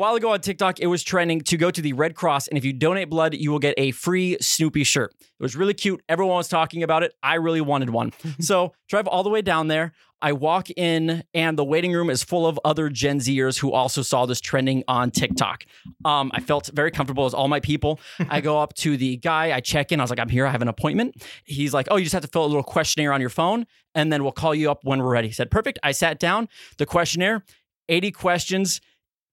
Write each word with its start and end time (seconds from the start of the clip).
while 0.00 0.14
ago 0.14 0.32
on 0.32 0.40
TikTok, 0.40 0.80
it 0.80 0.86
was 0.86 1.02
trending 1.02 1.42
to 1.42 1.58
go 1.58 1.70
to 1.70 1.82
the 1.82 1.92
Red 1.92 2.14
Cross, 2.14 2.48
and 2.48 2.56
if 2.56 2.64
you 2.64 2.72
donate 2.72 3.10
blood, 3.10 3.34
you 3.34 3.50
will 3.50 3.58
get 3.58 3.74
a 3.76 3.90
free 3.90 4.38
Snoopy 4.40 4.82
shirt. 4.82 5.12
It 5.20 5.42
was 5.42 5.54
really 5.54 5.74
cute. 5.74 6.02
Everyone 6.08 6.36
was 6.36 6.48
talking 6.48 6.82
about 6.82 7.02
it. 7.02 7.12
I 7.22 7.34
really 7.34 7.60
wanted 7.60 7.90
one. 7.90 8.14
so 8.40 8.72
drive 8.88 9.06
all 9.06 9.22
the 9.22 9.28
way 9.28 9.42
down 9.42 9.68
there. 9.68 9.92
I 10.22 10.32
walk 10.32 10.70
in, 10.70 11.22
and 11.34 11.58
the 11.58 11.64
waiting 11.64 11.92
room 11.92 12.08
is 12.08 12.22
full 12.22 12.46
of 12.46 12.58
other 12.64 12.88
Gen 12.88 13.18
Zers 13.18 13.58
who 13.58 13.72
also 13.72 14.00
saw 14.00 14.24
this 14.24 14.40
trending 14.40 14.84
on 14.88 15.10
TikTok. 15.10 15.64
Um, 16.06 16.30
I 16.32 16.40
felt 16.40 16.70
very 16.72 16.90
comfortable 16.90 17.26
as 17.26 17.34
all 17.34 17.48
my 17.48 17.60
people. 17.60 18.00
I 18.30 18.40
go 18.40 18.58
up 18.58 18.72
to 18.76 18.96
the 18.96 19.18
guy, 19.18 19.52
I 19.52 19.60
check 19.60 19.92
in. 19.92 20.00
I 20.00 20.02
was 20.02 20.10
like, 20.10 20.18
I'm 20.18 20.28
here. 20.30 20.46
I 20.46 20.50
have 20.50 20.62
an 20.62 20.68
appointment. 20.68 21.22
He's 21.44 21.74
like, 21.74 21.88
Oh, 21.90 21.96
you 21.96 22.04
just 22.04 22.14
have 22.14 22.22
to 22.22 22.28
fill 22.28 22.44
a 22.44 22.46
little 22.46 22.62
questionnaire 22.62 23.12
on 23.12 23.20
your 23.20 23.30
phone, 23.30 23.66
and 23.94 24.10
then 24.10 24.22
we'll 24.22 24.32
call 24.32 24.54
you 24.54 24.70
up 24.70 24.80
when 24.82 25.02
we're 25.02 25.12
ready. 25.12 25.28
He 25.28 25.34
said, 25.34 25.50
Perfect. 25.50 25.78
I 25.82 25.92
sat 25.92 26.18
down. 26.18 26.48
The 26.78 26.86
questionnaire, 26.86 27.44
80 27.90 28.12
questions. 28.12 28.80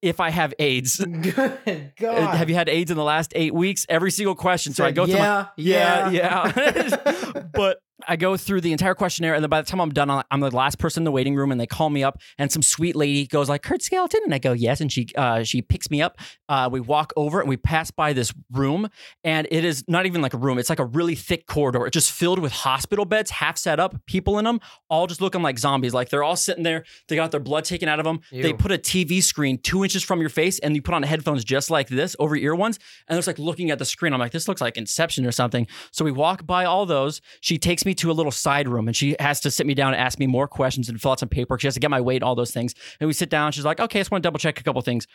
If 0.02 0.20
I 0.20 0.30
have 0.30 0.54
AIDS, 0.60 0.98
Good 1.06 1.38
Uh, 1.68 1.90
God. 2.00 2.36
have 2.38 2.50
you 2.50 2.56
had 2.56 2.70
AIDS 2.70 2.92
in 2.92 2.98
the 2.98 3.04
last 3.04 3.34
eight 3.36 3.54
weeks? 3.54 3.86
Every 3.90 4.12
single 4.12 4.36
question. 4.36 4.74
So 4.74 4.86
I 4.86 4.92
go 4.92 5.06
through 5.06 5.16
my 5.16 5.48
yeah, 5.58 6.10
yeah, 6.10 6.52
yeah. 6.54 7.44
but 7.54 7.80
I 8.08 8.16
go 8.16 8.38
through 8.38 8.62
the 8.62 8.72
entire 8.72 8.94
questionnaire, 8.94 9.34
and 9.34 9.44
then 9.44 9.50
by 9.50 9.62
the 9.62 9.68
time 9.68 9.82
I'm 9.82 9.92
done, 9.92 10.24
I'm 10.30 10.40
the 10.40 10.56
last 10.56 10.78
person 10.78 11.02
in 11.02 11.06
the 11.06 11.12
waiting 11.12 11.36
room, 11.36 11.52
and 11.52 11.60
they 11.60 11.66
call 11.66 11.90
me 11.90 12.04
up, 12.04 12.20
and 12.38 12.52
some 12.52 12.62
sweet 12.62 12.96
lady 12.96 13.26
goes 13.26 13.50
like, 13.50 13.64
"Curt 13.64 13.82
Skeleton," 13.82 14.22
and 14.24 14.34
I 14.34 14.38
go, 14.38 14.52
"Yes," 14.52 14.82
and 14.82 14.92
she 14.92 15.08
uh, 15.16 15.44
she 15.44 15.62
picks 15.64 15.90
me 15.90 16.02
up. 16.02 16.20
Uh, 16.48 16.70
we 16.72 16.80
walk 16.80 17.12
over, 17.16 17.40
and 17.40 17.50
we 17.50 17.58
pass 17.58 17.90
by 17.90 18.14
this 18.14 18.32
room, 18.52 18.88
and 19.24 19.48
it 19.50 19.66
is 19.66 19.84
not 19.88 20.06
even 20.06 20.22
like 20.22 20.36
a 20.36 20.38
room; 20.38 20.60
it's 20.60 20.70
like 20.70 20.80
a 20.80 20.86
really 20.86 21.16
thick 21.16 21.48
corridor. 21.48 21.88
It's 21.88 21.94
just 21.94 22.12
filled 22.12 22.38
with 22.40 22.52
hospital 22.52 23.06
beds, 23.06 23.32
half 23.32 23.58
set 23.58 23.80
up, 23.80 23.96
people 24.06 24.38
in 24.38 24.46
them, 24.46 24.60
all 24.90 25.08
just 25.08 25.20
looking 25.22 25.42
like 25.42 25.58
zombies. 25.58 25.94
Like 25.94 26.10
they're 26.10 26.24
all 26.24 26.36
sitting 26.36 26.64
there, 26.64 26.84
they 27.08 27.16
got 27.16 27.32
their 27.32 27.40
blood 27.40 27.66
taken 27.66 27.90
out 27.90 28.00
of 28.00 28.06
them. 28.06 28.20
They 28.44 28.54
put 28.54 28.72
a 28.72 28.78
TV 28.78 29.24
screen 29.24 29.58
two 29.58 29.84
inches 29.84 30.04
from 30.04 30.20
your 30.20 30.30
face, 30.30 30.60
and 30.60 30.76
you 30.76 30.84
put 30.84 30.94
on 30.94 31.02
headphones 31.02 31.44
just 31.44 31.72
like 31.72 31.88
this 31.88 32.16
over 32.20 32.36
ear 32.36 32.54
ones, 32.54 32.78
and 33.08 33.18
just 33.18 33.28
like 33.28 33.40
looking 33.40 33.72
at 33.72 33.80
the 33.80 33.86
screen. 33.86 34.14
I'm 34.14 34.20
like, 34.20 34.34
this 34.34 34.48
looks 34.48 34.62
like 34.62 34.78
Inception 34.78 35.26
or 35.26 35.32
something. 35.32 35.66
So 35.92 36.06
we 36.06 36.12
walk 36.12 36.46
by 36.46 36.66
all 36.66 36.86
those. 36.86 37.22
She 37.42 37.58
takes 37.58 37.87
me 37.88 37.96
to 37.96 38.12
a 38.12 38.14
little 38.14 38.32
side 38.32 38.68
room 38.68 38.88
and 38.88 38.96
she 38.96 39.16
has 39.20 39.40
to 39.42 39.50
sit 39.50 39.66
me 39.66 39.74
down 39.74 39.94
and 39.94 40.02
ask 40.02 40.20
me 40.20 40.28
more 40.28 40.48
questions 40.48 40.90
and 40.90 41.02
fill 41.02 41.12
out 41.12 41.20
some 41.20 41.30
paperwork. 41.30 41.62
She 41.62 41.68
has 41.68 41.74
to 41.74 41.80
get 41.80 41.90
my 41.90 42.02
weight, 42.02 42.22
all 42.22 42.36
those 42.36 42.52
things. 42.52 42.76
And 43.00 43.08
we 43.08 43.14
sit 43.14 43.30
down. 43.30 43.52
She's 43.52 43.66
like, 43.66 43.80
okay, 43.80 44.00
I 44.00 44.02
just 44.02 44.12
want 44.12 44.22
to 44.22 44.28
double 44.28 44.40
check 44.40 44.60
a 44.60 44.64
couple 44.64 44.82
things. 44.82 45.08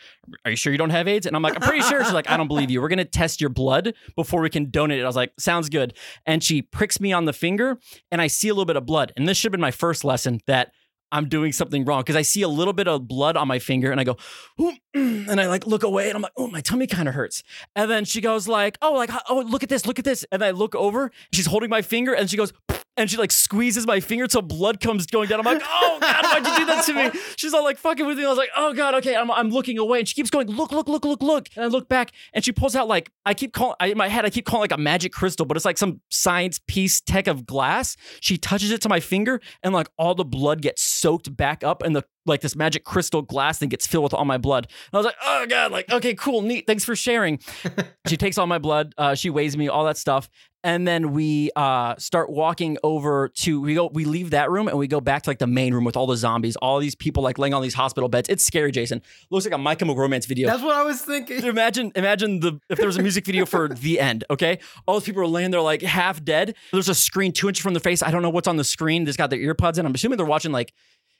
Are 0.43 0.51
you 0.51 0.57
sure 0.57 0.71
you 0.71 0.77
don't 0.77 0.89
have 0.89 1.07
AIDS? 1.07 1.25
And 1.25 1.35
I'm 1.35 1.41
like, 1.41 1.55
I'm 1.55 1.61
pretty 1.61 1.81
sure. 1.81 2.03
She's 2.03 2.13
like, 2.13 2.29
I 2.29 2.35
don't 2.35 2.49
believe 2.49 2.69
you. 2.69 2.81
We're 2.81 2.89
going 2.89 2.97
to 2.97 3.05
test 3.05 3.39
your 3.39 3.49
blood 3.49 3.93
before 4.15 4.41
we 4.41 4.49
can 4.49 4.69
donate 4.69 4.99
it. 4.99 5.03
I 5.03 5.07
was 5.07 5.15
like, 5.15 5.31
sounds 5.39 5.69
good. 5.69 5.95
And 6.25 6.43
she 6.43 6.61
pricks 6.61 6.99
me 6.99 7.13
on 7.13 7.25
the 7.25 7.33
finger 7.33 7.79
and 8.11 8.21
I 8.21 8.27
see 8.27 8.49
a 8.49 8.53
little 8.53 8.65
bit 8.65 8.75
of 8.75 8.85
blood. 8.85 9.13
And 9.15 9.27
this 9.27 9.37
should 9.37 9.47
have 9.49 9.53
been 9.53 9.61
my 9.61 9.71
first 9.71 10.03
lesson 10.03 10.41
that 10.47 10.71
I'm 11.13 11.29
doing 11.29 11.51
something 11.51 11.85
wrong 11.85 12.01
because 12.01 12.15
I 12.15 12.23
see 12.23 12.41
a 12.41 12.47
little 12.47 12.73
bit 12.73 12.87
of 12.87 13.07
blood 13.07 13.37
on 13.37 13.47
my 13.47 13.59
finger 13.59 13.91
and 13.91 14.01
I 14.01 14.03
go, 14.03 14.17
and 14.93 15.39
I 15.39 15.47
like 15.47 15.67
look 15.67 15.83
away 15.83 16.09
and 16.09 16.15
I'm 16.15 16.23
like, 16.23 16.33
oh, 16.35 16.47
my 16.47 16.59
tummy 16.59 16.87
kind 16.87 17.07
of 17.07 17.13
hurts. 17.13 17.43
And 17.75 17.89
then 17.89 18.03
she 18.03 18.19
goes 18.19 18.47
like, 18.47 18.79
oh, 18.81 18.93
like, 18.93 19.11
oh, 19.29 19.45
look 19.47 19.61
at 19.61 19.69
this, 19.69 19.85
look 19.85 19.99
at 19.99 20.05
this. 20.05 20.25
And 20.31 20.43
I 20.43 20.51
look 20.51 20.73
over, 20.73 21.11
she's 21.31 21.45
holding 21.45 21.69
my 21.69 21.83
finger 21.83 22.13
and 22.13 22.29
she 22.29 22.35
goes, 22.35 22.51
and 22.97 23.09
she 23.09 23.17
like 23.17 23.31
squeezes 23.31 23.87
my 23.87 23.99
finger 23.99 24.27
till 24.27 24.41
blood 24.41 24.79
comes 24.79 25.05
going 25.05 25.27
down. 25.27 25.39
I'm 25.39 25.45
like, 25.45 25.63
oh 25.65 25.97
God, 25.99 26.23
why'd 26.25 26.45
you 26.45 26.57
do 26.57 26.65
that 26.65 26.85
to 26.85 26.93
me? 26.93 27.19
She's 27.35 27.53
all 27.53 27.63
like 27.63 27.77
fucking 27.77 28.05
with 28.05 28.17
me. 28.17 28.25
I 28.25 28.29
was 28.29 28.37
like, 28.37 28.51
oh 28.55 28.73
God, 28.73 28.95
okay. 28.95 29.15
I'm, 29.15 29.31
I'm 29.31 29.49
looking 29.49 29.77
away. 29.77 29.99
And 29.99 30.07
she 30.07 30.13
keeps 30.13 30.29
going, 30.29 30.47
look, 30.47 30.71
look, 30.71 30.87
look, 30.87 31.05
look, 31.05 31.21
look. 31.21 31.47
And 31.55 31.65
I 31.65 31.67
look 31.67 31.89
back 31.89 32.11
and 32.33 32.43
she 32.43 32.51
pulls 32.51 32.75
out 32.75 32.87
like, 32.87 33.11
I 33.25 33.33
keep 33.33 33.53
calling, 33.53 33.75
I, 33.79 33.87
in 33.87 33.97
my 33.97 34.07
head, 34.07 34.25
I 34.25 34.29
keep 34.29 34.45
calling 34.45 34.61
like 34.61 34.71
a 34.71 34.81
magic 34.81 35.11
crystal, 35.11 35.45
but 35.45 35.57
it's 35.57 35.65
like 35.65 35.77
some 35.77 36.01
science 36.09 36.59
piece 36.67 37.01
tech 37.01 37.27
of 37.27 37.45
glass. 37.45 37.95
She 38.19 38.37
touches 38.37 38.71
it 38.71 38.81
to 38.81 38.89
my 38.89 38.99
finger 38.99 39.41
and 39.63 39.73
like 39.73 39.89
all 39.97 40.15
the 40.15 40.25
blood 40.25 40.61
gets 40.61 40.83
soaked 40.83 41.35
back 41.35 41.63
up 41.63 41.81
and 41.81 41.95
the 41.95 42.03
like 42.25 42.41
this 42.41 42.55
magic 42.55 42.83
crystal 42.83 43.21
glass 43.21 43.59
thing 43.59 43.69
gets 43.69 43.87
filled 43.87 44.03
with 44.03 44.13
all 44.13 44.25
my 44.25 44.37
blood. 44.37 44.65
And 44.65 44.93
I 44.93 44.97
was 44.97 45.05
like, 45.05 45.15
oh 45.23 45.45
God, 45.47 45.71
like, 45.71 45.91
okay, 45.91 46.13
cool, 46.15 46.41
neat. 46.41 46.65
Thanks 46.67 46.85
for 46.85 46.95
sharing. 46.95 47.39
she 48.07 48.17
takes 48.17 48.37
all 48.37 48.47
my 48.47 48.59
blood, 48.59 48.93
uh, 48.97 49.15
she 49.15 49.29
weighs 49.29 49.57
me, 49.57 49.67
all 49.67 49.85
that 49.85 49.97
stuff. 49.97 50.29
And 50.65 50.87
then 50.87 51.11
we 51.11 51.51
uh, 51.57 51.95
start 51.97 52.29
walking 52.29 52.77
over 52.83 53.27
to 53.35 53.59
we 53.59 53.73
go 53.73 53.89
we 53.93 54.05
leave 54.05 54.29
that 54.29 54.49
room 54.49 54.69
and 54.69 54.77
we 54.77 54.87
go 54.87 55.01
back 55.01 55.23
to 55.23 55.29
like 55.29 55.39
the 55.39 55.47
main 55.47 55.73
room 55.73 55.83
with 55.83 55.97
all 55.97 56.07
the 56.07 56.15
zombies, 56.15 56.55
all 56.55 56.79
these 56.79 56.95
people 56.95 57.21
like 57.21 57.37
laying 57.37 57.53
on 57.53 57.61
these 57.61 57.73
hospital 57.73 58.07
beds. 58.07 58.29
It's 58.29 58.45
scary, 58.45 58.71
Jason. 58.71 59.01
Looks 59.29 59.45
like 59.45 59.53
a 59.53 59.57
My 59.57 59.75
Chemical 59.75 60.01
Romance 60.01 60.25
video. 60.25 60.47
That's 60.47 60.63
what 60.63 60.73
I 60.73 60.83
was 60.83 61.01
thinking. 61.01 61.43
Imagine, 61.43 61.91
imagine 61.95 62.39
the 62.39 62.61
if 62.69 62.77
there 62.77 62.87
was 62.87 62.95
a 62.95 63.01
music 63.01 63.25
video 63.25 63.45
for 63.45 63.67
the 63.75 63.99
end. 63.99 64.23
Okay, 64.29 64.59
all 64.87 64.95
those 64.95 65.03
people 65.03 65.21
are 65.21 65.27
laying 65.27 65.51
there 65.51 65.59
like 65.59 65.81
half 65.81 66.23
dead. 66.23 66.55
There's 66.71 66.87
a 66.87 66.95
screen 66.95 67.33
two 67.33 67.49
inches 67.49 67.61
from 67.61 67.73
their 67.73 67.81
face. 67.81 68.01
I 68.01 68.09
don't 68.09 68.21
know 68.21 68.29
what's 68.29 68.47
on 68.47 68.55
the 68.55 68.63
screen. 68.63 69.03
They've 69.03 69.17
got 69.17 69.31
their 69.31 69.39
earpods 69.39 69.77
in. 69.77 69.85
I'm 69.85 69.93
assuming 69.93 70.15
they're 70.15 70.25
watching 70.25 70.53
like 70.53 70.73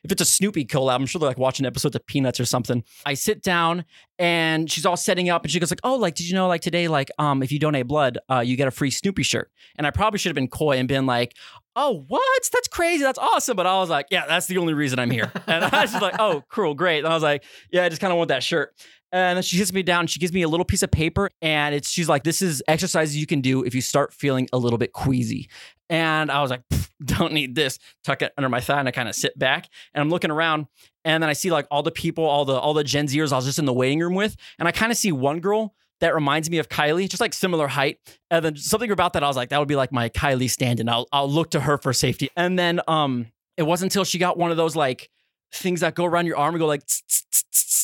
if 0.04 0.12
it's 0.12 0.22
a 0.22 0.26
Snoopy 0.26 0.66
collab. 0.66 0.96
I'm 0.96 1.06
sure 1.06 1.20
they're 1.20 1.30
like 1.30 1.38
watching 1.38 1.66
episodes 1.66 1.96
of 1.96 2.06
Peanuts 2.06 2.40
or 2.40 2.46
something. 2.46 2.84
I 3.06 3.14
sit 3.14 3.42
down 3.42 3.86
and 4.20 4.70
she's 4.70 4.86
all 4.86 4.98
setting 4.98 5.30
up, 5.30 5.44
and 5.44 5.52
she 5.52 5.60
goes 5.60 5.72
like, 5.72 5.80
"Oh, 5.84 5.96
like 5.96 6.16
did 6.16 6.28
you 6.28 6.36
know 6.36 6.48
like 6.48 6.62
today 6.62 6.88
like 6.88 7.10
um 7.20 7.42
if 7.44 7.52
you 7.52 7.60
donate 7.60 7.88
blood, 7.88 8.18
uh 8.30 8.40
you 8.40 8.56
get 8.56 8.68
a 8.68 8.72
free 8.72 8.92
Snoopy 8.92 9.24
shirt." 9.24 9.52
And 9.78 9.88
I 9.88 9.92
probably 9.92 10.20
should 10.20 10.30
have 10.30 10.36
been 10.36 10.48
coy 10.50 10.78
and 10.78 10.88
been 10.88 11.06
like. 11.06 11.36
Oh, 11.76 12.06
what? 12.08 12.50
That's 12.54 12.68
crazy. 12.68 13.02
That's 13.02 13.18
awesome. 13.18 13.56
But 13.58 13.66
I 13.66 13.80
was 13.80 13.90
like, 13.90 14.06
yeah, 14.12 14.28
that's 14.28 14.46
the 14.46 14.60
only 14.60 14.76
reason 14.76 15.00
I'm 15.00 15.10
here. 15.10 15.32
And 15.48 15.66
I 15.66 15.82
was 15.82 15.90
just 15.90 16.04
like, 16.04 16.14
oh, 16.20 16.44
cool, 16.48 16.76
great. 16.76 17.00
And 17.00 17.08
I 17.08 17.16
was 17.16 17.24
like, 17.24 17.44
yeah, 17.72 17.84
I 17.84 17.90
just 17.90 18.00
kind 18.00 18.12
of 18.14 18.18
want 18.18 18.28
that 18.28 18.44
shirt. 18.44 18.76
And 19.12 19.38
then 19.38 19.42
she 19.42 19.58
sits 19.58 19.74
me 19.74 19.82
down 19.82 20.06
she 20.06 20.20
gives 20.20 20.34
me 20.34 20.44
a 20.44 20.48
little 20.48 20.66
piece 20.66 20.84
of 20.84 20.92
paper 20.92 21.32
and 21.42 21.74
it's 21.74 21.90
she's 21.90 22.08
like, 22.08 22.24
this 22.24 22.44
is 22.44 22.62
exercises 22.68 23.18
you 23.18 23.26
can 23.26 23.42
do 23.42 23.64
if 23.64 23.74
you 23.74 23.82
start 23.82 24.14
feeling 24.14 24.48
a 24.54 24.58
little 24.60 24.78
bit 24.78 24.94
queasy. 24.94 25.50
And 25.90 26.30
I 26.30 26.42
was 26.42 26.52
like, 26.52 26.62
"Pff, 26.72 26.83
don't 27.06 27.34
need 27.34 27.56
this. 27.56 27.80
Tuck 28.04 28.22
it 28.22 28.34
under 28.38 28.50
my 28.50 28.62
thigh 28.62 28.80
and 28.80 28.88
I 28.88 28.92
kind 28.92 29.10
of 29.10 29.16
sit 29.16 29.38
back 29.38 29.70
and 29.94 30.02
I'm 30.02 30.10
looking 30.10 30.32
around 30.32 30.68
and 31.06 31.22
then 31.22 31.30
I 31.30 31.34
see 31.34 31.52
like 31.52 31.68
all 31.70 31.84
the 31.84 31.92
people, 31.92 32.24
all 32.24 32.46
the 32.46 32.54
all 32.54 32.74
the 32.74 32.84
Gen 32.84 33.08
Zers 33.08 33.32
I 33.32 33.36
was 33.36 33.46
just 33.46 33.60
in 33.60 33.66
the 33.66 33.74
waiting 33.74 34.00
room 34.00 34.16
with, 34.16 34.36
and 34.60 34.68
I 34.68 34.72
kind 34.72 34.92
of 34.92 34.98
see 34.98 35.12
one 35.12 35.40
girl 35.40 35.76
that 36.00 36.14
reminds 36.14 36.50
me 36.50 36.58
of 36.58 36.70
Kylie, 36.70 37.08
just 37.08 37.22
like 37.22 37.34
similar 37.34 37.68
height. 37.68 37.98
And 38.30 38.44
then 38.44 38.56
something 38.58 38.92
about 38.92 39.14
that, 39.14 39.24
I 39.24 39.28
was 39.28 39.38
like, 39.38 39.50
that 39.50 39.60
would 39.60 39.68
be 39.68 39.76
like 39.76 39.92
my 39.92 40.10
Kylie 40.10 40.50
stand-in. 40.50 40.90
I'll 40.90 41.08
I'll 41.12 41.30
look 41.30 41.52
to 41.52 41.62
her 41.62 41.78
for 41.78 41.94
safety. 41.94 42.30
And 42.36 42.58
then 42.58 42.82
um, 42.88 43.28
it 43.58 43.64
wasn't 43.64 43.92
until 43.92 44.04
she 44.04 44.18
got 44.18 44.38
one 44.38 44.52
of 44.52 44.58
those 44.58 44.76
like 44.76 45.10
things 45.54 45.82
that 45.82 45.96
go 45.96 46.06
around 46.06 46.26
your 46.26 46.38
arm 46.38 46.56
and 46.56 46.60
go 46.60 46.68
like. 46.68 46.84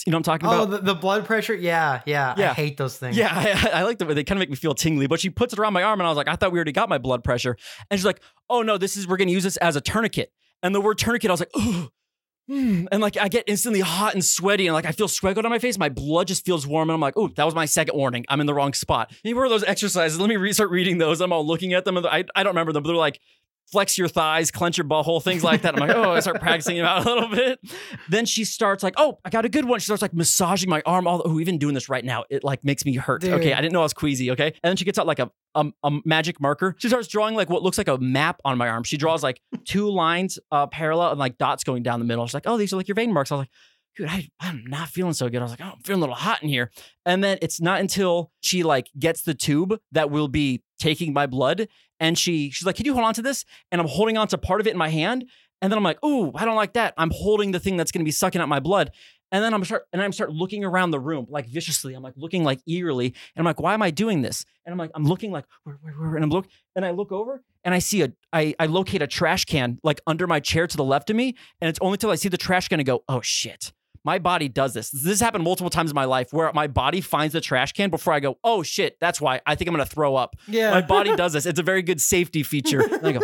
You 0.10 0.12
know 0.12 0.18
what 0.18 0.28
I'm 0.28 0.40
talking 0.40 0.50
Oh, 0.50 0.64
about? 0.64 0.70
the, 0.86 0.94
the 0.94 1.00
blood 1.00 1.26
pressure. 1.26 1.54
Yeah, 1.54 2.02
yeah, 2.08 2.34
Yeah. 2.36 2.50
I 2.50 2.54
hate 2.56 2.78
those 2.78 2.98
things. 2.98 3.16
Yeah, 3.16 3.30
I, 3.74 3.82
I 3.82 3.84
like 3.84 4.00
the 4.00 4.08
way 4.08 4.16
they 4.16 4.24
kind 4.24 4.38
of 4.38 4.40
make 4.40 4.50
me 4.50 4.56
feel 4.56 4.74
tingly. 4.74 5.06
But 5.06 5.20
she 5.20 5.30
puts 5.30 5.54
it 5.54 5.60
around 5.60 5.74
my 5.74 5.84
arm, 5.84 6.00
and 6.00 6.08
I 6.08 6.10
was 6.10 6.18
like, 6.18 6.28
I 6.28 6.36
thought 6.36 6.52
we 6.52 6.58
already 6.58 6.72
got 6.72 6.90
my 6.90 6.98
blood 6.98 7.24
pressure. 7.24 7.56
And 7.92 8.00
she's 8.00 8.06
like, 8.06 8.22
Oh 8.50 8.64
no, 8.64 8.78
this 8.80 8.98
is 8.98 9.08
we're 9.08 9.18
gonna 9.18 9.30
use 9.32 9.44
this 9.44 9.58
as 9.58 9.76
a 9.76 9.82
tourniquet. 9.82 10.32
And 10.64 10.74
the 10.74 10.82
word 10.82 10.98
tourniquet, 10.98 11.30
I 11.30 11.34
was 11.34 11.40
like, 11.42 11.52
oh. 11.56 11.90
And 12.52 13.00
like 13.00 13.16
I 13.16 13.28
get 13.28 13.44
instantly 13.46 13.80
hot 13.82 14.16
and 14.16 14.26
sweaty, 14.26 14.66
and 14.66 14.74
like 14.74 14.86
I 14.86 14.92
feel 14.92 15.08
sweat 15.08 15.36
go 15.36 15.44
down 15.44 15.52
my 15.52 15.60
face. 15.60 15.78
My 15.78 15.90
blood 15.90 16.28
just 16.28 16.44
feels 16.44 16.66
warm, 16.66 16.90
and 16.90 16.96
I'm 16.96 17.00
like, 17.00 17.14
"Oh, 17.16 17.28
that 17.36 17.44
was 17.44 17.54
my 17.54 17.66
second 17.66 17.96
warning. 17.96 18.26
I'm 18.28 18.42
in 18.42 18.48
the 18.48 18.56
wrong 18.56 18.74
spot." 18.74 19.12
Maybe 19.24 19.36
were 19.36 19.48
those 19.48 19.64
exercises. 19.64 20.20
Let 20.20 20.30
me 20.30 20.36
re- 20.36 20.52
start 20.52 20.72
reading 20.72 20.98
those. 20.98 21.22
I'm 21.22 21.32
all 21.32 21.46
looking 21.46 21.74
at 21.74 21.86
them, 21.86 21.96
and 21.98 22.08
I, 22.08 22.24
I 22.36 22.42
don't 22.42 22.54
remember 22.54 22.72
them, 22.74 22.82
but 22.82 22.88
they're 22.88 22.96
like 22.96 23.20
flex 23.72 23.98
your 23.98 24.08
thighs, 24.08 24.52
clench 24.52 24.78
your 24.78 24.86
butthole, 24.86 25.22
things 25.22 25.44
like 25.44 25.62
that. 25.62 25.76
I'm 25.76 25.88
like, 25.88 25.96
oh, 25.96 26.12
I 26.12 26.20
start 26.20 26.42
practicing 26.42 26.78
them 26.78 26.86
out 26.86 27.06
a 27.06 27.10
little 27.10 27.30
bit. 27.30 27.60
Then 28.10 28.26
she 28.26 28.44
starts 28.44 28.84
like, 28.84 28.96
oh, 28.98 29.20
I 29.24 29.30
got 29.30 29.46
a 29.46 29.50
good 29.50 29.66
one. 29.66 29.80
She 29.80 29.86
starts 29.86 30.02
like 30.02 30.14
massaging 30.14 30.70
my 30.70 30.82
arm. 30.86 31.08
All 31.08 31.22
oh, 31.26 31.40
even 31.40 31.58
doing 31.58 31.74
this 31.74 31.90
right 31.90 32.04
now, 32.04 32.26
it 32.30 32.44
like 32.44 32.64
makes 32.64 32.86
me 32.86 32.96
hurt. 32.96 33.22
Dude. 33.22 33.34
Okay, 33.34 33.54
I 33.54 33.62
didn't 33.62 33.74
know 33.74 33.82
I 33.82 33.84
was 33.84 33.94
queasy. 33.94 34.32
Okay, 34.32 34.48
and 34.48 34.70
then 34.70 34.76
she 34.76 34.86
gets 34.86 34.98
out 34.98 35.08
like 35.08 35.20
a, 35.20 35.32
a 35.56 35.68
a 35.84 36.00
magic 36.06 36.42
marker. 36.42 36.76
She 36.80 36.88
starts 36.88 37.08
drawing 37.08 37.36
like 37.36 37.50
what 37.50 37.64
looks 37.64 37.78
like 37.78 37.88
a 37.88 37.98
map 37.98 38.42
on 38.46 38.58
my 38.58 38.68
arm. 38.70 38.84
She 38.84 38.98
draws 38.98 39.24
like 39.24 39.42
two 39.66 39.90
lines 39.90 40.40
uh, 40.52 40.68
parallel 40.68 41.12
and 41.12 41.20
like 41.20 41.38
dots 41.38 41.64
going 41.64 41.84
down 41.84 42.00
the 42.00 42.06
middle. 42.06 42.26
She's 42.28 42.34
like, 42.34 42.44
oh, 42.48 42.58
these 42.58 42.74
are 42.74 42.78
like 42.78 42.88
your 42.88 42.96
vein 42.96 43.14
marks. 43.14 43.32
I 43.32 43.36
was 43.36 43.42
like. 43.42 43.50
Dude, 43.98 44.08
I, 44.08 44.30
I'm 44.40 44.64
not 44.66 44.88
feeling 44.88 45.12
so 45.12 45.28
good. 45.28 45.40
I 45.40 45.44
was 45.44 45.52
like, 45.52 45.62
oh, 45.62 45.72
I'm 45.74 45.82
feeling 45.82 46.00
a 46.00 46.04
little 46.04 46.16
hot 46.16 46.42
in 46.42 46.48
here. 46.48 46.72
And 47.06 47.22
then 47.22 47.38
it's 47.42 47.60
not 47.60 47.82
until 47.82 48.32
she 48.40 48.64
like 48.64 48.88
gets 48.98 49.24
the 49.24 49.34
tube 49.34 49.78
that 49.92 50.10
will 50.10 50.30
be 50.30 50.64
taking 50.80 51.12
my 51.12 51.26
blood. 51.26 51.68
And 52.00 52.18
she 52.18 52.50
she's 52.52 52.66
like, 52.66 52.76
Can 52.76 52.86
you 52.86 52.94
hold 52.94 53.06
on 53.06 53.14
to 53.16 53.22
this? 53.22 53.46
And 53.72 53.82
I'm 53.82 53.88
holding 53.88 54.18
on 54.18 54.28
to 54.30 54.38
part 54.38 54.62
of 54.62 54.68
it 54.68 54.72
in 54.72 54.78
my 54.78 54.90
hand. 54.90 55.26
And 55.62 55.72
then 55.72 55.78
I'm 55.78 55.84
like, 55.84 56.00
oh, 56.02 56.32
I 56.36 56.46
don't 56.46 56.56
like 56.56 56.74
that. 56.74 56.94
I'm 56.98 57.12
holding 57.12 57.52
the 57.52 57.60
thing 57.60 57.76
that's 57.76 57.92
gonna 57.92 58.06
be 58.06 58.12
sucking 58.12 58.40
out 58.40 58.48
my 58.48 58.60
blood. 58.60 58.92
And 59.32 59.44
then 59.44 59.54
I'm 59.54 59.64
start 59.64 59.84
and 59.94 60.02
I'm 60.02 60.12
start 60.12 60.32
looking 60.32 60.64
around 60.64 60.92
the 60.92 61.00
room 61.00 61.28
like 61.30 61.48
viciously. 61.48 61.94
I'm 61.94 62.02
like 62.02 62.16
looking 62.18 62.44
like 62.44 62.62
eagerly, 62.66 63.08
and 63.08 63.16
I'm 63.38 63.46
like, 63.46 63.60
why 63.60 63.74
am 63.74 63.82
I 63.82 63.92
doing 63.92 64.22
this? 64.22 64.44
And 64.66 64.74
I'm 64.74 64.80
like, 64.80 64.92
I'm 64.96 65.04
looking 65.04 65.32
like 65.32 65.46
where, 65.64 65.78
where, 65.82 65.94
where? 65.94 66.16
And 66.16 66.24
I'm 66.24 66.32
look 66.32 66.48
and 66.76 66.84
I 66.84 66.92
look 66.92 67.12
over 67.12 67.44
and 67.64 67.76
I 67.76 67.80
see 67.80 68.02
a 68.02 68.12
I 68.34 68.56
I 68.60 68.66
locate 68.66 69.02
a 69.02 69.08
trash 69.08 69.46
can 69.46 69.80
like 69.84 70.02
under 70.08 70.26
my 70.26 70.40
chair 70.40 70.66
to 70.66 70.78
the 70.78 70.84
left 70.84 71.10
of 71.10 71.16
me, 71.16 71.36
and 71.62 71.70
it's 71.70 71.80
only 71.82 71.98
till 71.98 72.10
I 72.10 72.16
see 72.16 72.30
the 72.30 72.38
trash 72.38 72.70
can 72.70 72.80
and 72.80 72.88
go, 72.88 73.04
oh 73.08 73.22
shit. 73.22 73.72
My 74.04 74.20
body 74.20 74.48
does 74.48 74.74
this. 74.74 74.90
This 74.92 75.06
has 75.06 75.20
happened 75.20 75.44
multiple 75.44 75.70
times 75.70 75.92
in 75.92 75.96
my 75.96 76.06
life 76.06 76.32
where 76.32 76.52
my 76.54 76.68
body 76.68 77.02
finds 77.02 77.34
the 77.34 77.42
trash 77.42 77.74
can 77.74 77.90
before 77.90 78.14
I 78.14 78.20
go, 78.20 78.38
oh 78.44 78.64
shit, 78.64 78.98
that's 79.00 79.20
why 79.20 79.42
I 79.46 79.56
think 79.56 79.68
I'm 79.68 79.74
gonna 79.74 79.86
throw 79.86 80.16
up. 80.16 80.36
yeah. 80.48 80.72
My 80.72 80.82
body 80.82 81.16
does 81.18 81.34
this. 81.34 81.46
It's 81.46 81.60
a 81.60 81.64
very 81.64 81.82
good 81.82 82.00
safety 82.02 82.44
feature. 82.44 82.82
And 82.82 83.06
I 83.08 83.12
go, 83.14 83.22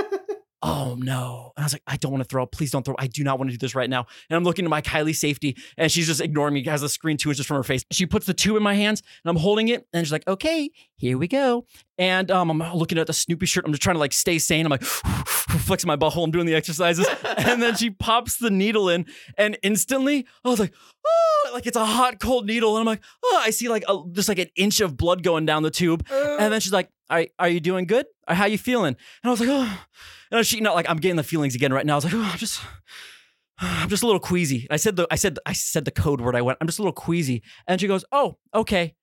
oh 0.66 0.96
no. 0.98 1.54
And 1.56 1.64
I 1.64 1.66
was 1.66 1.74
like, 1.74 1.84
I 1.86 1.96
don't 1.98 2.12
want 2.12 2.24
to 2.24 2.28
throw. 2.28 2.46
Please 2.46 2.72
don't 2.72 2.84
throw. 2.84 2.96
I 2.98 3.08
do 3.08 3.24
not 3.24 3.38
want 3.38 3.52
to 3.52 3.54
do 3.56 3.60
this 3.60 3.76
right 3.76 3.90
now. 3.90 4.08
And 4.30 4.36
I'm 4.36 4.44
looking 4.44 4.66
at 4.66 4.72
my 4.72 4.82
Kylie 4.82 5.16
safety 5.16 5.56
and 5.78 5.92
she's 5.92 6.08
just 6.08 6.22
ignoring 6.22 6.56
me, 6.56 6.64
has 6.66 6.82
the 6.82 6.90
screen 6.90 7.18
two 7.18 7.30
inches 7.30 7.46
from 7.46 7.58
her 7.58 7.64
face. 7.64 7.86
She 7.92 8.06
puts 8.06 8.26
the 8.26 8.34
tube 8.34 8.58
in 8.58 8.64
my 8.64 8.74
hands 8.74 9.04
and 9.24 9.30
I'm 9.30 9.38
holding 9.38 9.68
it 9.68 9.88
and 9.94 10.06
she's 10.06 10.12
like, 10.12 10.28
okay, 10.28 10.72
here 10.98 11.18
we 11.18 11.28
go. 11.28 11.66
And 11.98 12.32
um, 12.32 12.50
I'm 12.50 12.74
looking 12.74 12.98
at 12.98 13.08
the 13.08 13.14
Snoopy 13.14 13.46
shirt. 13.46 13.64
I'm 13.66 13.72
just 13.72 13.84
trying 13.84 13.96
to 13.96 14.00
like 14.00 14.12
stay 14.12 14.40
sane. 14.40 14.66
I'm 14.66 14.72
like 14.72 14.84
flexing 14.84 15.88
my 15.88 15.96
butthole. 15.96 16.26
I'm 16.26 16.32
doing 16.32 16.48
the 16.48 16.56
exercises. 16.56 17.08
and 17.38 17.62
then 17.62 17.76
she 17.76 17.92
pops 17.92 18.38
the 18.38 18.50
needle 18.50 18.90
in 18.90 19.06
and 19.38 19.58
instantly 19.62 20.26
I 20.44 20.50
was 20.50 20.60
like, 20.60 20.74
oh, 21.06 21.52
like 21.54 21.68
it's 21.68 21.78
a 21.78 21.86
hot, 21.86 22.20
cold 22.20 22.48
needle. 22.48 22.76
And 22.76 22.82
I'm 22.82 22.86
like, 22.86 23.04
oh, 23.24 23.42
I 23.44 23.52
see 23.52 23.70
like 23.70 23.84
a, 23.88 24.02
just 24.12 24.28
like 24.28 24.40
an 24.40 24.50
inch 24.56 24.82
of 24.82 24.98
blood 24.98 25.22
going 25.22 25.46
down 25.46 25.62
the 25.62 25.72
tube. 25.72 26.06
And 26.12 26.52
then 26.52 26.60
she's 26.60 26.74
like, 26.74 26.90
are, 27.10 27.28
are 27.38 27.50
you 27.50 27.60
doing 27.60 27.86
good? 27.86 28.08
Or 28.28 28.36
how 28.36 28.46
you 28.46 28.58
feeling? 28.58 28.96
And 29.24 29.30
I 29.30 29.30
was 29.30 29.40
like, 29.40 29.50
oh. 29.50 29.80
And 30.32 30.46
she, 30.46 30.58
you 30.58 30.62
know, 30.64 30.74
like 30.74 30.90
I'm 30.90 30.98
getting 30.98 31.16
the 31.16 31.24
feelings 31.24 31.56
again 31.56 31.72
right 31.72 31.86
now. 31.86 31.94
I 31.94 31.96
was 31.98 32.06
like, 32.06 32.14
oh, 32.14 32.30
I'm 32.32 32.38
just, 32.38 32.60
I'm 33.60 33.90
just 33.90 34.04
a 34.04 34.06
little 34.06 34.20
queasy. 34.20 34.68
I 34.70 34.78
said 34.78 34.96
the, 34.96 35.08
I 35.12 35.16
said, 35.16 35.38
I 35.46 35.54
said 35.54 35.86
the 35.86 35.92
code 35.92 36.22
word. 36.22 36.36
I 36.36 36.42
went, 36.42 36.58
I'm 36.60 36.68
just 36.68 36.80
a 36.80 36.82
little 36.82 36.94
queasy. 36.94 37.44
And 37.68 37.80
she 37.80 37.88
goes, 37.88 38.04
oh, 38.12 38.38
okay. 38.54 38.96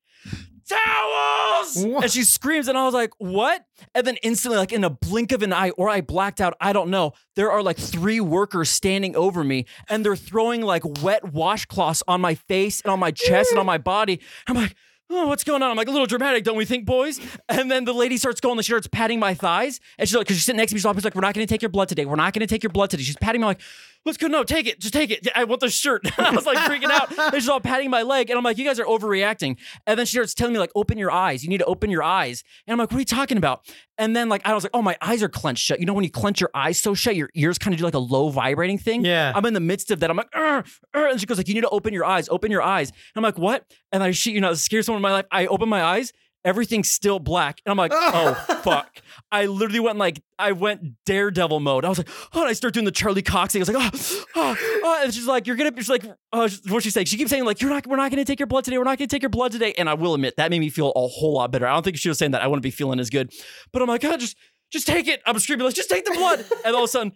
Towels! 0.68 1.84
What? 1.84 2.04
And 2.04 2.12
she 2.12 2.22
screams, 2.22 2.68
and 2.68 2.78
I 2.78 2.84
was 2.84 2.94
like, 2.94 3.10
what? 3.18 3.64
And 3.94 4.06
then 4.06 4.16
instantly, 4.22 4.58
like 4.58 4.72
in 4.72 4.84
a 4.84 4.90
blink 4.90 5.32
of 5.32 5.42
an 5.42 5.52
eye, 5.52 5.70
or 5.70 5.88
I 5.88 6.00
blacked 6.00 6.40
out, 6.40 6.54
I 6.60 6.72
don't 6.72 6.90
know. 6.90 7.12
There 7.34 7.50
are 7.50 7.62
like 7.62 7.76
three 7.76 8.20
workers 8.20 8.70
standing 8.70 9.16
over 9.16 9.42
me, 9.42 9.66
and 9.88 10.04
they're 10.04 10.16
throwing 10.16 10.62
like 10.62 10.84
wet 11.02 11.24
washcloths 11.24 12.02
on 12.06 12.20
my 12.20 12.34
face 12.34 12.80
and 12.80 12.92
on 12.92 13.00
my 13.00 13.10
chest 13.10 13.50
and 13.50 13.58
on 13.58 13.66
my 13.66 13.78
body. 13.78 14.20
I'm 14.46 14.54
like, 14.54 14.76
oh, 15.12 15.26
what's 15.26 15.44
going 15.44 15.62
on? 15.62 15.70
I'm 15.70 15.76
like, 15.76 15.88
a 15.88 15.90
little 15.90 16.06
dramatic, 16.06 16.44
don't 16.44 16.56
we 16.56 16.64
think, 16.64 16.86
boys? 16.86 17.20
And 17.48 17.70
then 17.70 17.84
the 17.84 17.92
lady 17.92 18.16
starts 18.16 18.40
going, 18.40 18.58
she 18.58 18.64
starts 18.64 18.86
patting 18.86 19.18
my 19.18 19.34
thighs. 19.34 19.80
And 19.98 20.08
she's 20.08 20.16
like, 20.16 20.26
because 20.26 20.36
she's 20.36 20.44
sitting 20.46 20.58
next 20.58 20.70
to 20.70 20.74
me, 20.74 20.80
she's 20.80 21.04
like, 21.04 21.14
we're 21.14 21.20
not 21.20 21.34
going 21.34 21.46
to 21.46 21.52
take 21.52 21.62
your 21.62 21.68
blood 21.68 21.88
today. 21.88 22.04
We're 22.04 22.16
not 22.16 22.32
going 22.32 22.40
to 22.40 22.46
take 22.46 22.62
your 22.62 22.70
blood 22.70 22.90
today. 22.90 23.02
She's 23.02 23.16
patting 23.16 23.40
me 23.40 23.46
like, 23.46 23.60
let's 24.04 24.18
go. 24.18 24.26
No, 24.26 24.44
take 24.44 24.66
it. 24.66 24.80
Just 24.80 24.94
take 24.94 25.10
it. 25.10 25.28
I 25.34 25.44
want 25.44 25.60
the 25.60 25.70
shirt. 25.70 26.02
I 26.18 26.30
was 26.34 26.46
like 26.46 26.58
freaking 26.58 26.90
out. 26.90 27.10
They're 27.16 27.32
just 27.32 27.48
all 27.48 27.60
patting 27.60 27.90
my 27.90 28.02
leg. 28.02 28.30
And 28.30 28.38
I'm 28.38 28.44
like, 28.44 28.58
you 28.58 28.64
guys 28.64 28.78
are 28.80 28.84
overreacting. 28.84 29.58
And 29.86 29.98
then 29.98 30.06
she 30.06 30.12
starts 30.16 30.34
telling 30.34 30.52
me, 30.52 30.58
like, 30.58 30.72
open 30.74 30.98
your 30.98 31.10
eyes. 31.10 31.42
You 31.42 31.48
need 31.48 31.58
to 31.58 31.64
open 31.64 31.90
your 31.90 32.02
eyes. 32.02 32.42
And 32.66 32.72
I'm 32.72 32.78
like, 32.78 32.90
what 32.90 32.96
are 32.96 33.00
you 33.00 33.06
talking 33.06 33.36
about? 33.36 33.66
And 33.98 34.16
then, 34.16 34.28
like, 34.28 34.42
I 34.44 34.54
was 34.54 34.64
like, 34.64 34.72
oh, 34.74 34.82
my 34.82 34.96
eyes 35.00 35.22
are 35.22 35.28
clenched 35.28 35.62
shut. 35.64 35.80
You 35.80 35.86
know, 35.86 35.92
when 35.94 36.04
you 36.04 36.10
clench 36.10 36.40
your 36.40 36.50
eyes 36.54 36.78
so 36.78 36.94
shut, 36.94 37.14
your 37.14 37.30
ears 37.34 37.58
kind 37.58 37.74
of 37.74 37.78
do 37.78 37.84
like 37.84 37.94
a 37.94 37.98
low 37.98 38.30
vibrating 38.30 38.78
thing. 38.78 39.04
Yeah. 39.04 39.32
I'm 39.34 39.44
in 39.46 39.54
the 39.54 39.60
midst 39.60 39.90
of 39.90 40.00
that. 40.00 40.10
I'm 40.10 40.16
like, 40.16 40.34
"Arr, 40.34 40.64
arr," 40.94 41.06
and 41.08 41.20
she 41.20 41.26
goes 41.26 41.36
like, 41.36 41.48
"You 41.48 41.54
need 41.54 41.60
to 41.60 41.68
open 41.68 41.92
your 41.92 42.04
eyes. 42.04 42.28
Open 42.28 42.50
your 42.50 42.62
eyes." 42.62 42.88
And 42.90 42.96
I'm 43.16 43.22
like, 43.22 43.38
"What?" 43.38 43.64
And 43.92 44.02
I 44.02 44.10
shit, 44.10 44.34
you 44.34 44.40
know, 44.40 44.54
scare 44.54 44.82
someone 44.82 44.98
in 44.98 45.02
my 45.02 45.12
life. 45.12 45.26
I 45.30 45.46
open 45.46 45.68
my 45.68 45.82
eyes. 45.82 46.12
Everything's 46.44 46.90
still 46.90 47.18
black, 47.18 47.60
and 47.64 47.70
I'm 47.70 47.76
like, 47.76 47.92
"Oh 47.94 48.34
fuck!" 48.62 49.00
I 49.30 49.46
literally 49.46 49.80
went 49.80 49.98
like, 49.98 50.22
I 50.38 50.52
went 50.52 51.04
daredevil 51.06 51.60
mode. 51.60 51.84
I 51.84 51.88
was 51.88 51.98
like, 51.98 52.08
"Oh!" 52.34 52.40
And 52.40 52.48
I 52.48 52.52
start 52.52 52.74
doing 52.74 52.84
the 52.84 52.90
Charlie 52.90 53.22
Cox 53.22 53.52
thing. 53.52 53.62
I 53.62 53.64
was 53.64 53.72
like, 53.72 53.92
"Oh, 53.94 54.24
oh, 54.36 54.80
oh," 54.84 55.00
and 55.04 55.14
she's 55.14 55.26
like, 55.26 55.46
"You're 55.46 55.56
gonna," 55.56 55.72
she's 55.76 55.88
like, 55.88 56.04
"Oh, 56.32 56.48
what's 56.68 56.84
she 56.84 56.90
saying?" 56.90 57.06
She 57.06 57.16
keeps 57.16 57.30
saying 57.30 57.44
like, 57.44 57.60
"You're 57.60 57.70
not, 57.70 57.86
we're 57.86 57.96
not 57.96 58.10
gonna 58.10 58.24
take 58.24 58.40
your 58.40 58.48
blood 58.48 58.64
today. 58.64 58.78
We're 58.78 58.84
not 58.84 58.98
gonna 58.98 59.06
take 59.08 59.22
your 59.22 59.30
blood 59.30 59.52
today." 59.52 59.72
And 59.78 59.88
I 59.88 59.94
will 59.94 60.14
admit 60.14 60.34
that 60.36 60.50
made 60.50 60.60
me 60.60 60.70
feel 60.70 60.90
a 60.96 61.06
whole 61.06 61.34
lot 61.34 61.52
better. 61.52 61.66
I 61.66 61.72
don't 61.72 61.84
think 61.84 61.96
she 61.96 62.08
was 62.08 62.18
saying 62.18 62.32
that. 62.32 62.42
I 62.42 62.48
wouldn't 62.48 62.62
be 62.62 62.70
feeling 62.70 62.98
as 62.98 63.10
good, 63.10 63.32
but 63.72 63.80
I'm 63.82 63.88
like, 63.88 64.00
"God, 64.02 64.18
just, 64.18 64.36
just 64.72 64.86
take 64.86 65.06
it." 65.06 65.22
I'm 65.26 65.38
screaming 65.38 65.66
like, 65.66 65.74
"Just 65.74 65.90
take 65.90 66.04
the 66.04 66.12
blood!" 66.12 66.44
And 66.64 66.74
all 66.74 66.82
of 66.84 66.88
a 66.88 66.88
sudden. 66.88 67.12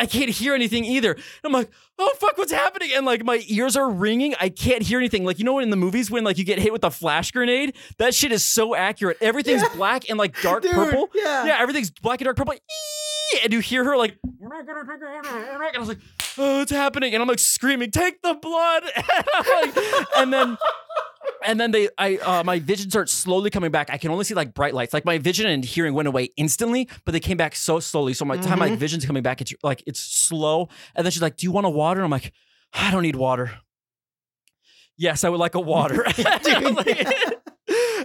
I 0.00 0.06
can't 0.06 0.30
hear 0.30 0.54
anything 0.54 0.84
either. 0.84 1.16
I'm 1.44 1.52
like, 1.52 1.70
oh 1.98 2.12
fuck, 2.18 2.38
what's 2.38 2.52
happening? 2.52 2.90
And 2.94 3.04
like 3.06 3.24
my 3.24 3.42
ears 3.48 3.76
are 3.76 3.90
ringing. 3.90 4.34
I 4.40 4.48
can't 4.48 4.82
hear 4.82 4.98
anything. 4.98 5.24
Like 5.24 5.38
you 5.38 5.44
know 5.44 5.58
in 5.58 5.70
the 5.70 5.76
movies 5.76 6.10
when 6.10 6.24
like 6.24 6.38
you 6.38 6.44
get 6.44 6.58
hit 6.58 6.72
with 6.72 6.84
a 6.84 6.90
flash 6.90 7.30
grenade, 7.32 7.76
that 7.98 8.14
shit 8.14 8.32
is 8.32 8.44
so 8.44 8.74
accurate. 8.74 9.18
Everything's 9.20 9.68
black 9.70 10.08
and 10.08 10.18
like 10.18 10.40
dark 10.42 10.62
Dude, 10.62 10.72
purple. 10.72 11.08
yeah. 11.14 11.44
yeah, 11.46 11.56
everything's 11.58 11.90
black 11.90 12.20
and 12.20 12.26
dark 12.26 12.36
purple. 12.36 12.54
And 13.42 13.52
you 13.52 13.60
hear 13.60 13.82
her 13.84 13.96
like, 13.96 14.18
we're 14.38 14.48
not 14.48 14.66
gonna 14.66 14.80
it. 14.82 15.26
And 15.54 15.62
I 15.62 15.78
was 15.78 15.88
like, 15.88 15.98
oh, 16.38 16.58
what's 16.58 16.70
happening? 16.70 17.14
And 17.14 17.22
I'm 17.22 17.28
like 17.28 17.38
screaming, 17.38 17.90
take 17.90 18.20
the 18.22 18.34
blood. 18.34 18.82
And 18.96 19.26
I'm 19.34 19.44
like, 19.62 20.06
and 20.16 20.32
then 20.32 20.58
and 21.44 21.58
then 21.60 21.70
they 21.70 21.88
i 21.98 22.16
uh, 22.16 22.42
my 22.44 22.58
vision 22.58 22.90
starts 22.90 23.12
slowly 23.12 23.50
coming 23.50 23.70
back. 23.70 23.90
I 23.90 23.98
can 23.98 24.10
only 24.10 24.24
see 24.24 24.34
like 24.34 24.54
bright 24.54 24.74
lights. 24.74 24.92
Like 24.92 25.04
my 25.04 25.18
vision 25.18 25.46
and 25.46 25.64
hearing 25.64 25.94
went 25.94 26.08
away 26.08 26.30
instantly 26.36 26.88
but 27.04 27.12
they 27.12 27.20
came 27.20 27.36
back 27.36 27.54
so 27.54 27.80
slowly. 27.80 28.14
So 28.14 28.24
my 28.24 28.36
time 28.36 28.58
my 28.58 28.70
Mhm. 28.70 28.76
vision's 28.76 29.04
coming 29.06 29.22
back. 29.22 29.40
It's 29.40 29.52
like 29.62 29.82
it's 29.86 30.00
slow. 30.00 30.68
And 30.94 31.04
then 31.04 31.10
she's 31.12 31.22
like 31.22 31.36
do 31.36 31.44
you 31.46 31.52
want 31.52 31.66
a 31.66 31.70
water? 31.70 32.00
And 32.00 32.04
i'm 32.04 32.10
like 32.10 32.32
i 32.72 32.90
don't 32.90 33.02
need 33.02 33.16
water. 33.16 33.52
Yes 34.96 35.24
i 35.24 35.28
would 35.28 35.40
like 35.40 35.54
a 35.54 35.60
water. 35.60 36.04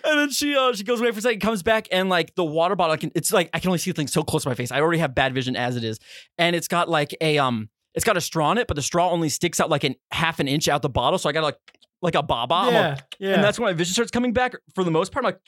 And 0.03 0.19
then 0.19 0.29
she 0.29 0.55
uh, 0.55 0.73
she 0.73 0.83
goes 0.83 1.01
away 1.01 1.11
for 1.11 1.19
a 1.19 1.21
second 1.21 1.41
comes 1.41 1.63
back 1.63 1.87
and 1.91 2.07
like 2.07 2.33
the 2.35 2.43
water 2.45 2.75
bottle 2.75 2.93
I 2.93 2.97
can, 2.97 3.11
it's 3.15 3.33
like 3.33 3.49
i 3.53 3.59
can 3.59 3.69
only 3.69 3.79
see 3.79 3.91
things 3.91 4.13
so 4.13 4.23
close 4.23 4.43
to 4.43 4.49
my 4.49 4.55
face. 4.55 4.71
I 4.71 4.79
already 4.79 4.99
have 4.99 5.13
bad 5.15 5.33
vision 5.33 5.55
as 5.57 5.75
it 5.75 5.83
is. 5.83 5.99
And 6.37 6.55
it's 6.55 6.67
got 6.67 6.87
like 6.87 7.13
a 7.19 7.37
um 7.39 7.69
it's 7.93 8.05
got 8.05 8.15
a 8.15 8.21
straw 8.21 8.51
in 8.51 8.57
it 8.59 8.67
but 8.67 8.75
the 8.75 8.81
straw 8.81 9.09
only 9.09 9.27
sticks 9.27 9.59
out 9.59 9.69
like 9.69 9.83
an 9.83 9.95
half 10.11 10.39
an 10.39 10.47
inch 10.47 10.69
out 10.69 10.81
the 10.83 10.89
bottle. 10.89 11.17
So 11.19 11.27
i 11.27 11.33
got 11.33 11.39
to 11.41 11.45
like 11.47 11.57
like 12.01 12.15
a 12.15 12.23
baba 12.23 12.53
I'm 12.53 12.65
like, 12.65 12.73
yeah, 12.73 13.29
yeah. 13.29 13.35
and 13.35 13.43
that's 13.43 13.59
when 13.59 13.69
my 13.69 13.73
vision 13.73 13.93
starts 13.93 14.11
coming 14.11 14.33
back. 14.33 14.53
For 14.75 14.83
the 14.83 14.91
most 14.91 15.11
part, 15.11 15.25
I'm 15.25 15.31
like 15.31 15.39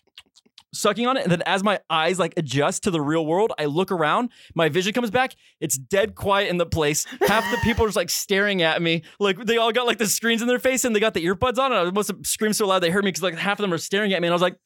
sucking 0.74 1.08
on 1.08 1.18
it. 1.18 1.24
And 1.24 1.32
then 1.32 1.42
as 1.46 1.64
my 1.64 1.80
eyes 1.90 2.20
like 2.20 2.34
adjust 2.38 2.84
to 2.84 2.92
the 2.92 3.02
real 3.02 3.26
world, 3.26 3.54
I 3.58 3.66
look 3.66 3.92
around, 3.92 4.32
my 4.56 4.70
vision 4.70 4.94
comes 4.94 5.12
back. 5.12 5.36
It's 5.60 5.78
dead 5.78 6.16
quiet 6.16 6.50
in 6.50 6.58
the 6.58 6.66
place. 6.66 7.06
Half 7.28 7.50
the 7.52 7.58
people 7.64 7.86
are 7.86 7.88
just 7.88 7.98
like 7.98 8.10
staring 8.10 8.62
at 8.62 8.82
me. 8.82 9.04
Like 9.20 9.38
they 9.46 9.58
all 9.58 9.72
got 9.72 9.88
like 9.88 9.98
the 9.98 10.08
screens 10.08 10.42
in 10.42 10.48
their 10.48 10.60
face 10.60 10.86
and 10.86 10.96
they 10.96 11.00
got 11.00 11.14
the 11.14 11.26
earbuds 11.26 11.58
on. 11.58 11.72
And 11.72 11.88
I 11.88 11.92
must 11.92 12.10
have 12.10 12.20
screamed 12.24 12.56
so 12.56 12.68
loud 12.68 12.80
they 12.80 12.90
heard 12.90 13.04
me 13.04 13.10
because 13.10 13.24
like 13.24 13.36
half 13.36 13.60
of 13.60 13.64
them 13.64 13.74
are 13.74 13.78
staring 13.78 14.14
at 14.14 14.22
me. 14.22 14.28
And 14.28 14.34
I 14.34 14.36
was 14.36 14.42
like, 14.42 14.58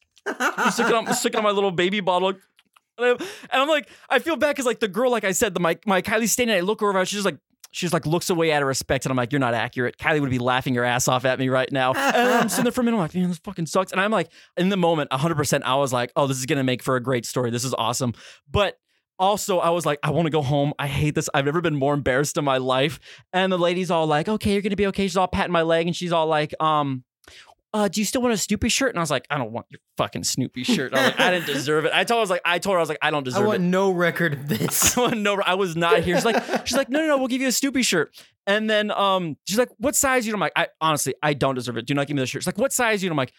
sucking 0.72 0.94
on, 0.94 1.12
sucking 1.14 1.36
on 1.36 1.44
my 1.44 1.50
little 1.50 1.70
baby 1.70 2.00
bottle. 2.00 2.34
And, 2.96 3.20
I'm 3.50 3.68
like, 3.68 3.88
I 4.08 4.20
feel 4.20 4.36
bad 4.36 4.50
because 4.50 4.66
like 4.66 4.80
the 4.80 4.88
girl, 4.88 5.10
like 5.10 5.24
I 5.24 5.32
said, 5.32 5.52
the 5.52 5.60
my 5.60 5.76
my 5.84 6.00
Kylie 6.00 6.28
Stain, 6.28 6.48
and 6.48 6.56
I 6.56 6.60
look 6.60 6.80
over, 6.82 7.04
she's 7.04 7.22
just 7.22 7.24
like, 7.24 7.38
she's 7.74 7.92
like 7.92 8.06
looks 8.06 8.30
away 8.30 8.52
out 8.52 8.62
of 8.62 8.68
respect, 8.68 9.04
and 9.04 9.10
I'm 9.10 9.16
like, 9.16 9.32
you're 9.32 9.40
not 9.40 9.52
accurate. 9.52 9.98
Kylie 9.98 10.20
would 10.20 10.30
be 10.30 10.38
laughing 10.38 10.76
her 10.76 10.84
ass 10.84 11.08
off 11.08 11.24
at 11.24 11.38
me 11.38 11.48
right 11.48 11.70
now. 11.70 11.92
And 12.14 12.32
I'm 12.32 12.48
sitting 12.48 12.64
there 12.64 12.72
for 12.72 12.82
a 12.82 12.84
minute, 12.84 12.96
I'm 12.96 13.02
like, 13.02 13.14
man, 13.14 13.28
this 13.28 13.38
fucking 13.38 13.66
sucks. 13.66 13.90
And 13.90 14.00
I'm 14.00 14.12
like, 14.12 14.30
in 14.56 14.68
the 14.68 14.76
moment, 14.76 15.10
100, 15.10 15.34
percent 15.34 15.64
I 15.64 15.74
was 15.74 15.92
like, 15.92 16.12
oh, 16.14 16.28
this 16.28 16.38
is 16.38 16.46
gonna 16.46 16.62
make 16.62 16.82
for 16.82 16.94
a 16.96 17.02
great 17.02 17.26
story. 17.26 17.50
This 17.50 17.64
is 17.64 17.74
awesome. 17.74 18.14
But 18.48 18.78
also, 19.18 19.58
I 19.58 19.70
was 19.70 19.84
like, 19.84 19.98
I 20.02 20.10
want 20.10 20.26
to 20.26 20.30
go 20.30 20.42
home. 20.42 20.72
I 20.78 20.86
hate 20.86 21.16
this. 21.16 21.28
I've 21.34 21.44
never 21.44 21.60
been 21.60 21.74
more 21.74 21.94
embarrassed 21.94 22.36
in 22.36 22.44
my 22.44 22.58
life. 22.58 23.00
And 23.32 23.50
the 23.50 23.58
lady's 23.58 23.90
all 23.90 24.06
like, 24.06 24.28
okay, 24.28 24.52
you're 24.52 24.62
gonna 24.62 24.76
be 24.76 24.86
okay. 24.88 25.04
She's 25.04 25.16
all 25.16 25.28
patting 25.28 25.52
my 25.52 25.62
leg, 25.62 25.86
and 25.86 25.96
she's 25.96 26.12
all 26.12 26.26
like, 26.26 26.54
um. 26.60 27.02
Uh, 27.74 27.88
do 27.88 28.00
you 28.00 28.04
still 28.04 28.22
want 28.22 28.32
a 28.32 28.36
Snoopy 28.36 28.68
shirt? 28.68 28.90
And 28.90 28.98
I 28.98 29.02
was 29.02 29.10
like, 29.10 29.26
I 29.28 29.36
don't 29.36 29.50
want 29.50 29.66
your 29.68 29.80
fucking 29.96 30.22
Snoopy 30.22 30.62
shirt. 30.62 30.94
I 30.94 30.96
was 30.96 31.06
like, 31.10 31.20
I 31.20 31.30
didn't 31.32 31.46
deserve 31.52 31.84
it. 31.84 31.90
I 31.92 32.04
told 32.04 32.18
her, 32.18 32.20
I 32.20 32.20
was 32.20 32.30
like, 32.30 32.40
I 32.44 32.58
told 32.60 32.74
her, 32.74 32.78
I 32.78 32.82
was 32.82 32.88
like, 32.88 32.98
I 33.02 33.10
don't 33.10 33.24
deserve 33.24 33.40
it. 33.40 33.44
I 33.44 33.48
want 33.48 33.62
it. 33.62 33.66
no 33.66 33.90
record 33.90 34.32
of 34.34 34.48
this. 34.48 34.96
I 34.96 35.00
want 35.00 35.18
no, 35.18 35.42
I 35.44 35.54
was 35.54 35.74
not 35.74 36.02
here. 36.04 36.14
She's 36.14 36.24
like, 36.24 36.66
she's 36.68 36.76
like, 36.76 36.88
no, 36.88 37.00
no, 37.00 37.08
no, 37.08 37.18
we'll 37.18 37.26
give 37.26 37.40
you 37.40 37.48
a 37.48 37.52
Snoopy 37.52 37.82
shirt. 37.82 38.16
And 38.46 38.70
then 38.70 38.92
um, 38.92 39.36
she's 39.48 39.58
like, 39.58 39.70
what 39.78 39.96
size 39.96 40.24
you? 40.24 40.32
I'm 40.32 40.38
like, 40.38 40.52
I 40.54 40.68
honestly, 40.80 41.16
I 41.20 41.34
don't 41.34 41.56
deserve 41.56 41.76
it. 41.76 41.84
Do 41.84 41.94
not 41.94 42.06
give 42.06 42.14
me 42.14 42.22
the 42.22 42.26
shirt. 42.26 42.42
She's 42.42 42.46
like, 42.46 42.58
what 42.58 42.72
size 42.72 43.02
you? 43.02 43.10
I'm 43.10 43.16
like, 43.16 43.32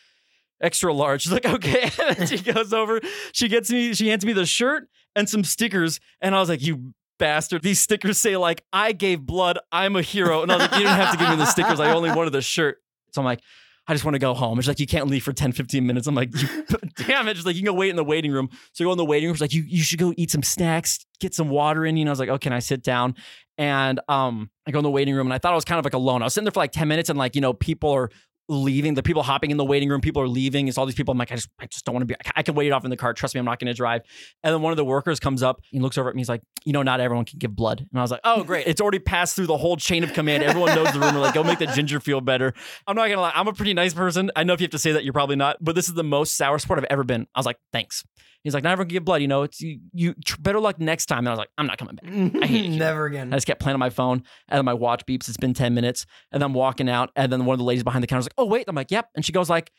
extra 0.62 0.94
large. 0.94 1.22
She's 1.22 1.32
like, 1.32 1.46
okay. 1.46 1.90
And 2.06 2.18
then 2.18 2.28
she 2.28 2.40
goes 2.40 2.74
over, 2.74 3.00
she 3.32 3.48
gets 3.48 3.72
me, 3.72 3.94
she 3.94 4.10
hands 4.10 4.26
me 4.26 4.34
the 4.34 4.46
shirt 4.46 4.90
and 5.16 5.30
some 5.30 5.46
stickers. 5.46 6.02
And 6.20 6.36
I 6.36 6.42
was 6.42 6.50
like, 6.50 6.62
you 6.62 6.94
bastard. 7.20 7.62
These 7.62 7.80
stickers 7.80 8.18
say 8.18 8.36
like, 8.36 8.66
I 8.74 8.92
gave 8.92 9.22
blood, 9.22 9.60
I'm 9.72 9.96
a 9.96 10.02
hero. 10.02 10.42
And 10.42 10.52
I 10.52 10.56
was 10.56 10.64
like, 10.64 10.74
you 10.74 10.80
didn't 10.80 10.98
have 10.98 11.14
to 11.14 11.18
give 11.18 11.30
me 11.30 11.38
the 11.38 11.46
stickers. 11.46 11.80
I 11.80 11.94
only 11.94 12.12
wanted 12.12 12.32
the 12.32 12.42
shirt. 12.42 12.82
So 13.14 13.22
I'm 13.22 13.26
like, 13.26 13.40
I 13.88 13.94
just 13.94 14.04
want 14.04 14.16
to 14.16 14.20
go 14.20 14.34
home. 14.34 14.60
She's 14.60 14.68
like, 14.68 14.80
you 14.80 14.88
can't 14.88 15.08
leave 15.08 15.24
for 15.24 15.34
10, 15.34 15.52
15 15.52 15.86
minutes. 15.86 16.08
I'm 16.08 16.16
like, 16.16 16.32
damn 17.08 17.28
it. 17.28 17.38
She's 17.38 17.46
like, 17.46 17.56
you 17.56 17.62
can 17.62 17.72
go 17.72 17.74
wait 17.74 17.92
in 17.92 17.96
the 17.96 18.04
waiting 18.04 18.32
room. 18.32 18.50
So 18.74 18.84
I 18.84 18.86
go 18.86 18.92
in 18.92 18.98
the 18.98 19.06
waiting 19.06 19.28
room. 19.28 19.36
She's 19.36 19.42
like, 19.42 19.54
you, 19.54 19.64
you 19.64 19.84
should 19.84 20.00
go 20.00 20.14
eat 20.18 20.32
some 20.32 20.42
snacks, 20.42 21.06
get 21.20 21.36
some 21.36 21.50
water 21.50 21.86
in 21.86 21.96
you. 21.96 22.02
And 22.02 22.10
I 22.10 22.12
was 22.12 22.20
like, 22.20 22.30
oh, 22.30 22.40
can 22.40 22.52
I 22.52 22.60
sit 22.60 22.82
down? 22.82 23.16
And 23.58 24.00
um, 24.10 24.50
I 24.68 24.72
go 24.72 24.80
in 24.80 24.84
the 24.84 24.90
waiting 24.90 25.14
room 25.16 25.28
and 25.28 25.34
I 25.34 25.38
thought 25.38 25.54
I 25.54 25.56
was 25.56 25.66
kind 25.66 25.80
of 25.80 25.86
like 25.86 25.94
alone. 25.94 26.22
I 26.22 26.26
was 26.26 26.34
sitting 26.34 26.46
there 26.46 26.52
for 26.52 26.60
like 26.60 26.72
10 26.72 26.88
minutes 26.88 27.10
and 27.10 27.18
like, 27.18 27.36
you 27.36 27.42
know, 27.42 27.54
people 27.54 27.92
are 27.92 28.10
leaving. 28.48 28.94
The 28.94 29.04
people 29.04 29.24
hopping 29.24 29.52
in 29.52 29.58
the 29.58 29.66
waiting 29.66 29.90
room, 29.90 30.02
people 30.02 30.22
are 30.22 30.28
leaving. 30.28 30.68
It's 30.68 30.78
all 30.78 30.86
these 30.86 30.96
people. 30.96 31.12
I'm 31.12 31.18
like, 31.18 31.32
I 31.32 31.36
just, 31.36 31.50
I 31.60 31.66
just 31.66 31.86
don't 31.86 31.94
want 31.94 32.04
to 32.04 32.06
be, 32.08 32.16
I 32.36 32.44
can 32.44 32.56
wait 32.56 32.68
it 32.68 32.72
off 32.72 32.84
in 32.84 32.90
the 32.90 32.98
car. 32.98 33.14
Trust 33.14 33.36
me, 33.36 33.40
I'm 33.40 33.46
not 33.46 33.60
going 33.60 33.68
to 33.68 33.74
drive. 33.74 34.02
And 34.44 34.54
then 34.54 34.62
one 34.62 34.72
of 34.72 34.78
the 34.78 34.86
workers 34.86 35.20
comes 35.20 35.42
up 35.44 35.62
and 35.74 35.82
looks 35.82 35.98
over 35.98 36.10
at 36.10 36.16
me. 36.16 36.22
He's 36.22 36.30
like, 36.30 36.42
you 36.64 36.74
know, 36.74 36.84
not 36.84 37.00
everyone 37.00 37.26
can 37.26 37.40
give 37.40 37.56
blood. 37.56 37.80
And 37.80 38.00
I 38.00 38.02
was 38.02 38.12
like, 38.12 38.22
oh, 38.24 38.44
great. 38.44 38.68
It's 38.68 38.82
already 38.82 39.00
passed 39.00 39.36
through 39.36 39.48
the 39.48 39.58
whole 39.58 39.78
chain 39.78 40.04
of 40.04 40.14
command. 40.14 40.44
Everyone 40.44 40.76
knows 40.76 40.94
the 40.94 41.00
rumor. 41.00 41.20
Like, 41.20 41.34
go 41.34 41.44
make 41.44 41.60
the 41.60 41.68
ginger 41.68 42.00
feel 42.00 42.22
better. 42.22 42.54
I'm 42.88 42.96
not 42.96 43.08
to 43.08 43.20
lie. 43.20 43.32
I'm 43.34 43.48
a 43.48 43.54
pretty 43.54 43.74
nice 43.74 43.94
person. 43.94 44.32
I 44.36 44.44
know 44.44 44.54
if 44.54 44.62
you 44.62 44.66
have 44.66 44.72
to 44.72 44.80
say 44.80 44.92
that, 44.92 45.04
you're 45.04 45.14
probably 45.14 45.36
not, 45.36 45.58
but 45.62 45.76
this 45.76 45.88
is 45.88 45.94
the 45.94 46.04
most 46.04 46.36
sour 46.36 46.60
sport 46.60 46.80
I've 46.80 46.86
ever 46.90 47.04
been. 47.04 47.28
I 47.34 47.40
was 47.40 47.46
like, 47.46 47.58
thanks. 47.72 48.04
He's 48.46 48.54
like, 48.54 48.64
can 48.64 48.88
give 48.88 49.04
blood. 49.04 49.24
You 49.24 49.28
know, 49.28 49.42
it's 49.42 49.60
you, 49.60 49.80
you 49.92 50.14
better 50.40 50.60
luck 50.60 50.80
next 50.80 51.08
time. 51.08 51.20
And 51.20 51.30
I 51.30 51.32
was 51.32 51.40
like, 51.40 51.50
I'm 51.58 51.66
not 51.66 51.80
coming 51.80 51.96
back. 51.96 52.44
I 52.44 52.46
hate 52.46 52.66
it. 52.66 52.70
Never 52.78 53.08
again. 53.08 53.34
I 53.34 53.38
just 53.38 53.48
kept 53.48 53.60
playing 53.60 53.74
on 53.74 53.80
my 53.80 53.90
phone, 53.90 54.22
and 54.48 54.60
then 54.60 54.66
my 54.66 54.74
watch 54.76 55.04
beeps. 55.08 55.28
It's 55.28 55.36
been 55.36 55.56
ten 55.56 55.74
minutes, 55.74 56.06
and 56.32 56.40
then 56.40 56.46
I'm 56.46 56.54
walking 56.54 56.88
out, 56.88 57.10
and 57.16 57.34
then 57.34 57.46
one 57.46 57.56
of 57.56 57.58
the 57.58 57.64
ladies 57.66 57.84
behind 57.84 58.04
the 58.04 58.08
counter 58.08 58.20
was 58.20 58.26
like, 58.28 58.36
"Oh 58.38 58.46
wait," 58.46 58.66
I'm 58.68 58.76
like, 58.76 58.92
"Yep," 58.92 59.10
and 59.16 59.26
she 59.26 59.32
goes 59.32 59.50
like, 59.50 59.72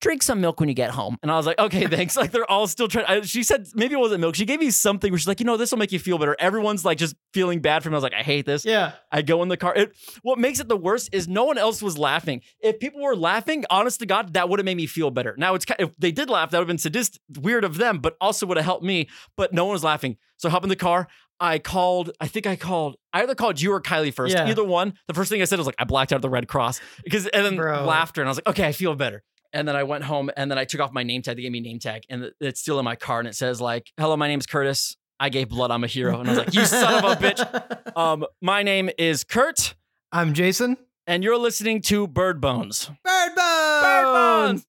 drink 0.00 0.22
some 0.22 0.40
milk 0.40 0.60
when 0.60 0.68
you 0.68 0.74
get 0.74 0.90
home. 0.90 1.16
And 1.22 1.30
I 1.30 1.36
was 1.36 1.46
like, 1.46 1.58
okay, 1.58 1.86
thanks. 1.96 2.16
Like 2.16 2.30
they're 2.30 2.50
all 2.50 2.66
still 2.66 2.88
trying. 2.88 3.06
I, 3.06 3.20
she 3.22 3.42
said 3.42 3.66
maybe 3.74 3.94
it 3.94 3.98
wasn't 3.98 4.20
milk. 4.20 4.34
She 4.34 4.44
gave 4.44 4.60
me 4.60 4.70
something 4.70 5.10
where 5.10 5.18
she's 5.18 5.28
like, 5.28 5.40
you 5.40 5.46
know, 5.46 5.56
this 5.56 5.70
will 5.70 5.78
make 5.78 5.92
you 5.92 5.98
feel 5.98 6.18
better. 6.18 6.36
Everyone's 6.38 6.84
like 6.84 6.98
just 6.98 7.16
feeling 7.32 7.60
bad 7.60 7.82
for 7.82 7.90
me. 7.90 7.94
I 7.94 7.96
was 7.96 8.02
like, 8.02 8.14
I 8.14 8.22
hate 8.22 8.46
this. 8.46 8.64
Yeah. 8.64 8.92
I 9.10 9.22
go 9.22 9.42
in 9.42 9.48
the 9.48 9.56
car. 9.56 9.74
It, 9.74 9.96
what 10.22 10.38
makes 10.38 10.60
it 10.60 10.68
the 10.68 10.76
worst 10.76 11.10
is 11.12 11.26
no 11.28 11.44
one 11.44 11.58
else 11.58 11.82
was 11.82 11.98
laughing. 11.98 12.42
If 12.60 12.78
people 12.80 13.00
were 13.02 13.16
laughing, 13.16 13.64
honest 13.70 14.00
to 14.00 14.06
God, 14.06 14.34
that 14.34 14.48
would 14.48 14.58
have 14.58 14.64
made 14.64 14.76
me 14.76 14.86
feel 14.86 15.10
better. 15.10 15.34
Now 15.38 15.54
it's 15.54 15.66
if 15.78 15.90
they 15.98 16.12
did 16.12 16.28
laugh, 16.28 16.50
that 16.50 16.58
would 16.58 16.64
have 16.64 16.68
been 16.68 16.78
sadistic, 16.78 17.20
weird 17.40 17.64
of 17.64 17.76
them, 17.78 17.98
but 17.98 18.16
also 18.20 18.46
would 18.46 18.56
have 18.56 18.66
helped 18.66 18.84
me. 18.84 19.08
But 19.36 19.52
no 19.52 19.64
one 19.64 19.72
was 19.72 19.84
laughing. 19.84 20.16
So 20.36 20.48
I 20.48 20.52
hop 20.52 20.62
in 20.64 20.68
the 20.68 20.76
car. 20.76 21.08
I 21.40 21.58
called. 21.58 22.10
I 22.20 22.28
think 22.28 22.46
I 22.46 22.56
called. 22.56 22.96
I 23.12 23.22
either 23.22 23.34
called 23.34 23.60
you 23.60 23.72
or 23.72 23.80
Kylie 23.80 24.14
first. 24.14 24.34
Yeah. 24.34 24.48
Either 24.48 24.64
one. 24.64 24.94
The 25.08 25.14
first 25.14 25.30
thing 25.30 25.42
I 25.42 25.46
said 25.46 25.58
was 25.58 25.66
like, 25.66 25.74
I 25.78 25.84
blacked 25.84 26.12
out 26.12 26.22
the 26.22 26.30
Red 26.30 26.46
Cross 26.48 26.80
because, 27.02 27.26
and 27.26 27.44
then 27.44 27.56
Bro. 27.56 27.84
laughter, 27.84 28.20
and 28.20 28.28
I 28.28 28.30
was 28.30 28.38
like, 28.38 28.48
okay, 28.48 28.66
I 28.66 28.72
feel 28.72 28.94
better. 28.94 29.22
And 29.54 29.66
then 29.66 29.76
I 29.76 29.84
went 29.84 30.04
home, 30.04 30.30
and 30.36 30.50
then 30.50 30.58
I 30.58 30.64
took 30.64 30.80
off 30.80 30.92
my 30.92 31.04
name 31.04 31.22
tag. 31.22 31.36
They 31.36 31.42
gave 31.42 31.52
me 31.52 31.60
a 31.60 31.62
name 31.62 31.78
tag, 31.78 32.02
and 32.10 32.30
it's 32.40 32.60
still 32.60 32.78
in 32.78 32.84
my 32.84 32.96
car, 32.96 33.20
and 33.20 33.28
it 33.28 33.36
says 33.36 33.60
like, 33.60 33.90
"Hello, 33.96 34.16
my 34.16 34.28
name's 34.28 34.44
Curtis. 34.46 34.96
I 35.20 35.28
gave 35.30 35.48
blood. 35.48 35.70
I'm 35.70 35.84
a 35.84 35.86
hero." 35.86 36.18
And 36.20 36.28
I 36.28 36.32
was 36.32 36.38
like, 36.40 36.54
"You 36.54 36.66
son 36.66 37.04
of 37.04 37.10
a 37.10 37.14
bitch." 37.16 37.70
Um, 37.96 38.26
my 38.42 38.64
name 38.64 38.90
is 38.98 39.22
Curt, 39.22 39.76
I'm 40.10 40.34
Jason. 40.34 40.76
and 41.06 41.22
you're 41.22 41.38
listening 41.38 41.80
to 41.82 42.08
Bird 42.08 42.40
Bones. 42.40 42.90
Bird 43.04 43.34
Bones. 43.36 43.82
Bird 43.82 44.04
Bones. 44.12 44.66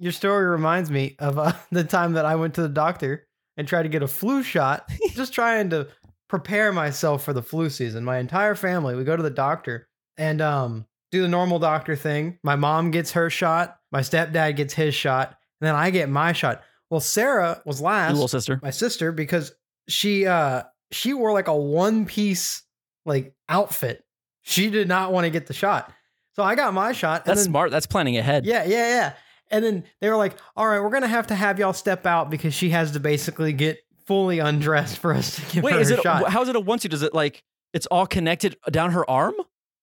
Your 0.00 0.10
story 0.10 0.46
reminds 0.46 0.90
me 0.90 1.14
of 1.20 1.38
uh, 1.38 1.52
the 1.70 1.84
time 1.84 2.14
that 2.14 2.24
I 2.24 2.34
went 2.34 2.54
to 2.54 2.62
the 2.62 2.68
doctor 2.68 3.28
and 3.56 3.68
tried 3.68 3.84
to 3.84 3.88
get 3.88 4.02
a 4.02 4.08
flu 4.08 4.42
shot, 4.42 4.90
just 5.12 5.32
trying 5.32 5.70
to 5.70 5.86
prepare 6.28 6.72
myself 6.72 7.22
for 7.22 7.32
the 7.32 7.42
flu 7.42 7.70
season. 7.70 8.04
My 8.04 8.18
entire 8.18 8.56
family, 8.56 8.96
we 8.96 9.04
go 9.04 9.16
to 9.16 9.22
the 9.22 9.30
doctor 9.30 9.86
and 10.16 10.40
um, 10.40 10.86
do 11.10 11.22
the 11.22 11.28
normal 11.28 11.58
doctor 11.58 11.96
thing. 11.96 12.38
My 12.42 12.56
mom 12.56 12.90
gets 12.90 13.12
her 13.12 13.30
shot, 13.30 13.76
my 13.92 14.00
stepdad 14.00 14.56
gets 14.56 14.74
his 14.74 14.94
shot, 14.94 15.28
and 15.60 15.66
then 15.68 15.74
I 15.74 15.90
get 15.90 16.08
my 16.08 16.32
shot. 16.32 16.62
Well, 16.90 17.00
Sarah 17.00 17.60
was 17.64 17.80
Your 17.80 17.90
last, 17.90 18.12
little 18.14 18.28
sister. 18.28 18.60
my 18.62 18.70
sister, 18.70 19.12
because 19.12 19.52
she 19.88 20.26
uh 20.26 20.62
she 20.90 21.12
wore 21.14 21.32
like 21.32 21.48
a 21.48 21.56
one 21.56 22.06
piece 22.06 22.62
like 23.04 23.34
outfit. 23.48 24.04
She 24.42 24.70
did 24.70 24.88
not 24.88 25.12
want 25.12 25.24
to 25.24 25.30
get 25.30 25.46
the 25.46 25.52
shot. 25.54 25.92
So 26.36 26.42
I 26.42 26.54
got 26.54 26.72
my 26.72 26.92
shot. 26.92 27.22
and 27.22 27.26
That's 27.30 27.40
then- 27.44 27.50
smart. 27.50 27.70
That's 27.70 27.86
planning 27.86 28.16
ahead. 28.16 28.46
yeah, 28.46 28.64
yeah, 28.64 28.88
yeah. 28.88 29.12
And 29.50 29.64
then 29.64 29.84
they 30.00 30.08
were 30.10 30.16
like, 30.16 30.36
all 30.56 30.66
right, 30.68 30.78
we're 30.80 30.90
going 30.90 31.02
to 31.02 31.08
have 31.08 31.26
to 31.28 31.34
have 31.34 31.58
y'all 31.58 31.72
step 31.72 32.04
out 32.06 32.28
because 32.30 32.52
she 32.54 32.68
has 32.70 32.92
to 32.92 33.00
basically 33.00 33.52
get 33.54 33.78
fully 34.06 34.38
undressed 34.40 34.98
for 34.98 35.12
us 35.14 35.36
to 35.36 35.42
give 35.54 35.64
Wait, 35.64 35.72
her 35.74 35.80
is 35.80 35.90
a 35.90 35.94
it? 35.98 36.02
shot. 36.02 36.30
How 36.30 36.42
is 36.42 36.48
it 36.50 36.56
a 36.56 36.60
onesie? 36.60 36.88
Does 36.90 37.02
it 37.02 37.14
like 37.14 37.42
it's 37.72 37.86
all 37.86 38.06
connected 38.06 38.56
down 38.70 38.90
her 38.92 39.08
arm? 39.10 39.34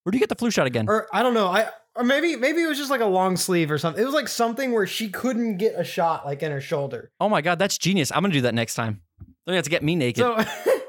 Where 0.05 0.11
do 0.11 0.17
you 0.17 0.19
get 0.19 0.29
the 0.29 0.35
flu 0.35 0.51
shot 0.51 0.67
again? 0.67 0.85
or 0.87 1.07
I 1.11 1.23
don't 1.23 1.33
know. 1.33 1.47
I 1.47 1.67
or 1.95 2.03
maybe 2.03 2.35
maybe 2.35 2.61
it 2.61 2.67
was 2.67 2.77
just 2.77 2.91
like 2.91 3.01
a 3.01 3.05
long 3.05 3.37
sleeve 3.37 3.71
or 3.71 3.79
something. 3.79 4.01
It 4.01 4.05
was 4.05 4.13
like 4.13 4.27
something 4.27 4.71
where 4.71 4.85
she 4.85 5.09
couldn't 5.09 5.57
get 5.57 5.73
a 5.75 5.83
shot 5.83 6.27
like 6.27 6.43
in 6.43 6.51
her 6.51 6.61
shoulder. 6.61 7.11
oh 7.19 7.27
my 7.27 7.41
god, 7.41 7.57
that's 7.57 7.77
genius. 7.79 8.11
I'm 8.11 8.21
gonna 8.21 8.33
do 8.33 8.41
that 8.41 8.53
next 8.53 8.75
time. 8.75 9.01
Don't 9.45 9.53
you 9.53 9.55
have 9.55 9.63
to 9.63 9.71
get 9.71 9.81
me 9.81 9.95
naked. 9.95 10.21
So 10.21 10.45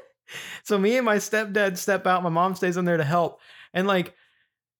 so 0.63 0.77
me 0.77 0.97
and 0.97 1.05
my 1.05 1.15
stepdad 1.15 1.77
step 1.77 2.05
out, 2.05 2.21
my 2.21 2.29
mom 2.29 2.53
stays 2.53 2.77
in 2.77 2.85
there 2.85 2.97
to 2.97 3.03
help. 3.03 3.39
And 3.73 3.87
like 3.87 4.13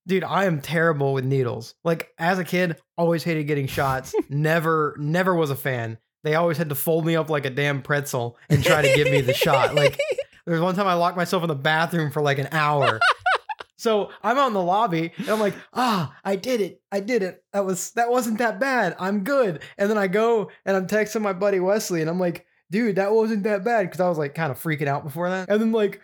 dude, 0.06 0.24
I 0.24 0.46
am 0.46 0.62
terrible 0.62 1.14
with 1.14 1.26
needles. 1.26 1.74
Like 1.84 2.12
as 2.20 2.38
a 2.38 2.44
kid, 2.44 2.78
always 2.96 3.24
hated 3.24 3.46
getting 3.48 3.66
shots. 3.66 4.14
never 4.30 4.96
never 5.00 5.34
was 5.34 5.50
a 5.50 5.56
fan. 5.56 5.98
They 6.24 6.36
always 6.36 6.58
had 6.58 6.70
to 6.70 6.76
fold 6.76 7.06
me 7.06 7.16
up 7.16 7.30
like 7.32 7.46
a 7.46 7.50
damn 7.50 7.82
pretzel 7.82 8.38
and 8.50 8.64
try 8.64 8.84
to 8.84 8.94
give 8.96 9.10
me 9.10 9.22
the 9.22 9.34
shot. 9.34 9.74
Like 9.74 9.98
there 10.46 10.54
was 10.54 10.62
one 10.62 10.76
time 10.76 10.88
I 10.88 10.94
locked 10.94 11.18
myself 11.18 11.42
in 11.44 11.48
the 11.48 11.56
bathroom 11.56 12.12
for 12.12 12.22
like 12.22 12.38
an 12.38 12.50
hour. 12.52 13.00
So 13.78 14.10
I'm 14.24 14.38
out 14.38 14.48
in 14.48 14.54
the 14.54 14.62
lobby 14.62 15.14
and 15.18 15.30
I'm 15.30 15.40
like, 15.40 15.54
ah, 15.74 16.16
I 16.26 16.36
did 16.36 16.62
it. 16.62 16.82
I 16.92 17.00
did 17.00 17.22
it. 17.24 17.44
That 17.54 17.66
was 17.66 17.92
that 17.92 18.10
wasn't 18.10 18.40
that 18.40 18.60
bad. 18.60 18.96
I'm 19.00 19.24
good. 19.24 19.62
And 19.78 19.90
then 19.90 19.98
I 19.98 20.08
go 20.08 20.50
and 20.66 20.76
I'm 20.76 20.88
texting 20.88 21.22
my 21.22 21.34
buddy 21.34 21.60
Wesley 21.60 22.02
and 22.02 22.10
I'm 22.10 22.20
like, 22.20 22.46
dude, 22.72 22.96
that 22.96 23.14
wasn't 23.14 23.44
that 23.44 23.64
bad. 23.64 23.90
Cause 23.92 24.00
I 24.00 24.10
was 24.10 24.18
like 24.18 24.36
kind 24.36 24.52
of 24.52 24.62
freaking 24.62 24.88
out 24.88 25.04
before 25.04 25.30
that. 25.30 25.50
And 25.50 25.62
then 25.62 25.72
like, 25.72 26.02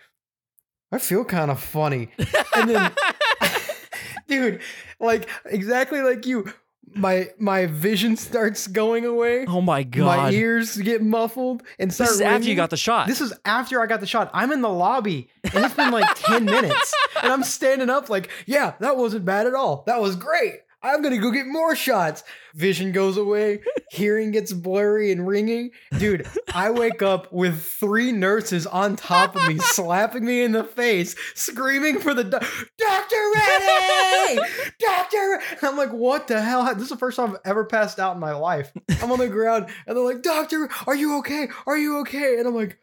I 0.91 0.99
feel 0.99 1.25
kind 1.25 1.49
of 1.49 1.59
funny. 1.59 2.09
And 2.55 2.69
then 2.69 2.91
dude, 4.27 4.61
like 4.99 5.29
exactly 5.45 6.01
like 6.01 6.25
you, 6.25 6.51
my 6.95 7.29
my 7.39 7.65
vision 7.65 8.15
starts 8.15 8.67
going 8.67 9.05
away. 9.05 9.45
oh 9.47 9.61
my 9.61 9.83
god! 9.83 10.05
My 10.05 10.31
ears 10.31 10.77
get 10.77 11.01
muffled 11.01 11.63
and 11.79 11.93
start 11.93 12.09
this 12.09 12.15
is 12.15 12.21
after 12.21 12.47
you 12.47 12.55
got 12.55 12.69
the 12.69 12.77
shot. 12.77 13.07
This 13.07 13.21
is 13.21 13.33
after 13.45 13.81
I 13.81 13.85
got 13.85 13.99
the 13.99 14.07
shot. 14.07 14.29
I'm 14.33 14.51
in 14.51 14.61
the 14.61 14.69
lobby 14.69 15.29
and 15.43 15.65
it's 15.65 15.75
been 15.75 15.91
like 15.91 16.13
10 16.15 16.45
minutes. 16.45 16.93
And 17.21 17.31
I'm 17.31 17.43
standing 17.43 17.89
up 17.89 18.09
like, 18.09 18.29
yeah, 18.45 18.73
that 18.79 18.97
wasn't 18.97 19.25
bad 19.25 19.47
at 19.47 19.53
all. 19.53 19.83
That 19.87 20.01
was 20.01 20.15
great. 20.15 20.61
I'm 20.83 21.01
to 21.01 21.17
go 21.17 21.31
get 21.31 21.47
more 21.47 21.75
shots. 21.75 22.23
Vision 22.53 22.91
goes 22.91 23.15
away. 23.15 23.61
Hearing 23.91 24.31
gets 24.31 24.51
blurry 24.51 25.13
and 25.13 25.25
ringing. 25.25 25.71
Dude, 25.97 26.27
I 26.53 26.71
wake 26.71 27.01
up 27.01 27.31
with 27.31 27.61
three 27.61 28.11
nurses 28.11 28.67
on 28.67 28.97
top 28.97 29.35
of 29.35 29.47
me, 29.47 29.57
slapping 29.59 30.25
me 30.25 30.43
in 30.43 30.51
the 30.51 30.63
face, 30.63 31.15
screaming 31.35 31.99
for 31.99 32.13
the 32.13 32.25
doc- 32.25 32.43
Dr. 32.77 33.31
Reddy! 33.35 34.39
Doctor! 34.79 35.41
And 35.51 35.59
I'm 35.63 35.77
like, 35.77 35.91
what 35.91 36.27
the 36.27 36.41
hell? 36.41 36.65
This 36.73 36.83
is 36.83 36.89
the 36.89 36.97
first 36.97 37.15
time 37.15 37.31
I've 37.31 37.41
ever 37.45 37.63
passed 37.63 37.99
out 37.99 38.15
in 38.15 38.19
my 38.19 38.33
life. 38.33 38.71
I'm 39.01 39.11
on 39.11 39.19
the 39.19 39.29
ground 39.29 39.67
and 39.87 39.95
they're 39.95 40.03
like, 40.03 40.21
Doctor, 40.21 40.69
are 40.85 40.95
you 40.95 41.19
okay? 41.19 41.47
Are 41.65 41.77
you 41.77 41.99
okay? 41.99 42.39
And 42.39 42.47
I'm 42.47 42.55
like, 42.55 42.77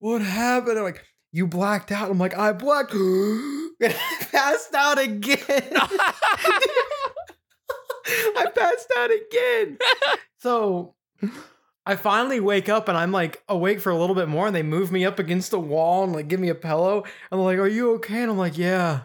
what 0.00 0.20
happened? 0.20 0.78
I'm 0.78 0.84
like, 0.84 1.04
you 1.32 1.46
blacked 1.46 1.92
out. 1.92 2.10
I'm 2.10 2.18
like, 2.18 2.36
I 2.36 2.52
blacked. 2.52 2.92
and 2.94 3.70
I 3.80 4.26
passed 4.32 4.74
out 4.74 4.98
again. 4.98 5.76
I 8.36 8.46
passed 8.54 8.92
out 8.98 9.10
again. 9.10 9.78
So 10.38 10.94
I 11.86 11.96
finally 11.96 12.38
wake 12.40 12.68
up 12.68 12.88
and 12.88 12.96
I'm 12.96 13.10
like 13.10 13.42
awake 13.48 13.80
for 13.80 13.90
a 13.90 13.98
little 13.98 14.14
bit 14.14 14.28
more, 14.28 14.46
and 14.46 14.54
they 14.54 14.62
move 14.62 14.92
me 14.92 15.04
up 15.04 15.18
against 15.18 15.50
the 15.50 15.58
wall 15.58 16.04
and 16.04 16.12
like 16.12 16.28
give 16.28 16.38
me 16.38 16.50
a 16.50 16.54
pillow. 16.54 17.02
And 17.30 17.40
they're 17.40 17.46
like, 17.46 17.58
Are 17.58 17.66
you 17.66 17.94
okay? 17.94 18.22
And 18.22 18.30
I'm 18.30 18.38
like, 18.38 18.56
Yeah. 18.56 19.04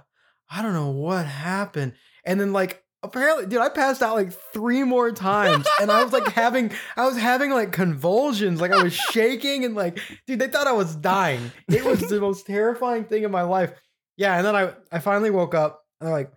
I 0.49 0.61
don't 0.61 0.73
know 0.73 0.89
what 0.89 1.25
happened. 1.25 1.93
And 2.25 2.39
then 2.39 2.51
like 2.53 2.83
apparently, 3.01 3.45
dude, 3.47 3.61
I 3.61 3.69
passed 3.69 4.03
out 4.03 4.15
like 4.15 4.33
three 4.33 4.83
more 4.83 5.11
times. 5.11 5.65
And 5.79 5.89
I 5.89 6.03
was 6.03 6.13
like 6.13 6.27
having 6.33 6.71
I 6.97 7.05
was 7.07 7.17
having 7.17 7.49
like 7.51 7.71
convulsions. 7.71 8.59
Like 8.61 8.71
I 8.71 8.83
was 8.83 8.93
shaking 8.93 9.63
and 9.65 9.73
like, 9.73 9.99
dude, 10.27 10.39
they 10.39 10.47
thought 10.49 10.67
I 10.67 10.73
was 10.73 10.95
dying. 10.95 11.51
It 11.69 11.83
was 11.85 12.01
the 12.01 12.19
most 12.19 12.45
terrifying 12.45 13.05
thing 13.05 13.23
in 13.23 13.31
my 13.31 13.43
life. 13.43 13.71
Yeah, 14.17 14.37
and 14.37 14.45
then 14.45 14.55
I 14.55 14.73
I 14.91 14.99
finally 14.99 15.31
woke 15.31 15.55
up 15.55 15.81
and 15.99 16.07
they're 16.07 16.15
like, 16.15 16.31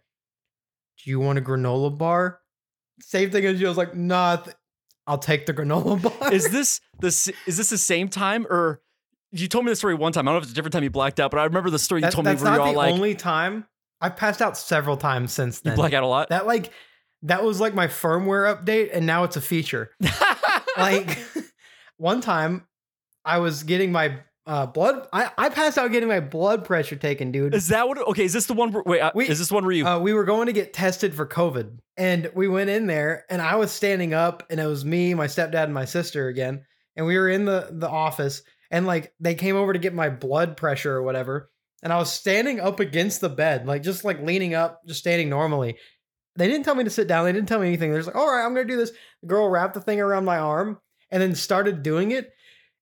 Do 1.04 1.10
you 1.10 1.20
want 1.20 1.38
a 1.38 1.42
granola 1.42 1.96
bar? 1.98 2.40
Same 3.06 3.30
thing 3.30 3.44
as 3.46 3.60
you. 3.60 3.66
I 3.66 3.70
was 3.70 3.78
like, 3.78 3.94
nah, 3.94 4.36
th- 4.36 4.56
I'll 5.06 5.18
take 5.18 5.46
the 5.46 5.52
granola 5.54 6.00
bar. 6.20 6.32
is 6.32 6.48
this 6.50 6.80
the 7.00 7.08
is 7.46 7.56
this 7.56 7.70
the 7.70 7.78
same 7.78 8.08
time 8.08 8.46
or 8.48 8.80
you 9.32 9.48
told 9.48 9.64
me 9.64 9.70
the 9.72 9.76
story 9.76 9.94
one 9.94 10.12
time. 10.12 10.26
I 10.26 10.30
don't 10.30 10.34
know 10.34 10.38
if 10.38 10.44
it's 10.44 10.52
a 10.52 10.54
different 10.54 10.72
time 10.72 10.84
you 10.84 10.90
blacked 10.90 11.20
out, 11.20 11.30
but 11.30 11.38
I 11.40 11.44
remember 11.44 11.68
the 11.70 11.78
story 11.78 12.00
you 12.00 12.06
That- 12.06 12.12
told 12.12 12.24
me 12.24 12.32
that's 12.32 12.42
where 12.42 12.52
not 12.52 12.60
all 12.60 12.72
the 12.72 12.78
like 12.78 12.92
only 12.92 13.14
time. 13.14 13.66
I've 14.00 14.16
passed 14.16 14.40
out 14.42 14.56
several 14.56 14.96
times 14.96 15.32
since 15.32 15.60
you 15.64 15.70
then. 15.70 15.76
black 15.76 15.92
out 15.92 16.02
a 16.02 16.06
lot. 16.06 16.28
that 16.30 16.46
like 16.46 16.72
that 17.22 17.42
was 17.42 17.60
like 17.60 17.74
my 17.74 17.86
firmware 17.86 18.54
update, 18.54 18.90
and 18.92 19.06
now 19.06 19.24
it's 19.24 19.36
a 19.36 19.40
feature. 19.40 19.90
like 20.76 21.18
one 21.96 22.20
time 22.20 22.66
I 23.24 23.38
was 23.38 23.62
getting 23.62 23.92
my 23.92 24.18
uh, 24.46 24.66
blood. 24.66 25.06
I, 25.12 25.30
I 25.38 25.48
passed 25.48 25.78
out 25.78 25.90
getting 25.92 26.08
my 26.08 26.20
blood 26.20 26.64
pressure 26.64 26.96
taken, 26.96 27.32
dude. 27.32 27.54
is 27.54 27.68
that 27.68 27.88
what? 27.88 27.98
Okay, 28.08 28.24
is 28.24 28.32
this 28.32 28.46
the 28.46 28.54
one? 28.54 28.72
Where, 28.72 28.82
wait, 28.84 29.00
uh, 29.00 29.12
We- 29.14 29.28
is 29.28 29.38
this 29.38 29.50
one 29.50 29.64
where 29.64 29.72
you? 29.72 29.86
Uh, 29.86 29.98
we 29.98 30.12
were 30.12 30.24
going 30.24 30.46
to 30.46 30.52
get 30.52 30.72
tested 30.72 31.14
for 31.14 31.26
COVID, 31.26 31.78
and 31.96 32.30
we 32.34 32.48
went 32.48 32.70
in 32.70 32.86
there, 32.86 33.24
and 33.30 33.40
I 33.40 33.56
was 33.56 33.70
standing 33.72 34.12
up, 34.14 34.42
and 34.50 34.60
it 34.60 34.66
was 34.66 34.84
me, 34.84 35.14
my 35.14 35.26
stepdad, 35.26 35.64
and 35.64 35.74
my 35.74 35.84
sister 35.86 36.28
again, 36.28 36.64
and 36.96 37.06
we 37.06 37.16
were 37.18 37.28
in 37.28 37.44
the 37.44 37.68
the 37.72 37.88
office, 37.88 38.42
and 38.70 38.86
like 38.86 39.14
they 39.20 39.34
came 39.34 39.56
over 39.56 39.72
to 39.72 39.78
get 39.78 39.94
my 39.94 40.10
blood 40.10 40.56
pressure 40.56 40.94
or 40.94 41.02
whatever, 41.02 41.50
and 41.82 41.92
I 41.92 41.96
was 41.98 42.12
standing 42.12 42.60
up 42.60 42.80
against 42.80 43.20
the 43.20 43.30
bed, 43.30 43.66
like 43.66 43.82
just 43.82 44.04
like 44.04 44.20
leaning 44.22 44.54
up, 44.54 44.82
just 44.86 45.00
standing 45.00 45.28
normally. 45.30 45.76
They 46.36 46.48
didn't 46.48 46.64
tell 46.64 46.74
me 46.74 46.82
to 46.84 46.90
sit 46.90 47.06
down. 47.06 47.24
They 47.24 47.32
didn't 47.32 47.48
tell 47.48 47.60
me 47.60 47.68
anything. 47.68 47.90
They're 47.92 48.00
just 48.00 48.12
like, 48.12 48.16
"All 48.20 48.28
right, 48.30 48.44
I'm 48.44 48.54
gonna 48.54 48.66
do 48.66 48.76
this." 48.76 48.90
The 49.22 49.28
girl 49.28 49.48
wrapped 49.48 49.74
the 49.74 49.80
thing 49.80 50.00
around 50.00 50.24
my 50.24 50.38
arm, 50.38 50.80
and 51.10 51.22
then 51.22 51.34
started 51.34 51.82
doing 51.82 52.10
it. 52.10 52.30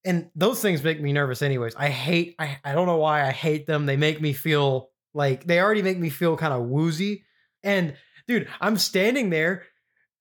And 0.04 0.30
those 0.34 0.60
things 0.60 0.82
make 0.82 1.00
me 1.00 1.12
nervous, 1.12 1.42
anyways. 1.42 1.74
I 1.76 1.88
hate. 1.88 2.34
I 2.38 2.58
I 2.64 2.72
don't 2.72 2.86
know 2.86 2.96
why 2.96 3.26
I 3.26 3.30
hate 3.30 3.66
them. 3.66 3.86
They 3.86 3.96
make 3.96 4.20
me 4.20 4.32
feel 4.32 4.90
like 5.14 5.44
they 5.44 5.60
already 5.60 5.82
make 5.82 5.98
me 5.98 6.10
feel 6.10 6.36
kind 6.36 6.52
of 6.52 6.62
woozy. 6.62 7.24
And 7.62 7.94
dude, 8.26 8.48
I'm 8.60 8.76
standing 8.76 9.30
there, 9.30 9.64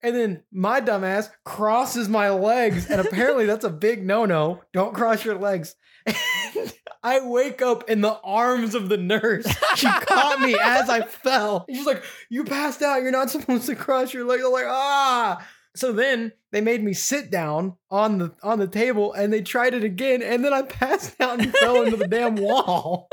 and 0.03 0.15
then 0.15 0.43
my 0.51 0.81
dumbass 0.81 1.29
crosses 1.45 2.07
my 2.09 2.29
legs, 2.29 2.89
and 2.89 3.01
apparently 3.01 3.45
that's 3.45 3.65
a 3.65 3.69
big 3.88 4.05
no-no. 4.05 4.61
Don't 4.73 4.93
cross 4.93 5.25
your 5.25 5.39
legs. 5.39 5.75
And 6.05 6.15
I 7.03 7.25
wake 7.25 7.63
up 7.63 7.89
in 7.89 8.01
the 8.01 8.19
arms 8.23 8.75
of 8.75 8.88
the 8.89 8.97
nurse. 8.97 9.47
She 9.75 9.88
caught 9.88 10.39
me 10.41 10.55
as 10.61 10.89
I 10.89 11.01
fell. 11.23 11.65
She's 11.67 11.85
like, 11.88 12.03
"You 12.29 12.43
passed 12.43 12.83
out. 12.83 13.01
You're 13.01 13.11
not 13.11 13.31
supposed 13.31 13.65
to 13.65 13.75
cross 13.75 14.13
your 14.13 14.25
legs." 14.25 14.43
I'm 14.45 14.51
like, 14.51 14.65
"Ah." 14.67 15.47
So 15.75 15.93
then 15.93 16.33
they 16.51 16.61
made 16.61 16.83
me 16.83 16.93
sit 16.93 17.31
down 17.31 17.77
on 17.89 18.17
the 18.17 18.33
on 18.43 18.59
the 18.59 18.67
table, 18.67 19.13
and 19.13 19.31
they 19.31 19.41
tried 19.41 19.73
it 19.73 19.83
again, 19.83 20.21
and 20.21 20.43
then 20.43 20.53
I 20.53 20.61
passed 20.63 21.19
out 21.19 21.39
and 21.39 21.55
fell 21.57 21.83
into 21.83 21.97
the 21.97 22.07
damn 22.07 22.35
wall. 22.35 23.07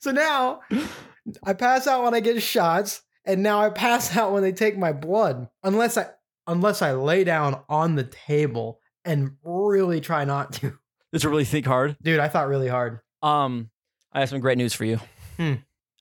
so 0.00 0.12
now 0.12 0.60
I 1.42 1.52
pass 1.54 1.86
out 1.86 2.04
when 2.04 2.14
I 2.14 2.20
get 2.20 2.40
shots, 2.42 3.02
and 3.24 3.42
now 3.42 3.60
I 3.60 3.70
pass 3.70 4.16
out 4.16 4.32
when 4.32 4.42
they 4.42 4.52
take 4.52 4.78
my 4.78 4.92
blood. 4.92 5.48
Unless 5.62 5.96
I 5.96 6.10
unless 6.46 6.82
I 6.82 6.92
lay 6.92 7.24
down 7.24 7.60
on 7.68 7.94
the 7.94 8.04
table 8.04 8.80
and 9.04 9.32
really 9.42 10.00
try 10.00 10.24
not 10.24 10.52
to. 10.54 10.78
This 11.12 11.24
will 11.24 11.30
really 11.32 11.44
think 11.44 11.66
hard. 11.66 11.96
Dude, 12.02 12.20
I 12.20 12.28
thought 12.28 12.48
really 12.48 12.68
hard. 12.68 13.00
Um, 13.22 13.70
I 14.12 14.20
have 14.20 14.28
some 14.28 14.40
great 14.40 14.58
news 14.58 14.72
for 14.72 14.84
you. 14.84 14.98
Hmm. 15.36 15.54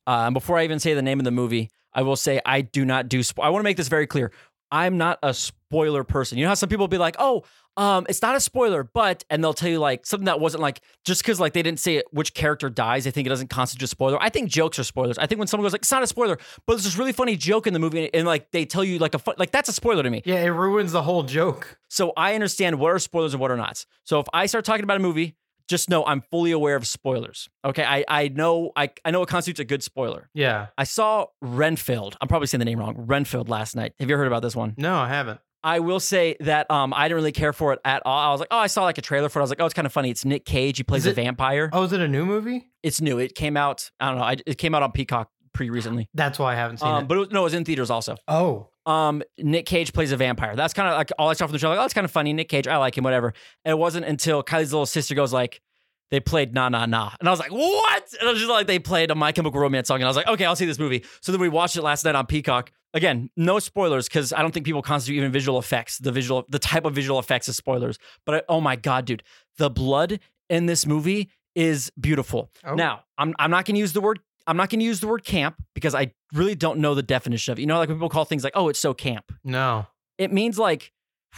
Uh, 0.07 0.25
and 0.25 0.33
before 0.33 0.57
I 0.57 0.63
even 0.63 0.79
say 0.79 0.93
the 0.93 1.01
name 1.01 1.19
of 1.19 1.25
the 1.25 1.31
movie, 1.31 1.69
I 1.93 2.03
will 2.03 2.15
say 2.15 2.39
I 2.45 2.62
do 2.62 2.86
not 2.86 3.10
do. 3.10 3.19
Spo- 3.19 3.43
I 3.43 3.50
want 3.50 3.62
to 3.62 3.63
make 3.63 3.77
this 3.77 3.88
very 3.88 4.07
clear. 4.07 4.31
I'm 4.71 4.98
not 4.98 5.19
a 5.21 5.33
spoiler 5.33 6.03
person. 6.03 6.38
You 6.38 6.45
know 6.45 6.50
how 6.50 6.55
some 6.55 6.69
people 6.69 6.88
be 6.88 6.98
like, 6.98 7.17
"Oh, 7.19 7.43
um, 7.75 8.05
it's 8.07 8.21
not 8.21 8.36
a 8.36 8.39
spoiler," 8.39 8.83
but 8.86 9.25
and 9.29 9.43
they'll 9.43 9.53
tell 9.53 9.69
you 9.69 9.79
like 9.79 10.05
something 10.05 10.25
that 10.25 10.39
wasn't 10.39 10.62
like 10.62 10.81
just 11.03 11.21
because 11.21 11.41
like 11.41 11.51
they 11.51 11.62
didn't 11.62 11.79
say 11.79 11.98
it, 11.98 12.05
which 12.12 12.33
character 12.33 12.69
dies, 12.69 13.03
they 13.03 13.12
think 13.12 13.25
it 13.25 13.29
doesn't 13.29 13.50
constitute 13.50 13.83
a 13.83 13.88
spoiler. 13.88 14.21
I 14.21 14.29
think 14.29 14.50
jokes 14.50 14.79
are 14.79 14.86
spoilers. 14.86 15.17
I 15.17 15.27
think 15.27 15.39
when 15.39 15.48
someone 15.50 15.65
goes 15.65 15.74
like, 15.74 15.81
"It's 15.81 15.91
not 15.91 16.03
a 16.03 16.07
spoiler," 16.07 16.38
but 16.65 16.74
there's 16.74 16.86
this 16.86 16.98
really 16.98 17.12
funny 17.12 17.36
joke 17.36 17.67
in 17.67 17.74
the 17.74 17.79
movie, 17.79 18.13
and, 18.13 18.25
like 18.25 18.51
they 18.51 18.65
tell 18.65 18.83
you 18.83 18.98
like 18.98 19.13
a 19.13 19.19
fu- 19.19 19.33
like 19.38 19.51
that's 19.51 19.67
a 19.67 19.74
spoiler 19.74 20.03
to 20.03 20.10
me. 20.10 20.21
Yeah, 20.24 20.41
it 20.41 20.50
ruins 20.50 20.93
the 20.93 21.03
whole 21.03 21.24
joke. 21.24 21.77
So 21.89 22.13
I 22.15 22.33
understand 22.36 22.79
what 22.79 22.93
are 22.93 23.00
spoilers 23.00 23.33
and 23.33 23.41
what 23.41 23.51
are 23.51 23.57
not. 23.57 23.86
So 24.05 24.19
if 24.21 24.27
I 24.31 24.45
start 24.45 24.63
talking 24.63 24.83
about 24.83 24.98
a 24.98 25.01
movie, 25.01 25.36
just 25.71 25.89
know 25.89 26.05
I'm 26.05 26.21
fully 26.21 26.51
aware 26.51 26.75
of 26.75 26.85
spoilers. 26.85 27.49
Okay, 27.65 27.83
I 27.83 28.05
I 28.07 28.27
know 28.27 28.71
I 28.75 28.91
I 29.03 29.09
know 29.09 29.21
what 29.21 29.29
constitutes 29.29 29.59
a 29.59 29.65
good 29.65 29.81
spoiler. 29.81 30.29
Yeah. 30.35 30.67
I 30.77 30.83
saw 30.83 31.25
Renfield. 31.41 32.15
I'm 32.21 32.27
probably 32.27 32.45
saying 32.47 32.59
the 32.59 32.65
name 32.65 32.79
wrong. 32.79 32.93
Renfield 32.97 33.49
last 33.49 33.75
night. 33.75 33.93
Have 33.99 34.09
you 34.09 34.17
heard 34.17 34.27
about 34.27 34.41
this 34.43 34.55
one? 34.55 34.75
No, 34.77 34.95
I 34.95 35.07
haven't. 35.07 35.39
I 35.63 35.79
will 35.79 35.99
say 35.99 36.35
that 36.39 36.69
um 36.71 36.93
I 36.93 37.07
didn't 37.07 37.15
really 37.17 37.31
care 37.31 37.53
for 37.53 37.73
it 37.73 37.79
at 37.85 38.01
all. 38.05 38.17
I 38.29 38.31
was 38.31 38.39
like, 38.39 38.49
oh, 38.51 38.57
I 38.57 38.67
saw 38.67 38.83
like 38.83 38.97
a 38.97 39.01
trailer 39.01 39.29
for 39.29 39.39
it. 39.39 39.41
I 39.41 39.45
was 39.45 39.49
like, 39.51 39.61
oh, 39.61 39.65
it's 39.65 39.73
kind 39.73 39.85
of 39.85 39.93
funny. 39.93 40.09
It's 40.09 40.25
Nick 40.25 40.45
Cage. 40.45 40.77
He 40.77 40.83
plays 40.83 41.05
Is 41.05 41.11
a 41.11 41.15
vampire. 41.15 41.69
Oh, 41.73 41.83
is 41.83 41.93
it 41.93 42.01
a 42.01 42.07
new 42.07 42.25
movie? 42.25 42.69
It's 42.83 42.99
new. 43.01 43.19
It 43.19 43.35
came 43.35 43.55
out. 43.57 43.91
I 43.99 44.07
don't 44.09 44.17
know. 44.17 44.23
I, 44.23 44.37
it 44.45 44.57
came 44.57 44.73
out 44.73 44.81
on 44.83 44.91
Peacock 44.91 45.29
pretty 45.53 45.69
recently. 45.69 46.09
That's 46.15 46.39
why 46.39 46.53
I 46.53 46.55
haven't 46.55 46.77
seen 46.77 46.87
Um, 46.89 47.03
it. 47.03 47.07
but 47.07 47.15
it 47.17 47.19
was, 47.19 47.29
no, 47.31 47.41
it 47.41 47.43
was 47.43 47.53
in 47.53 47.63
theaters 47.65 47.91
also. 47.91 48.15
oh, 48.27 48.69
um, 48.85 49.23
Nick 49.38 49.65
Cage 49.65 49.93
plays 49.93 50.11
a 50.11 50.17
vampire. 50.17 50.55
That's 50.55 50.73
kind 50.73 50.89
of 50.89 50.97
like 50.97 51.11
all 51.19 51.29
I 51.29 51.33
saw 51.33 51.45
from 51.45 51.53
the 51.53 51.59
show. 51.59 51.69
Like, 51.69 51.79
oh, 51.79 51.85
it's 51.85 51.93
kind 51.93 52.05
of 52.05 52.11
funny. 52.11 52.33
Nick 52.33 52.50
Cage, 52.50 52.67
I 52.67 52.77
like 52.77 52.97
him, 52.97 53.03
whatever. 53.03 53.33
And 53.63 53.71
it 53.71 53.77
wasn't 53.77 54.05
until 54.05 54.43
Kylie's 54.43 54.73
little 54.73 54.85
sister 54.85 55.15
goes 55.15 55.31
like, 55.33 55.61
they 56.09 56.19
played 56.19 56.53
Na 56.53 56.67
Na 56.67 56.85
Na, 56.85 57.11
and 57.19 57.29
I 57.29 57.31
was 57.31 57.39
like, 57.39 57.51
what? 57.51 58.03
And 58.19 58.27
I 58.27 58.31
was 58.33 58.39
just 58.39 58.51
like, 58.51 58.67
they 58.67 58.79
played 58.79 59.11
a 59.11 59.15
My 59.15 59.31
Chemical 59.31 59.61
Romance 59.61 59.88
song, 59.88 59.95
and 59.95 60.03
I 60.03 60.07
was 60.07 60.17
like, 60.17 60.27
okay, 60.27 60.43
I'll 60.43 60.57
see 60.57 60.65
this 60.65 60.77
movie. 60.77 61.05
So 61.21 61.31
then 61.31 61.39
we 61.39 61.47
watched 61.47 61.77
it 61.77 61.83
last 61.83 62.03
night 62.03 62.15
on 62.15 62.25
Peacock. 62.25 62.71
Again, 62.93 63.29
no 63.38 63.59
spoilers 63.59 64.09
because 64.09 64.33
I 64.33 64.41
don't 64.41 64.53
think 64.53 64.65
people 64.65 64.81
constitute 64.81 65.19
even 65.19 65.31
visual 65.31 65.57
effects. 65.57 66.00
The 66.00 66.11
visual, 66.11 66.45
the 66.50 66.59
type 66.59 66.83
of 66.83 66.93
visual 66.93 67.17
effects 67.17 67.47
is 67.47 67.55
spoilers. 67.55 67.97
But 68.25 68.35
I, 68.35 68.41
oh 68.50 68.59
my 68.59 68.75
god, 68.75 69.05
dude, 69.05 69.23
the 69.57 69.69
blood 69.69 70.19
in 70.50 70.65
this 70.65 70.85
movie 70.85 71.29
is 71.55 71.91
beautiful. 71.97 72.51
Oh. 72.65 72.75
Now, 72.75 73.03
I'm 73.17 73.33
I'm 73.39 73.50
not 73.50 73.63
going 73.63 73.75
to 73.75 73.79
use 73.79 73.93
the 73.93 74.01
word 74.01 74.19
I'm 74.48 74.57
not 74.57 74.69
going 74.69 74.79
to 74.79 74.86
use 74.86 75.00
the 75.00 75.07
word 75.07 75.24
camp 75.24 75.55
because 75.74 75.95
I 75.95 76.13
really 76.33 76.55
don't 76.55 76.79
know 76.79 76.95
the 76.95 77.03
definition 77.03 77.51
of 77.51 77.60
it. 77.60 77.62
You 77.62 77.67
know, 77.67 77.77
like 77.77 77.89
when 77.89 77.98
people 77.98 78.10
call 78.10 78.25
things 78.25 78.43
like, 78.43 78.53
oh, 78.55 78.69
it's 78.69 78.79
so 78.79 78.93
camp. 78.93 79.31
no. 79.43 79.88
It 80.17 80.31
means 80.31 80.60
like, 80.60 80.91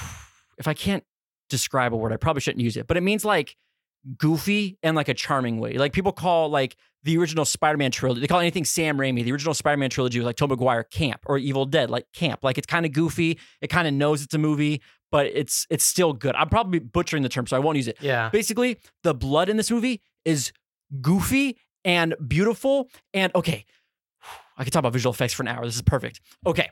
if 0.57 0.67
I 0.67 0.73
can't 0.73 1.05
describe 1.49 1.93
a 1.93 1.97
word, 1.97 2.11
I 2.11 2.17
probably 2.17 2.41
shouldn't 2.41 2.61
use 2.61 2.75
it, 2.75 2.85
but 2.87 2.97
it 2.97 3.01
means 3.01 3.23
like 3.23 3.55
goofy 4.17 4.77
and 4.83 4.95
like 4.95 5.07
a 5.07 5.13
charming 5.13 5.59
way. 5.59 5.77
Like 5.77 5.93
people 5.93 6.11
call 6.11 6.49
like 6.49 6.75
the 7.03 7.17
original 7.17 7.45
Spider-Man 7.45 7.91
trilogy, 7.91 8.21
they 8.21 8.27
call 8.27 8.39
anything 8.39 8.65
Sam 8.65 8.97
Raimi, 8.97 9.23
the 9.23 9.31
original 9.31 9.53
Spider-Man 9.53 9.89
trilogy 9.89 10.19
with 10.19 10.25
like 10.25 10.35
Tobey 10.35 10.51
Maguire 10.55 10.83
camp 10.83 11.21
or 11.25 11.37
Evil 11.37 11.65
Dead, 11.65 11.89
like 11.89 12.05
camp. 12.13 12.43
Like 12.43 12.57
it's 12.57 12.67
kind 12.67 12.85
of 12.85 12.91
goofy. 12.91 13.39
It 13.61 13.67
kind 13.67 13.87
of 13.87 13.93
knows 13.93 14.21
it's 14.21 14.33
a 14.33 14.37
movie, 14.37 14.81
but 15.11 15.27
it's 15.27 15.65
it's 15.69 15.83
still 15.83 16.13
good. 16.13 16.35
I'm 16.35 16.49
probably 16.49 16.79
butchering 16.79 17.23
the 17.23 17.29
term, 17.29 17.47
so 17.47 17.55
I 17.55 17.59
won't 17.59 17.77
use 17.77 17.87
it. 17.87 17.97
Yeah. 18.01 18.29
Basically, 18.29 18.79
the 19.03 19.13
blood 19.13 19.49
in 19.49 19.57
this 19.57 19.71
movie 19.71 20.01
is 20.25 20.51
goofy 21.01 21.57
and 21.85 22.15
beautiful. 22.27 22.89
And 23.13 23.33
okay, 23.35 23.65
I 24.57 24.63
could 24.63 24.73
talk 24.73 24.79
about 24.81 24.93
visual 24.93 25.13
effects 25.13 25.33
for 25.33 25.43
an 25.43 25.47
hour. 25.47 25.65
This 25.65 25.75
is 25.75 25.81
perfect. 25.81 26.21
Okay. 26.45 26.69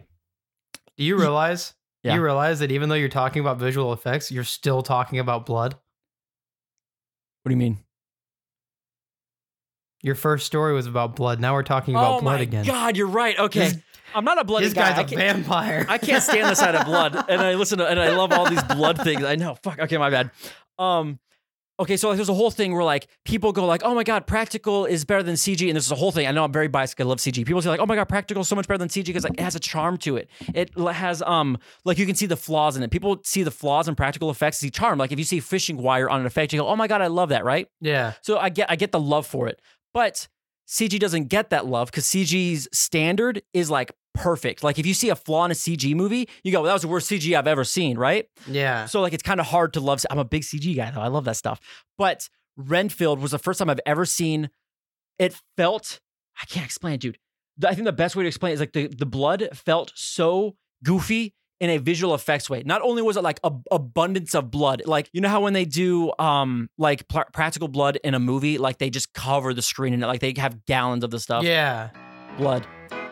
Do 0.98 1.04
you 1.04 1.18
realize? 1.18 1.74
Yeah. 2.04 2.16
You 2.16 2.22
realize 2.24 2.60
that 2.60 2.72
even 2.72 2.90
though 2.90 2.96
you're 2.96 3.10
talking 3.10 3.42
about 3.42 3.58
visual 3.58 3.94
effects, 3.94 4.32
you're 4.32 4.44
still 4.44 4.82
talking 4.82 5.20
about 5.20 5.46
blood. 5.46 5.74
What 7.44 7.50
do 7.50 7.52
you 7.52 7.58
mean? 7.58 7.80
Your 10.04 10.16
first 10.16 10.48
story 10.48 10.74
was 10.74 10.88
about 10.88 11.16
blood. 11.16 11.40
Now 11.40 11.54
we're 11.54 11.62
talking 11.64 11.94
about 11.96 12.16
oh 12.18 12.22
blood 12.22 12.38
my 12.38 12.42
again. 12.42 12.66
god, 12.66 12.98
you're 12.98 13.08
right. 13.08 13.38
Okay, 13.38 13.60
This, 13.60 13.78
I'm 14.16 14.26
not 14.26 14.40
a 14.40 14.44
bloody 14.44 14.66
this 14.66 14.74
guy. 14.74 14.90
guy's 14.90 14.98
I 14.98 15.02
a 15.02 15.06
can't, 15.06 15.20
vampire. 15.38 15.86
I 15.88 15.98
can't 16.00 16.24
stand 16.24 16.50
the 16.50 16.56
sight 16.56 16.74
of 16.74 16.86
blood, 16.86 17.16
and 17.30 17.40
I 17.40 17.54
listen 17.54 17.78
to 17.78 17.88
and 17.88 18.00
I 18.00 18.16
love 18.16 18.32
all 18.32 18.50
these 18.50 18.64
blood 18.64 18.98
things. 19.00 19.24
I 19.24 19.36
know. 19.36 19.56
Fuck. 19.62 19.78
Okay, 19.80 19.98
my 19.98 20.10
bad. 20.10 20.32
Um. 20.80 21.20
Okay, 21.80 21.98
so 21.98 22.10
like, 22.10 22.18
there's 22.18 22.30
a 22.30 22.34
whole 22.34 22.52
thing 22.52 22.74
where 22.74 22.84
like 22.84 23.08
people 23.26 23.52
go 23.52 23.66
like, 23.66 23.82
"Oh 23.84 23.96
my 23.96 24.04
god, 24.04 24.28
practical 24.28 24.86
is 24.86 25.04
better 25.04 25.24
than 25.24 25.36
CG," 25.36 25.66
and 25.68 25.76
there's 25.76 25.92
a 25.92 25.96
whole 25.96 26.12
thing. 26.12 26.28
I 26.28 26.32
know 26.32 26.44
I'm 26.44 26.52
very 26.52 26.68
biased. 26.68 27.00
I 27.02 27.06
love 27.06 27.18
CG. 27.20 27.44
People 27.46 27.62
say 27.62 27.70
like, 27.70 27.80
"Oh 27.80 27.86
my 27.88 27.96
god, 27.96 28.08
practical 28.08 28.42
is 28.42 28.48
so 28.48 28.56
much 28.56 28.68
better 28.68 28.78
than 28.78 28.90
CG 28.90 29.06
because 29.06 29.24
like 29.24 29.34
it 29.34 29.40
has 29.40 29.56
a 29.56 29.60
charm 29.60 29.98
to 30.00 30.18
it. 30.18 30.30
It 30.54 30.78
has 30.78 31.22
um 31.24 31.58
like 31.84 31.98
you 31.98 32.06
can 32.06 32.16
see 32.16 32.28
the 32.28 32.38
flaws 32.38 32.78
in 32.78 32.84
it. 32.84 32.92
People 32.92 33.20
see 33.24 33.42
the 33.42 33.52
flaws 33.52 33.88
in 33.88 33.96
practical 33.96 34.30
effects, 34.30 34.58
see 34.58 34.70
charm. 34.70 35.00
Like 35.00 35.12
if 35.12 35.18
you 35.18 35.26
see 35.26 35.40
fishing 35.40 35.78
wire 35.78 36.10
on 36.10 36.20
an 36.20 36.28
effect, 36.28 36.54
you 36.54 36.60
go, 36.60 36.68
"Oh 36.68 36.76
my 36.76 36.88
god, 36.88 37.02
I 37.02 37.08
love 37.08 37.30
that," 37.30 37.44
right? 37.44 37.68
yeah. 37.80 38.14
So 38.22 38.38
I 38.38 38.50
get 38.50 38.70
I 38.70 38.76
get 38.76 38.92
the 38.92 39.00
love 39.00 39.26
for 39.26 39.48
it. 39.48 39.60
But 39.94 40.28
CG 40.68 41.00
doesn't 41.00 41.26
get 41.30 41.50
that 41.50 41.66
love 41.66 41.90
because 41.90 42.06
CG's 42.06 42.68
standard 42.72 43.42
is 43.54 43.70
like 43.72 43.92
perfect. 44.14 44.64
Like 44.64 44.80
if 44.80 44.86
you 44.86 44.94
see 44.94 45.10
a 45.10 45.16
flaw 45.16 45.46
in 45.46 45.52
a 45.52 45.56
CG 45.56 45.96
movie, 45.96 46.28
you 46.44 46.52
go, 46.52 46.60
well, 46.62 46.68
that 46.68 46.74
was 46.74 46.82
the 46.82 46.88
worst 46.88 47.10
CG 47.10 47.38
I've 47.38 47.48
ever 47.48 47.64
seen, 47.64 47.98
right? 47.98 48.28
Yeah. 48.48 48.86
So 48.86 49.02
like 49.02 49.14
it's 49.14 49.24
kind 49.24 49.40
of 49.40 49.48
hard 49.48 49.74
to 49.74 49.80
love. 49.80 50.04
I'm 50.10 50.20
a 50.20 50.26
big 50.26 50.44
CG 50.44 50.76
guy 50.76 50.92
though. 50.92 51.02
I 51.02 51.08
love 51.08 51.26
that 51.26 51.38
stuff. 51.38 51.60
But 51.98 52.30
Renfield 52.58 53.20
was 53.20 53.32
the 53.32 53.40
first 53.40 53.60
time 53.60 53.70
I've 53.70 53.80
ever 53.86 54.06
seen 54.06 54.50
it 55.20 55.40
felt 55.58 56.00
I 56.42 56.46
can't 56.46 56.66
explain 56.66 56.96
it, 56.96 57.02
dude. 57.02 57.18
I 57.66 57.76
think 57.76 57.86
the 57.86 57.92
best 57.92 58.16
way 58.16 58.24
to 58.24 58.28
explain 58.28 58.52
it 58.52 58.54
is 58.56 58.60
like 58.60 58.74
the, 58.74 58.88
the 58.88 59.06
blood 59.06 59.48
felt 59.54 59.92
so 59.96 60.56
goofy 60.84 61.36
in 61.60 61.70
a 61.70 61.78
visual 61.78 62.16
effects 62.16 62.50
way. 62.50 62.64
Not 62.66 62.82
only 62.82 63.04
was 63.04 63.18
it 63.18 63.24
like 63.24 63.40
a 63.44 63.52
abundance 63.70 64.34
of 64.34 64.50
blood, 64.50 64.82
like 64.86 65.10
you 65.14 65.22
know 65.22 65.30
how 65.30 65.42
when 65.42 65.54
they 65.54 65.66
do 65.66 66.12
um 66.18 66.70
like 66.78 67.08
pr- 67.08 67.30
practical 67.34 67.68
blood 67.68 68.00
in 68.04 68.16
a 68.16 68.20
movie, 68.20 68.58
like 68.58 68.80
they 68.80 68.90
just 68.90 69.14
cover 69.14 69.54
the 69.54 69.62
screen 69.62 69.94
in 69.94 70.02
it, 70.02 70.08
like 70.08 70.22
they 70.22 70.34
have 70.38 70.66
gallons 70.66 71.04
of 71.04 71.12
the 71.12 71.20
stuff. 71.20 71.44
Yeah. 71.44 71.90
Blood, 72.38 72.66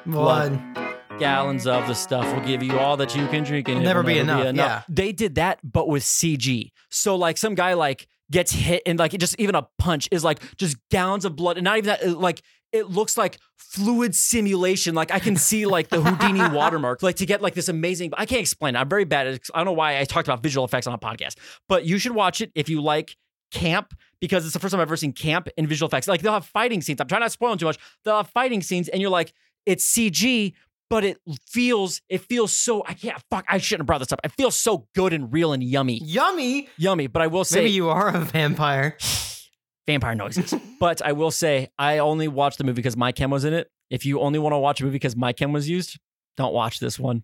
Blood. 0.06 0.89
Gallons 1.20 1.68
of 1.68 1.88
the 1.88 1.94
stuff 1.94 2.34
will 2.34 2.46
give 2.46 2.64
you 2.64 2.80
all 2.80 2.98
that 2.98 3.16
you 3.16 3.28
can 3.28 3.44
drink, 3.44 3.68
and 3.68 3.78
It'll 3.78 3.84
it 3.84 3.86
never 3.86 4.02
will 4.02 4.08
be 4.08 4.20
enough, 4.20 4.56
yeah. 4.56 4.84
They 4.90 5.12
did 5.12 5.36
that, 5.36 5.60
but 5.64 5.88
with 5.88 6.04
CG. 6.04 6.72
So 6.90 7.16
like 7.16 7.38
some 7.38 7.56
guy 7.56 7.74
like 7.74 8.08
gets 8.32 8.52
hit 8.52 8.84
and 8.86 9.00
like 9.00 9.12
just 9.18 9.36
even 9.40 9.56
a 9.56 9.68
punch 9.78 10.08
is 10.12 10.24
like 10.24 10.40
just 10.58 10.78
gallons 10.90 11.26
of 11.26 11.36
blood, 11.36 11.58
and 11.58 11.66
not 11.66 11.78
even 11.78 11.88
that. 11.88 12.20
Like 12.20 12.42
it 12.72 12.90
looks 12.90 13.18
like 13.18 13.38
fluid 13.58 14.16
simulation. 14.16 14.96
Like 14.96 15.12
I 15.12 15.20
can 15.20 15.36
see 15.50 15.66
like 15.66 15.90
the 15.90 16.02
Houdini 16.02 16.56
watermark. 16.56 17.04
Like 17.04 17.18
to 17.18 17.26
get 17.26 17.42
like 17.42 17.54
this 17.54 17.68
amazing. 17.68 18.12
I 18.18 18.26
can't 18.26 18.42
explain. 18.42 18.76
it. 18.76 18.80
I'm 18.80 18.90
very 18.90 19.06
bad. 19.06 19.28
At, 19.28 19.42
I 19.54 19.60
don't 19.60 19.66
know 19.66 19.74
why 19.74 20.00
I 20.00 20.04
talked 20.06 20.28
about 20.28 20.44
visual 20.44 20.66
effects 20.66 20.88
on 20.88 20.94
a 20.94 21.00
podcast, 21.00 21.36
but 21.68 21.86
you 21.86 21.98
should 21.98 22.14
watch 22.14 22.42
it 22.42 22.52
if 22.56 22.70
you 22.70 22.82
like 22.82 23.16
camp 23.52 23.94
because 24.22 24.46
it's 24.46 24.54
the 24.54 24.60
first 24.60 24.72
time 24.72 24.82
I've 24.82 24.88
ever 24.88 24.98
seen 24.98 25.14
camp 25.14 25.48
in 25.58 25.68
visual 25.68 25.88
effects. 25.88 26.08
Like 26.08 26.22
they'll 26.22 26.34
have 26.34 26.46
fighting 26.46 26.82
scenes. 26.82 27.02
I'm 27.02 27.08
trying 27.08 27.22
not 27.22 27.28
to 27.28 27.32
spoil 27.32 27.50
them 27.50 27.60
too 27.60 27.66
much. 27.66 27.78
They'll 28.04 28.18
have 28.18 28.30
fighting 28.30 28.62
scenes, 28.62 28.88
and 28.90 29.02
you're 29.02 29.12
like, 29.12 29.34
it's 29.66 29.92
CG, 29.92 30.54
but 30.90 31.04
it 31.04 31.18
feels 31.48 32.02
it 32.10 32.22
feels 32.22 32.54
so. 32.54 32.84
I 32.88 32.94
can't 32.94 33.22
fuck. 33.30 33.46
I 33.48 33.58
shouldn't 33.58 33.82
have 33.82 33.88
brought 33.88 34.00
this 34.00 34.12
up. 34.12 34.20
It 34.24 34.32
feels 34.34 34.56
so 34.56 34.88
good 34.96 35.14
and 35.14 35.32
real 35.32 35.54
and 35.54 35.64
yummy, 35.64 36.00
Yummy. 36.04 36.70
yummy. 36.78 37.08
But 37.08 37.22
I 37.22 37.28
will 37.28 37.44
say, 37.44 37.60
Maybe 37.60 37.72
you 37.72 37.90
are 37.90 38.10
a 38.10 38.20
vampire. 38.20 38.98
vampire 39.88 40.16
noises. 40.16 40.54
but 40.80 41.02
I 41.02 41.14
will 41.14 41.32
say, 41.32 41.70
I 41.78 42.00
only 42.00 42.28
watched 42.28 42.58
the 42.58 42.64
movie 42.64 42.76
because 42.76 42.98
my 42.98 43.12
chem 43.12 43.30
was 43.32 43.46
in 43.46 43.54
it. 43.54 43.70
If 43.90 44.06
you 44.06 44.20
only 44.20 44.40
want 44.40 44.54
to 44.54 44.58
watch 44.60 44.82
a 44.82 44.84
movie 44.84 44.96
because 44.96 45.16
my 45.16 45.34
chem 45.34 45.52
was 45.52 45.68
used, 45.68 46.00
don't 46.38 46.54
watch 46.54 46.80
this 46.80 47.00
one. 47.00 47.24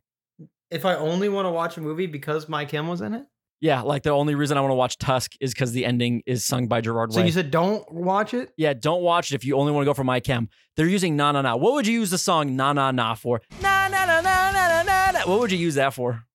If 0.71 0.83
I 0.83 0.95
only 0.95 1.29
want 1.29 1.45
to 1.45 1.51
watch 1.51 1.77
a 1.77 1.81
movie 1.81 2.07
because 2.07 2.49
my 2.49 2.65
Kim 2.65 2.87
was 2.87 2.99
in 3.01 3.13
it. 3.13 3.25
Yeah, 3.65 3.81
like 3.81 4.03
the 4.03 4.11
only 4.11 4.35
reason 4.35 4.59
I 4.59 4.61
want 4.61 4.73
to 4.73 4.75
watch 4.75 4.99
Tusk 4.99 5.31
is 5.39 5.51
because 5.51 5.71
the 5.71 5.85
ending 5.85 6.21
is 6.27 6.45
sung 6.45 6.67
by 6.67 6.81
Gerard 6.81 7.11
So 7.11 7.21
Way. 7.21 7.25
you 7.25 7.31
said 7.31 7.49
don't 7.49 7.91
watch 7.91 8.35
it? 8.35 8.51
Yeah, 8.57 8.75
don't 8.75 9.01
watch 9.01 9.31
it 9.31 9.35
if 9.35 9.43
you 9.43 9.57
only 9.57 9.71
want 9.71 9.85
to 9.85 9.89
go 9.89 9.95
for 9.95 10.03
my 10.03 10.19
chem. 10.19 10.49
They're 10.77 10.85
using 10.85 11.15
na 11.15 11.31
na 11.31 11.41
na. 11.41 11.55
What 11.55 11.73
would 11.73 11.87
you 11.87 11.99
use 11.99 12.11
the 12.11 12.19
song 12.19 12.55
na 12.55 12.73
na 12.73 12.91
na 12.91 13.15
for? 13.15 13.41
Na 13.63 13.87
na 13.87 14.05
na 14.05 14.21
na 14.21 14.51
na 14.51 14.67
na 14.67 14.83
na. 14.83 15.11
na. 15.13 15.19
What 15.21 15.39
would 15.39 15.51
you 15.51 15.57
use 15.57 15.73
that 15.75 15.95
for? 15.95 16.25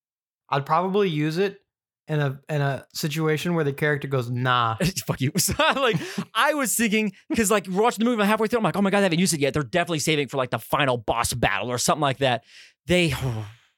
I'd 0.48 0.66
probably 0.66 1.08
use 1.08 1.38
it 1.38 1.60
in 2.08 2.18
a 2.18 2.40
in 2.48 2.60
a 2.60 2.84
situation 2.94 3.54
where 3.54 3.62
the 3.62 3.74
character 3.74 4.08
goes 4.08 4.28
nah. 4.28 4.74
Fuck 5.06 5.20
you. 5.20 5.30
So, 5.38 5.54
like 5.76 5.98
I 6.34 6.54
was 6.54 6.74
thinking 6.74 7.12
because 7.28 7.48
like 7.48 7.68
we're 7.68 7.80
watching 7.80 8.04
the 8.04 8.10
movie, 8.10 8.22
I'm 8.22 8.28
halfway 8.28 8.48
through. 8.48 8.58
I'm 8.58 8.64
like, 8.64 8.74
oh 8.74 8.82
my 8.82 8.90
god, 8.90 8.98
they 8.98 9.04
haven't 9.04 9.20
used 9.20 9.34
it 9.34 9.38
yet. 9.38 9.54
They're 9.54 9.62
definitely 9.62 10.00
saving 10.00 10.26
for 10.26 10.36
like 10.36 10.50
the 10.50 10.58
final 10.58 10.96
boss 10.96 11.32
battle 11.32 11.70
or 11.70 11.78
something 11.78 12.02
like 12.02 12.18
that. 12.18 12.42
They 12.88 13.14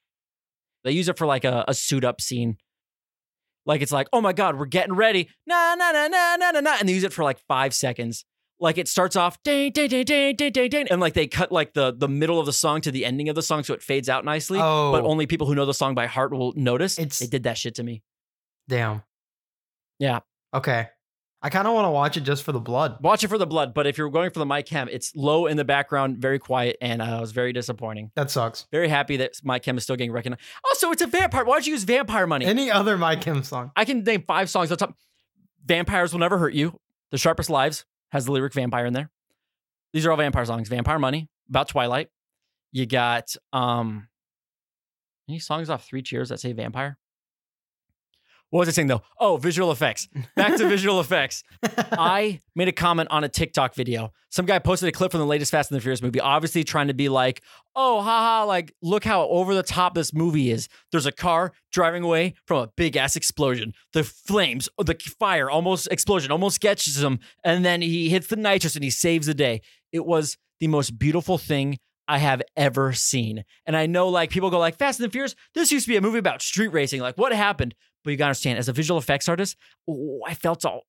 they 0.85 0.93
use 0.93 1.11
it 1.11 1.19
for 1.19 1.27
like 1.27 1.45
a, 1.45 1.67
a 1.69 1.75
suit 1.75 2.03
up 2.03 2.23
scene. 2.23 2.57
Like 3.67 3.81
it's 3.83 3.93
like, 3.93 4.09
oh 4.13 4.21
my 4.21 4.33
god, 4.33 4.59
we're 4.59 4.67
getting 4.67 4.95
ready. 4.95 5.29
Na 5.47 5.75
na 5.75 5.93
na 5.93 6.09
na 6.09 6.37
na 6.37 6.51
na 6.51 6.61
na, 6.61 6.77
and 6.81 6.89
they 6.89 6.93
use 6.93 7.05
it 7.05 7.13
for 7.13 7.23
like 7.25 7.39
five 7.47 7.73
seconds. 7.75 8.25
Like 8.61 8.79
it 8.79 8.87
starts 8.89 9.17
off 9.17 9.43
ding 9.43 9.73
ding 9.73 9.89
ding 9.89 10.05
ding 10.05 10.37
ding 10.37 10.53
ding 10.53 10.71
ding, 10.71 10.87
and 10.89 11.01
like 11.01 11.15
they 11.15 11.27
cut 11.27 11.51
like 11.53 11.73
the 11.75 11.93
the 11.97 12.09
middle 12.09 12.39
of 12.41 12.47
the 12.47 12.53
song 12.53 12.81
to 12.83 12.91
the 12.93 13.05
ending 13.05 13.29
of 13.29 13.35
the 13.35 13.43
song, 13.43 13.63
so 13.65 13.75
it 13.75 13.83
fades 13.83 14.09
out 14.09 14.25
nicely. 14.25 14.59
Oh, 14.61 14.93
But 14.93 15.05
only 15.05 15.27
people 15.27 15.47
who 15.47 15.55
know 15.55 15.67
the 15.67 15.75
song 15.75 15.95
by 15.95 16.07
heart 16.07 16.33
will 16.33 16.53
notice. 16.57 16.99
It's- 16.99 17.19
they 17.19 17.27
did 17.27 17.43
that 17.45 17.59
shit 17.59 17.75
to 17.77 17.83
me. 17.83 18.03
damn. 18.69 19.03
Yeah. 19.99 20.21
Okay. 20.55 20.89
I 21.45 21.51
kind 21.51 21.67
of 21.67 21.75
want 21.75 21.87
to 21.87 21.91
watch 21.91 22.17
it 22.17 22.21
just 22.21 22.45
for 22.45 22.53
the 22.53 22.61
blood. 22.61 22.99
Watch 23.01 23.25
it 23.25 23.29
for 23.29 23.37
the 23.37 23.47
blood, 23.49 23.75
but 23.75 23.87
if 23.87 23.99
you're 23.99 24.11
going 24.11 24.31
for 24.31 24.39
the 24.39 24.47
My 24.47 24.63
Chem, 24.63 24.89
it's 24.89 25.15
low 25.17 25.47
in 25.47 25.57
the 25.57 25.65
background, 25.65 26.19
very 26.19 26.39
quiet, 26.39 26.77
and 26.81 27.03
uh, 27.03 27.17
it 27.19 27.21
was 27.21 27.33
very 27.33 27.53
disappointing. 27.53 28.13
That 28.15 28.31
sucks. 28.31 28.67
Very 28.71 28.87
happy 28.89 29.17
that 29.17 29.33
My 29.43 29.59
Chem 29.59 29.77
is 29.77 29.83
still 29.83 29.97
getting 29.97 30.13
recognized. 30.13 30.41
Also, 30.65 30.93
it's 30.93 31.03
a 31.03 31.07
vampire. 31.09 31.45
Why 31.45 31.55
don't 31.55 31.67
you 31.67 31.73
use 31.73 31.83
vampire 31.83 32.29
money? 32.29 32.47
Any 32.47 32.71
other 32.71 32.97
My 32.97 33.17
Chem 33.17 33.43
song? 33.43 33.73
I 33.75 33.85
can 33.85 34.05
name 34.05 34.23
five 34.25 34.51
songs 34.51 34.71
on 34.71 34.79
top. 34.79 34.97
Vampires 35.65 36.13
will 36.13 36.21
never 36.21 36.39
hurt 36.39 36.55
you. 36.55 36.79
The 37.11 37.19
sharpest 37.19 37.51
lives 37.51 37.85
has 38.13 38.25
the 38.25 38.33
lyric 38.33 38.53
vampire 38.53 38.87
in 38.87 38.93
there. 38.93 39.11
These 39.93 40.07
are 40.07 40.13
all 40.13 40.17
vampire 40.17 40.45
songs. 40.45 40.69
Vampire 40.69 40.99
money 40.99 41.29
about 41.49 41.69
Twilight. 41.69 42.09
You 42.71 42.87
got 42.87 43.35
um 43.53 44.09
any 45.29 45.39
songs 45.39 45.71
off 45.71 45.85
Three 45.87 46.03
Cheers 46.03 46.29
that 46.31 46.41
say 46.41 46.53
vampire? 46.53 46.99
What 48.53 48.59
was 48.61 48.69
I 48.69 48.73
saying 48.73 48.89
though? 48.89 49.01
Oh, 49.19 49.39
visual 49.39 49.73
effects. 49.73 50.09
Back 50.37 50.59
to 50.59 50.69
visual 50.69 51.01
effects. 51.01 51.43
I 51.93 52.39
made 52.55 52.69
a 52.69 52.73
comment 52.73 53.09
on 53.11 53.25
a 53.25 53.29
TikTok 53.29 53.75
video. 53.75 54.13
Some 54.29 54.45
guy 54.45 54.59
posted 54.59 54.91
a 54.91 54.93
clip 54.93 55.11
from 55.11 55.21
the 55.21 55.27
latest 55.27 55.53
Fast 55.53 55.71
and 55.71 55.79
the 55.79 55.81
Furious 55.81 56.03
movie, 56.03 56.21
obviously 56.21 56.63
trying 56.63 56.89
to 56.89 56.95
be 56.95 57.09
like, 57.09 57.43
oh, 57.75 58.03
haha, 58.03 58.45
like, 58.45 58.75
look 58.83 59.05
how 59.05 59.23
over 59.29 59.55
the 59.55 59.63
top 59.63 59.95
this 59.95 60.13
movie 60.13 60.51
is. 60.51 60.69
There's 60.91 61.07
a 61.07 61.13
car 61.13 61.55
driving 61.73 62.03
away 62.03 62.35
from 62.47 62.59
a 62.59 62.67
big 62.77 62.95
ass 62.95 63.17
explosion. 63.17 63.73
The 63.95 64.05
flames, 64.05 64.69
the 64.77 64.97
fire, 65.19 65.49
almost 65.49 65.89
explosion, 65.91 66.31
almost 66.31 66.61
catches 66.61 67.03
him. 67.03 67.21
And 67.43 67.65
then 67.65 67.81
he 67.81 68.11
hits 68.11 68.27
the 68.27 68.37
nitrous 68.37 68.75
and 68.75 68.85
he 68.85 68.91
saves 68.91 69.27
the 69.27 69.35
day. 69.35 69.63
It 69.93 70.05
was 70.05 70.37
the 70.61 70.67
most 70.67 70.99
beautiful 70.99 71.39
thing 71.39 71.79
I 72.07 72.19
have 72.19 72.43
ever 72.57 72.93
seen. 72.93 73.45
And 73.65 73.75
I 73.77 73.87
know 73.87 74.09
like 74.09 74.29
people 74.29 74.51
go 74.51 74.59
like 74.59 74.77
Fast 74.77 75.01
and 75.01 75.09
the 75.09 75.11
Furious, 75.11 75.35
this 75.55 75.73
used 75.73 75.87
to 75.87 75.91
be 75.91 75.97
a 75.97 76.03
movie 76.03 76.19
about 76.19 76.43
street 76.43 76.69
racing. 76.69 77.01
Like 77.01 77.17
what 77.17 77.33
happened? 77.33 77.75
But 78.05 78.11
you 78.11 78.17
gotta 78.17 78.29
understand, 78.31 78.59
as 78.59 78.69
a 78.69 78.73
visual 78.73 78.99
effects 78.99 79.29
artist, 79.29 79.57
oh, 79.89 80.21
I 80.27 80.35
felt 80.35 80.65
all 80.65 80.83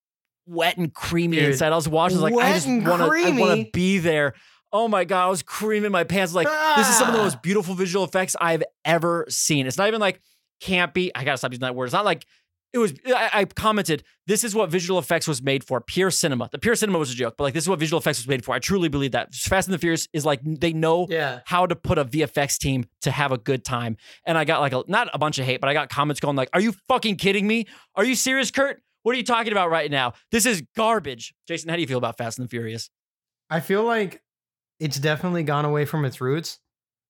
wet 0.46 0.78
and 0.78 0.94
creamy 0.94 1.38
Dude, 1.38 1.52
inside. 1.52 1.72
I 1.72 1.76
was 1.76 1.88
watching, 1.88 2.18
I 2.20 2.22
was 2.24 2.32
like, 2.34 2.46
I 2.46 2.54
just 2.54 2.68
wanna 2.68 3.06
I 3.08 3.32
wanna 3.40 3.66
be 3.72 4.00
there. 4.00 4.34
Oh 4.72 4.88
my 4.88 5.04
god, 5.06 5.26
I 5.26 5.30
was 5.30 5.44
creaming 5.44 5.92
my 5.92 6.04
pants. 6.04 6.34
Like, 6.34 6.48
this 6.76 6.90
is 6.90 6.98
some 6.98 7.08
of 7.08 7.14
the 7.14 7.20
Ah. 7.20 7.24
most 7.24 7.42
beautiful 7.44 7.76
visual 7.76 8.04
effects 8.04 8.36
I've 8.42 8.64
ever 8.84 9.26
seen. 9.30 9.68
It's 9.68 9.78
not 9.78 9.88
even 9.88 10.02
like 10.02 10.20
campy. 10.62 11.12
I 11.14 11.24
gotta 11.24 11.38
stop 11.38 11.52
using 11.52 11.62
that 11.62 11.76
word. 11.76 11.86
It's 11.86 11.94
not 11.94 12.06
like 12.06 12.26
it 12.74 12.80
was. 12.80 12.94
I, 13.08 13.30
I 13.34 13.46
commented, 13.46 14.04
this 14.28 14.44
is 14.44 14.56
what 14.56 14.70
visual 14.70 14.98
effects 15.00 15.28
was 15.28 15.42
made 15.42 15.64
for. 15.64 15.80
Pure 15.80 16.12
cinema. 16.12 16.50
The 16.52 16.58
pure 16.60 16.76
cinema 16.76 16.98
was 17.00 17.12
a 17.12 17.16
joke, 17.16 17.36
but 17.38 17.44
like 17.46 17.54
this 17.54 17.64
is 17.66 17.70
what 17.70 17.80
visual 17.80 18.00
effects 18.00 18.20
was 18.20 18.28
made 18.28 18.44
for. 18.44 18.54
I 18.56 18.60
truly 18.60 18.90
believe 18.90 19.12
that. 19.12 19.34
Fast 19.34 19.68
and 19.68 19.74
the 19.74 19.78
Furious 19.78 20.08
is 20.14 20.26
like 20.26 20.40
they 20.44 20.74
know 20.74 21.08
Yeah. 21.10 21.42
how 21.46 21.66
to 21.68 21.76
put 21.76 21.98
a 21.98 22.06
VFX 22.06 22.58
team 22.58 22.86
to 23.02 23.12
have 23.12 23.32
a 23.32 23.38
good 23.38 23.64
time. 23.64 23.98
And 24.26 24.38
I 24.38 24.46
got 24.46 24.60
like 24.62 24.74
a, 24.74 24.84
not 24.88 25.10
a 25.14 25.20
bunch 25.20 25.38
of 25.40 25.46
hate, 25.46 25.62
but 25.62 25.70
I 25.70 25.74
got 25.74 25.90
comments 25.90 26.20
going 26.20 26.36
like, 26.36 26.50
"Are 26.54 26.62
you 26.62 26.72
fucking 26.88 27.18
kidding 27.18 27.46
me? 27.46 27.66
Are 27.96 28.06
you 28.06 28.16
serious, 28.16 28.50
Curt? 28.52 28.82
What 29.04 29.14
are 29.14 29.18
you 29.18 29.24
talking 29.26 29.52
about 29.52 29.70
right 29.70 29.92
now? 29.92 30.14
This 30.32 30.46
is 30.46 30.64
garbage." 30.76 31.34
Jason, 31.48 31.70
how 31.70 31.76
do 31.76 31.82
you 31.82 31.88
feel 31.88 31.98
about 31.98 32.18
Fast 32.18 32.40
and 32.40 32.46
the 32.46 32.50
Furious? 32.50 32.90
I 33.50 33.60
feel 33.60 33.84
like 33.84 34.22
it's 34.80 34.98
definitely 35.00 35.44
gone 35.44 35.66
away 35.66 35.84
from 35.86 36.06
its 36.06 36.22
roots. 36.22 36.60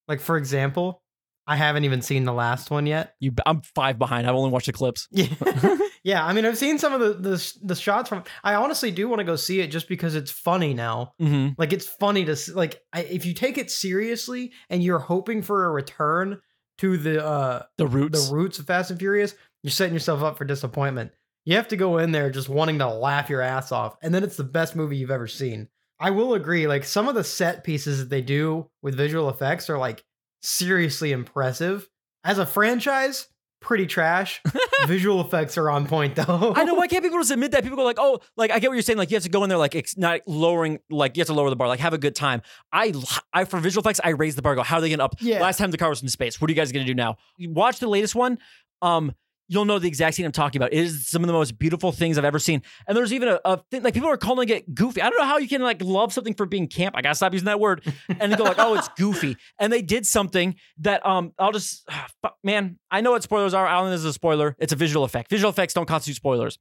Like, 0.08 0.20
for 0.20 0.36
example, 0.36 1.03
I 1.46 1.56
haven't 1.58 1.84
even 1.84 2.02
seen 2.02 2.24
the 2.24 2.34
last 2.34 2.72
one 2.72 2.86
yet. 2.86 3.16
You, 3.20 3.34
I'm 3.46 3.62
five 3.76 4.00
behind. 4.00 4.28
I've 4.28 4.36
only 4.36 4.50
watched 4.50 4.68
the 4.68 4.74
clips. 4.74 5.08
Yeah. 5.12 5.28
yeah. 6.04 6.26
I 6.26 6.32
mean, 6.34 6.46
I've 6.46 6.58
seen 6.58 6.78
some 6.80 6.94
of 6.94 7.02
the, 7.02 7.14
the, 7.14 7.54
the 7.64 7.76
shots 7.76 8.10
from 8.10 8.24
I 8.44 8.56
honestly 8.56 8.92
do 8.92 9.10
want 9.10 9.20
to 9.20 9.26
go 9.26 9.36
see 9.36 9.60
it 9.60 9.68
just 9.68 9.88
because 9.90 10.16
it's 10.16 10.32
funny 10.32 10.74
now. 10.74 11.14
hmm 11.20 11.50
Like, 11.58 11.74
it's 11.74 11.86
funny 11.88 12.24
to, 12.26 12.36
like, 12.54 12.82
I, 12.94 13.02
if 13.02 13.26
you 13.26 13.34
take 13.34 13.58
it 13.58 13.70
seriously 13.72 14.54
and 14.70 14.82
you're 14.84 15.00
hoping 15.00 15.42
for 15.42 15.66
a 15.66 15.72
return 15.72 16.40
to 16.80 16.98
the, 16.98 17.24
uh, 17.26 17.64
The 17.78 17.88
roots. 17.88 18.30
the 18.30 18.34
roots 18.36 18.60
of 18.60 18.66
Fast 18.68 18.90
and 18.92 19.00
Furious, 19.00 19.36
you're 19.64 19.72
setting 19.72 19.94
yourself 19.94 20.24
up 20.24 20.38
for 20.38 20.46
disappointment. 20.46 21.12
You 21.46 21.58
have 21.58 21.68
to 21.70 21.76
go 21.78 21.98
in 21.98 22.14
there 22.14 22.30
just 22.30 22.48
wanting 22.48 22.80
to 22.80 22.88
laugh 22.88 23.30
your 23.30 23.42
ass 23.42 23.72
off, 23.74 23.98
and 24.02 24.14
then 24.16 24.24
it's 24.24 24.38
the 24.38 24.44
best 24.46 24.76
movie 24.78 24.96
you've 24.96 25.12
ever 25.12 25.28
seen. 25.28 25.68
I 26.00 26.10
will 26.12 26.34
agree, 26.36 26.68
like 26.68 26.84
some 26.86 27.08
of 27.10 27.16
the 27.16 27.24
set 27.24 27.64
pieces 27.64 28.00
that 28.00 28.10
they 28.10 28.22
do 28.22 28.70
with 28.82 28.96
visual 28.96 29.30
effects 29.30 29.70
are 29.70 29.78
like 29.78 30.04
seriously 30.44 31.12
impressive. 31.12 31.90
As 32.24 32.38
a 32.38 32.46
franchise, 32.46 33.28
pretty 33.60 33.88
trash. 33.88 34.42
visual 34.88 35.22
effects 35.22 35.58
are 35.58 35.70
on 35.70 35.88
point 35.88 36.16
though. 36.16 36.54
I 36.56 36.64
know 36.66 36.76
why 36.76 36.88
can't 36.88 37.04
people 37.04 37.20
just 37.20 37.32
admit 37.32 37.52
that? 37.52 37.64
People 37.64 37.78
go 37.78 37.84
like, 37.84 37.98
"Oh, 38.00 38.20
like 38.38 38.52
I 38.52 38.60
get 38.60 38.70
what 38.70 38.76
you're 38.76 38.84
saying. 38.84 39.00
Like 39.00 39.10
you 39.10 39.16
have 39.16 39.24
to 39.24 39.30
go 39.30 39.44
in 39.44 39.50
there, 39.50 39.58
like 39.58 39.74
it's 39.74 39.98
not 39.98 40.22
lowering, 40.28 40.80
like 40.90 41.18
you 41.18 41.22
have 41.22 41.28
to 41.28 41.34
lower 41.34 41.50
the 41.50 41.56
bar, 41.56 41.68
like 41.68 41.80
have 41.80 41.94
a 41.94 41.98
good 41.98 42.16
time." 42.16 42.42
I, 42.72 42.94
I 43.34 43.46
for 43.46 43.60
visual 43.60 43.82
effects, 43.82 44.00
I 44.04 44.10
raise 44.10 44.36
the 44.36 44.42
bar. 44.42 44.56
Go, 44.56 44.64
how 44.64 44.78
are 44.78 44.82
they 44.82 44.90
getting 44.90 45.04
up? 45.04 45.16
Yeah. 45.20 45.42
Last 45.42 45.58
time 45.58 45.72
the 45.72 45.78
car 45.78 45.90
was 45.90 46.04
in 46.04 46.10
space. 46.10 46.40
What 46.40 46.50
are 46.50 46.52
you 46.52 46.56
guys 46.56 46.72
gonna 46.72 46.86
do 46.86 46.94
now? 46.94 47.18
Watch 47.40 47.80
the 47.80 47.88
latest 47.88 48.14
one. 48.16 48.38
Um, 48.82 49.14
you'll 49.48 49.66
know 49.66 49.80
the 49.80 49.88
exact 49.88 50.16
scene 50.16 50.26
I'm 50.26 50.32
talking 50.32 50.60
about. 50.62 50.74
It 50.74 50.80
is 50.80 51.08
some 51.08 51.24
of 51.24 51.28
the 51.28 51.34
most 51.34 51.58
beautiful 51.60 51.92
things 51.92 52.18
I've 52.18 52.26
ever 52.26 52.40
seen. 52.40 52.62
And 52.88 52.98
there's 52.98 53.14
even 53.14 53.28
a, 53.30 53.40
a 53.46 53.58
thing 53.72 53.84
like 53.84 53.94
people 53.94 54.10
are 54.10 54.18
calling 54.18 54.50
it 54.50 54.74
goofy. 54.74 55.02
I 55.02 55.10
don't 55.10 55.20
know 55.20 55.26
how 55.26 55.38
you 55.38 55.48
can 55.48 55.62
like 55.62 55.82
love 55.82 56.14
something 56.14 56.34
for 56.34 56.46
being 56.46 56.68
camp. 56.68 56.96
I 56.98 57.02
gotta 57.02 57.16
stop 57.16 57.34
using 57.34 57.46
that 57.46 57.60
word. 57.60 57.86
And 58.20 58.32
they 58.32 58.36
go 58.36 58.44
like, 58.44 58.60
"Oh, 58.60 58.76
it's 58.76 58.88
goofy." 58.98 59.38
And 59.60 59.72
they 59.72 59.82
did 59.82 60.06
something 60.06 60.56
that 60.80 61.06
um, 61.06 61.34
I'll 61.38 61.52
just 61.52 61.88
fuck, 62.22 62.38
man. 62.44 62.80
I 62.90 63.02
know 63.02 63.12
what 63.12 63.24
spoilers 63.24 63.54
are. 63.54 63.68
Alan 63.68 63.94
is 63.94 64.06
a 64.06 64.14
spoiler. 64.14 64.56
It's 64.60 64.74
a 64.74 64.78
visual 64.78 65.04
effect. 65.04 65.30
Visual 65.30 65.50
effects 65.50 65.74
don't 65.74 65.88
constitute 65.88 66.18
spoilers. 66.18 66.58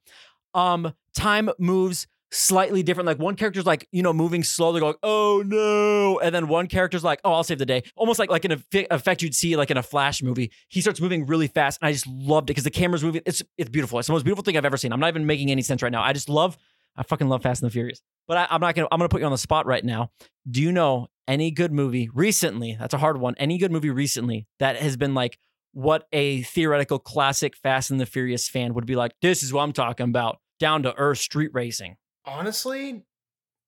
Um, 0.54 0.92
time 1.14 1.50
moves 1.58 2.06
slightly 2.32 2.82
different. 2.82 3.06
Like 3.06 3.18
one 3.18 3.36
character's 3.36 3.66
like, 3.66 3.86
you 3.92 4.02
know, 4.02 4.12
moving 4.12 4.42
slowly, 4.42 4.80
going, 4.80 4.94
oh 5.02 5.42
no. 5.46 6.18
And 6.18 6.34
then 6.34 6.48
one 6.48 6.66
character's 6.66 7.04
like, 7.04 7.20
oh, 7.24 7.32
I'll 7.32 7.44
save 7.44 7.58
the 7.58 7.66
day. 7.66 7.82
Almost 7.96 8.18
like 8.18 8.30
like 8.30 8.44
an 8.44 8.52
effe- 8.52 8.86
effect 8.90 9.22
you'd 9.22 9.34
see 9.34 9.56
like 9.56 9.70
in 9.70 9.76
a 9.76 9.82
flash 9.82 10.22
movie. 10.22 10.50
He 10.68 10.80
starts 10.80 11.00
moving 11.00 11.26
really 11.26 11.46
fast. 11.46 11.78
And 11.80 11.88
I 11.88 11.92
just 11.92 12.06
loved 12.06 12.48
it 12.48 12.52
because 12.52 12.64
the 12.64 12.70
camera's 12.70 13.04
moving. 13.04 13.22
It's 13.26 13.42
it's 13.58 13.70
beautiful. 13.70 13.98
It's 13.98 14.08
the 14.08 14.14
most 14.14 14.24
beautiful 14.24 14.42
thing 14.42 14.56
I've 14.56 14.64
ever 14.64 14.76
seen. 14.76 14.92
I'm 14.92 15.00
not 15.00 15.08
even 15.08 15.26
making 15.26 15.50
any 15.50 15.62
sense 15.62 15.82
right 15.82 15.92
now. 15.92 16.02
I 16.02 16.12
just 16.12 16.28
love, 16.28 16.56
I 16.96 17.02
fucking 17.02 17.28
love 17.28 17.42
Fast 17.42 17.62
and 17.62 17.70
the 17.70 17.72
Furious. 17.72 18.00
But 18.26 18.38
I, 18.38 18.46
I'm 18.50 18.60
not 18.60 18.74
gonna 18.74 18.88
I'm 18.90 18.98
gonna 18.98 19.08
put 19.08 19.20
you 19.20 19.26
on 19.26 19.32
the 19.32 19.38
spot 19.38 19.66
right 19.66 19.84
now. 19.84 20.10
Do 20.50 20.62
you 20.62 20.72
know 20.72 21.08
any 21.28 21.50
good 21.50 21.72
movie 21.72 22.08
recently? 22.12 22.76
That's 22.78 22.94
a 22.94 22.98
hard 22.98 23.18
one. 23.18 23.34
Any 23.36 23.58
good 23.58 23.72
movie 23.72 23.90
recently 23.90 24.46
that 24.58 24.76
has 24.76 24.96
been 24.96 25.14
like 25.14 25.38
what 25.72 26.06
a 26.12 26.42
theoretical 26.42 26.98
classic 26.98 27.56
Fast 27.56 27.90
and 27.90 27.98
the 27.98 28.06
Furious 28.06 28.48
fan 28.48 28.74
would 28.74 28.84
be 28.86 28.94
like, 28.96 29.12
this 29.22 29.42
is 29.42 29.52
what 29.52 29.62
I'm 29.62 29.72
talking 29.72 30.04
about. 30.04 30.38
Down 30.58 30.82
to 30.82 30.94
earth 30.96 31.18
street 31.18 31.50
racing. 31.54 31.96
Honestly, 32.24 33.04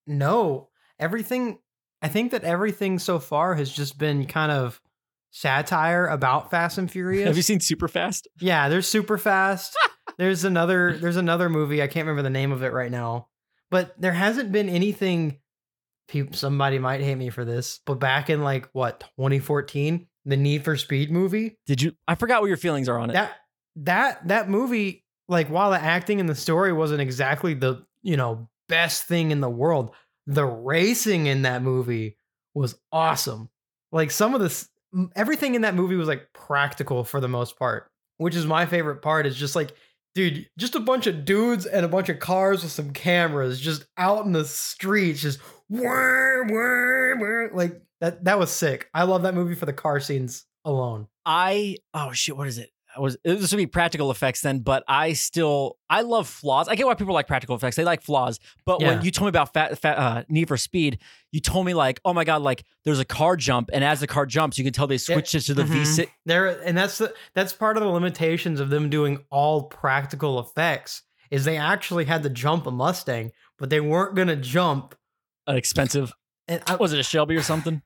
no. 0.07 0.69
Everything 0.99 1.59
I 2.03 2.09
think 2.09 2.33
that 2.33 2.45
everything 2.45 2.99
so 2.99 3.19
far 3.19 3.55
has 3.55 3.71
just 3.71 3.99
been 3.99 4.27
kind 4.27 4.53
of 4.53 4.81
satire 5.31 6.07
about 6.07 6.51
Fast 6.51 6.79
and 6.79 6.91
Furious. 6.91 7.27
Have 7.29 7.37
you 7.37 7.43
seen 7.43 7.61
Super 7.61 7.89
Fast? 7.89 8.29
Yeah, 8.41 8.69
there's 8.69 8.87
super 8.87 9.19
fast. 9.19 9.77
there's 10.19 10.45
another 10.45 10.97
there's 10.99 11.17
another 11.17 11.49
movie, 11.49 11.83
I 11.83 11.87
can't 11.87 12.07
remember 12.07 12.23
the 12.23 12.31
name 12.31 12.53
of 12.53 12.63
it 12.63 12.73
right 12.73 12.91
now. 12.91 13.29
But 13.71 14.01
there 14.01 14.13
hasn't 14.13 14.53
been 14.53 14.69
anything 14.69 15.39
somebody 16.33 16.79
might 16.79 17.01
hate 17.01 17.17
me 17.17 17.31
for 17.31 17.45
this, 17.45 17.81
but 17.87 17.95
back 17.95 18.31
in 18.31 18.43
like 18.43 18.69
what, 18.73 19.01
2014, 19.17 20.07
the 20.27 20.37
Need 20.37 20.65
for 20.65 20.77
Speed 20.77 21.11
movie, 21.11 21.59
Did 21.67 21.83
you? 21.83 21.93
I 22.07 22.15
forgot 22.15 22.41
what 22.41 22.49
your 22.49 22.57
feelings 22.57 22.89
are 22.89 22.99
on 22.99 23.11
it. 23.11 23.15
that 23.15 23.33
that 23.77 24.29
that 24.29 24.49
movie 24.49 25.05
like 25.29 25.49
while 25.49 25.71
the 25.71 25.81
acting 25.81 26.21
and 26.21 26.29
the 26.29 26.35
story 26.35 26.73
wasn't 26.73 27.01
exactly 27.01 27.55
the, 27.55 27.85
you 28.05 28.17
know, 28.17 28.49
best 28.69 29.05
thing 29.05 29.33
in 29.33 29.41
the 29.41 29.51
world, 29.51 29.91
the 30.27 30.45
racing 30.45 31.27
in 31.27 31.43
that 31.43 31.63
movie 31.63 32.17
was 32.55 32.79
awesome. 32.93 33.49
Like 33.91 34.13
some 34.13 34.35
of 34.35 34.41
this 34.41 34.69
everything 35.17 35.57
in 35.57 35.63
that 35.63 35.75
movie 35.75 35.97
was 35.97 36.07
like 36.07 36.29
practical 36.33 37.03
for 37.03 37.21
the 37.21 37.29
most 37.29 37.59
part, 37.59 37.91
which 38.19 38.37
is 38.37 38.47
my 38.47 38.67
favorite 38.67 39.03
part 39.03 39.27
is 39.27 39.35
just 39.35 39.57
like 39.57 39.75
dude, 40.15 40.49
just 40.57 40.77
a 40.77 40.81
bunch 40.81 41.09
of 41.09 41.25
dudes 41.25 41.67
and 41.67 41.85
a 41.85 41.89
bunch 41.89 42.09
of 42.09 42.21
cars 42.21 42.63
with 42.63 42.71
some 42.71 42.93
cameras 42.93 43.59
just 43.59 43.87
out 43.97 44.25
in 44.25 44.33
the 44.33 44.45
streets 44.45 45.21
just 45.21 45.41
whir, 45.69 46.45
whir, 46.45 47.17
whir. 47.19 47.51
like 47.53 47.81
that 48.01 48.25
that 48.25 48.39
was 48.39 48.51
sick. 48.51 48.89
I 48.95 49.05
love 49.05 49.23
that 49.23 49.35
movie 49.35 49.55
for 49.55 49.67
the 49.67 49.73
car 49.73 49.99
scenes 49.99 50.45
alone. 50.65 51.09
I 51.27 51.79
oh 51.95 52.13
shit, 52.13 52.37
what 52.37 52.49
is 52.49 52.59
it? 52.59 52.71
Was 52.99 53.17
this 53.25 53.51
would 53.53 53.59
be 53.59 53.67
practical 53.67 54.11
effects 54.11 54.41
then, 54.41 54.61
but 54.61 54.85
I 54.87 55.15
still 55.15 55.77
I 55.91 56.03
love 56.03 56.29
flaws. 56.29 56.69
I 56.69 56.75
get 56.77 56.87
why 56.87 56.95
people 56.95 57.15
like 57.15 57.27
practical 57.27 57.57
effects; 57.57 57.77
they 57.77 57.85
like 57.85 58.03
flaws. 58.03 58.39
But 58.65 58.81
when 58.81 59.03
you 59.03 59.11
told 59.11 59.27
me 59.27 59.29
about 59.31 59.53
fat, 59.53 59.79
fat, 59.79 59.99
uh, 59.99 60.25
Need 60.29 60.49
for 60.49 60.57
Speed, 60.57 60.99
you 61.33 61.41
told 61.41 61.67
me 61.67 61.75
like, 61.75 62.01
oh 62.05 62.13
my 62.13 62.25
god, 62.25 62.43
like 62.43 62.65
there's 62.85 63.01
a 63.01 63.05
car 63.05 63.37
jump, 63.37 63.71
and 63.73 63.83
as 63.83 64.01
the 64.01 64.07
car 64.07 64.27
jumps, 64.27 64.59
you 64.59 64.65
can 64.65 64.73
tell 64.73 64.87
they 64.87 64.99
switched 64.99 65.35
it 65.35 65.41
to 65.43 65.55
the 65.55 65.65
Mhm. 65.65 65.83
V6. 65.83 66.09
There 66.27 66.47
and 66.47 66.77
that's 66.77 66.99
the 66.99 67.13
that's 67.35 67.53
part 67.53 67.77
of 67.77 67.83
the 67.83 67.89
limitations 67.89 68.61
of 68.61 68.71
them 68.71 68.89
doing 68.91 69.25
all 69.31 69.65
practical 69.65 70.39
effects 70.39 71.03
is 71.31 71.45
they 71.45 71.57
actually 71.57 72.05
had 72.05 72.23
to 72.23 72.31
jump 72.31 72.67
a 72.67 72.71
Mustang, 72.71 73.33
but 73.59 73.71
they 73.71 73.81
weren't 73.81 74.15
gonna 74.15 74.37
jump. 74.37 74.95
An 75.47 75.57
expensive. 75.57 76.13
And 76.47 76.63
I, 76.67 76.77
Was 76.77 76.93
it 76.93 77.01
a 77.01 77.03
Shelby 77.03 77.35
or 77.37 77.43
something? 77.43 77.83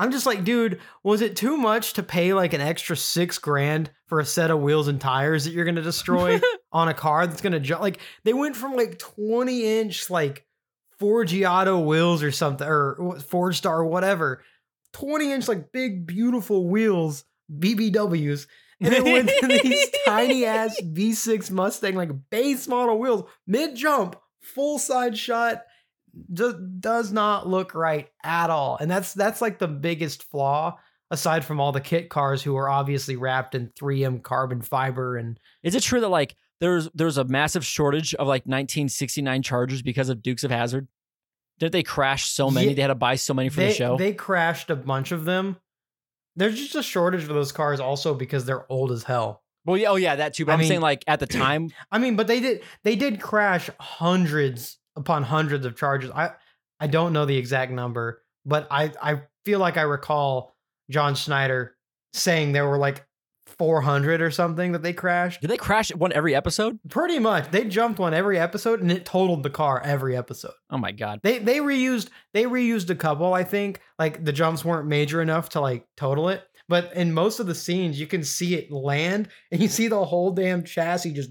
I'm 0.00 0.12
just 0.12 0.24
like, 0.24 0.44
dude, 0.44 0.80
was 1.02 1.20
it 1.20 1.36
too 1.36 1.58
much 1.58 1.92
to 1.92 2.02
pay 2.02 2.32
like 2.32 2.54
an 2.54 2.62
extra 2.62 2.96
six 2.96 3.36
grand 3.36 3.90
for 4.06 4.18
a 4.18 4.24
set 4.24 4.50
of 4.50 4.62
wheels 4.62 4.88
and 4.88 4.98
tires 4.98 5.44
that 5.44 5.52
you're 5.52 5.66
gonna 5.66 5.82
destroy 5.82 6.40
on 6.72 6.88
a 6.88 6.94
car 6.94 7.26
that's 7.26 7.42
gonna 7.42 7.60
jump? 7.60 7.82
Like 7.82 8.00
they 8.24 8.32
went 8.32 8.56
from 8.56 8.74
like 8.76 8.98
20 8.98 9.78
inch 9.80 10.08
like 10.08 10.46
Forgiato 10.98 11.84
wheels 11.84 12.22
or 12.22 12.32
something 12.32 12.66
or 12.66 12.96
Forgestar 13.18 13.86
whatever, 13.86 14.42
20 14.94 15.32
inch 15.32 15.48
like 15.48 15.70
big 15.70 16.06
beautiful 16.06 16.66
wheels, 16.66 17.24
BBWs, 17.54 18.46
and 18.80 18.94
it 18.94 19.04
went 19.04 19.28
to 19.28 19.46
these 19.48 19.86
tiny 20.06 20.46
ass 20.46 20.80
V6 20.80 21.50
Mustang 21.50 21.94
like 21.94 22.10
base 22.30 22.66
model 22.66 22.98
wheels 22.98 23.28
mid 23.46 23.76
jump. 23.76 24.16
full 24.40 24.78
side 24.78 25.18
shot 25.18 25.60
just 26.32 26.56
does 26.80 27.12
not 27.12 27.48
look 27.48 27.74
right 27.74 28.08
at 28.22 28.50
all. 28.50 28.76
And 28.80 28.90
that's 28.90 29.14
that's 29.14 29.40
like 29.40 29.58
the 29.58 29.68
biggest 29.68 30.24
flaw 30.24 30.78
aside 31.10 31.44
from 31.44 31.60
all 31.60 31.72
the 31.72 31.80
kit 31.80 32.08
cars 32.08 32.42
who 32.42 32.56
are 32.56 32.68
obviously 32.68 33.16
wrapped 33.16 33.54
in 33.54 33.68
3M 33.68 34.22
carbon 34.22 34.62
fiber 34.62 35.16
and 35.16 35.38
Is 35.62 35.74
it 35.74 35.82
true 35.82 36.00
that 36.00 36.08
like 36.08 36.36
there's 36.60 36.88
there's 36.94 37.18
a 37.18 37.24
massive 37.24 37.64
shortage 37.64 38.14
of 38.14 38.26
like 38.26 38.42
1969 38.42 39.42
Chargers 39.42 39.82
because 39.82 40.08
of 40.08 40.22
Dukes 40.22 40.44
of 40.44 40.50
Hazzard? 40.50 40.88
Did 41.58 41.72
they 41.72 41.82
crash 41.82 42.26
so 42.30 42.50
many? 42.50 42.68
Yeah. 42.68 42.74
they 42.74 42.82
had 42.82 42.88
to 42.88 42.94
buy 42.94 43.16
so 43.16 43.34
many 43.34 43.48
for 43.48 43.60
they, 43.60 43.68
the 43.68 43.74
show. 43.74 43.96
they 43.96 44.14
crashed 44.14 44.70
a 44.70 44.76
bunch 44.76 45.12
of 45.12 45.24
them. 45.24 45.56
There's 46.36 46.56
just 46.56 46.74
a 46.74 46.82
shortage 46.82 47.22
of 47.22 47.28
those 47.28 47.52
cars 47.52 47.80
also 47.80 48.14
because 48.14 48.46
they're 48.46 48.70
old 48.72 48.92
as 48.92 49.02
hell. 49.02 49.42
well, 49.66 49.76
yeah, 49.76 49.90
oh 49.90 49.96
yeah, 49.96 50.16
that 50.16 50.34
too. 50.34 50.46
But 50.46 50.52
I 50.52 50.62
am 50.62 50.64
saying 50.64 50.80
like 50.80 51.04
at 51.06 51.20
the 51.20 51.26
time, 51.26 51.70
I 51.90 51.98
mean, 51.98 52.16
but 52.16 52.28
they 52.28 52.40
did 52.40 52.62
they 52.82 52.96
did 52.96 53.20
crash 53.20 53.68
hundreds 53.78 54.78
upon 55.00 55.24
hundreds 55.24 55.66
of 55.66 55.76
Chargers. 55.76 56.10
I 56.10 56.30
I 56.78 56.86
don't 56.86 57.12
know 57.12 57.26
the 57.26 57.36
exact 57.36 57.72
number, 57.72 58.22
but 58.44 58.68
I 58.70 58.92
I 59.02 59.22
feel 59.44 59.58
like 59.58 59.76
I 59.76 59.82
recall 59.82 60.54
John 60.90 61.14
Schneider 61.14 61.76
saying 62.12 62.52
there 62.52 62.68
were 62.68 62.78
like 62.78 63.06
400 63.58 64.22
or 64.22 64.30
something 64.30 64.72
that 64.72 64.82
they 64.82 64.92
crashed. 64.92 65.40
did 65.40 65.50
they 65.50 65.56
crash 65.56 65.92
one 65.94 66.12
every 66.12 66.34
episode? 66.34 66.78
Pretty 66.88 67.18
much, 67.18 67.50
they 67.50 67.64
jumped 67.64 67.98
one 67.98 68.14
every 68.14 68.38
episode, 68.38 68.80
and 68.80 68.90
it 68.92 69.04
totaled 69.04 69.42
the 69.42 69.50
car 69.50 69.80
every 69.84 70.16
episode. 70.16 70.54
Oh 70.70 70.78
my 70.78 70.92
god. 70.92 71.20
They 71.22 71.38
they 71.38 71.58
reused 71.58 72.08
they 72.32 72.44
reused 72.44 72.90
a 72.90 72.94
couple. 72.94 73.34
I 73.34 73.44
think 73.44 73.80
like 73.98 74.24
the 74.24 74.32
jumps 74.32 74.64
weren't 74.64 74.88
major 74.88 75.20
enough 75.20 75.50
to 75.50 75.60
like 75.60 75.86
total 75.96 76.28
it, 76.28 76.42
but 76.68 76.94
in 76.94 77.12
most 77.12 77.40
of 77.40 77.46
the 77.46 77.54
scenes, 77.54 77.98
you 77.98 78.06
can 78.06 78.22
see 78.22 78.54
it 78.54 78.70
land, 78.70 79.28
and 79.50 79.60
you 79.60 79.68
see 79.68 79.88
the 79.88 80.04
whole 80.04 80.30
damn 80.30 80.64
chassis 80.64 81.12
just 81.12 81.30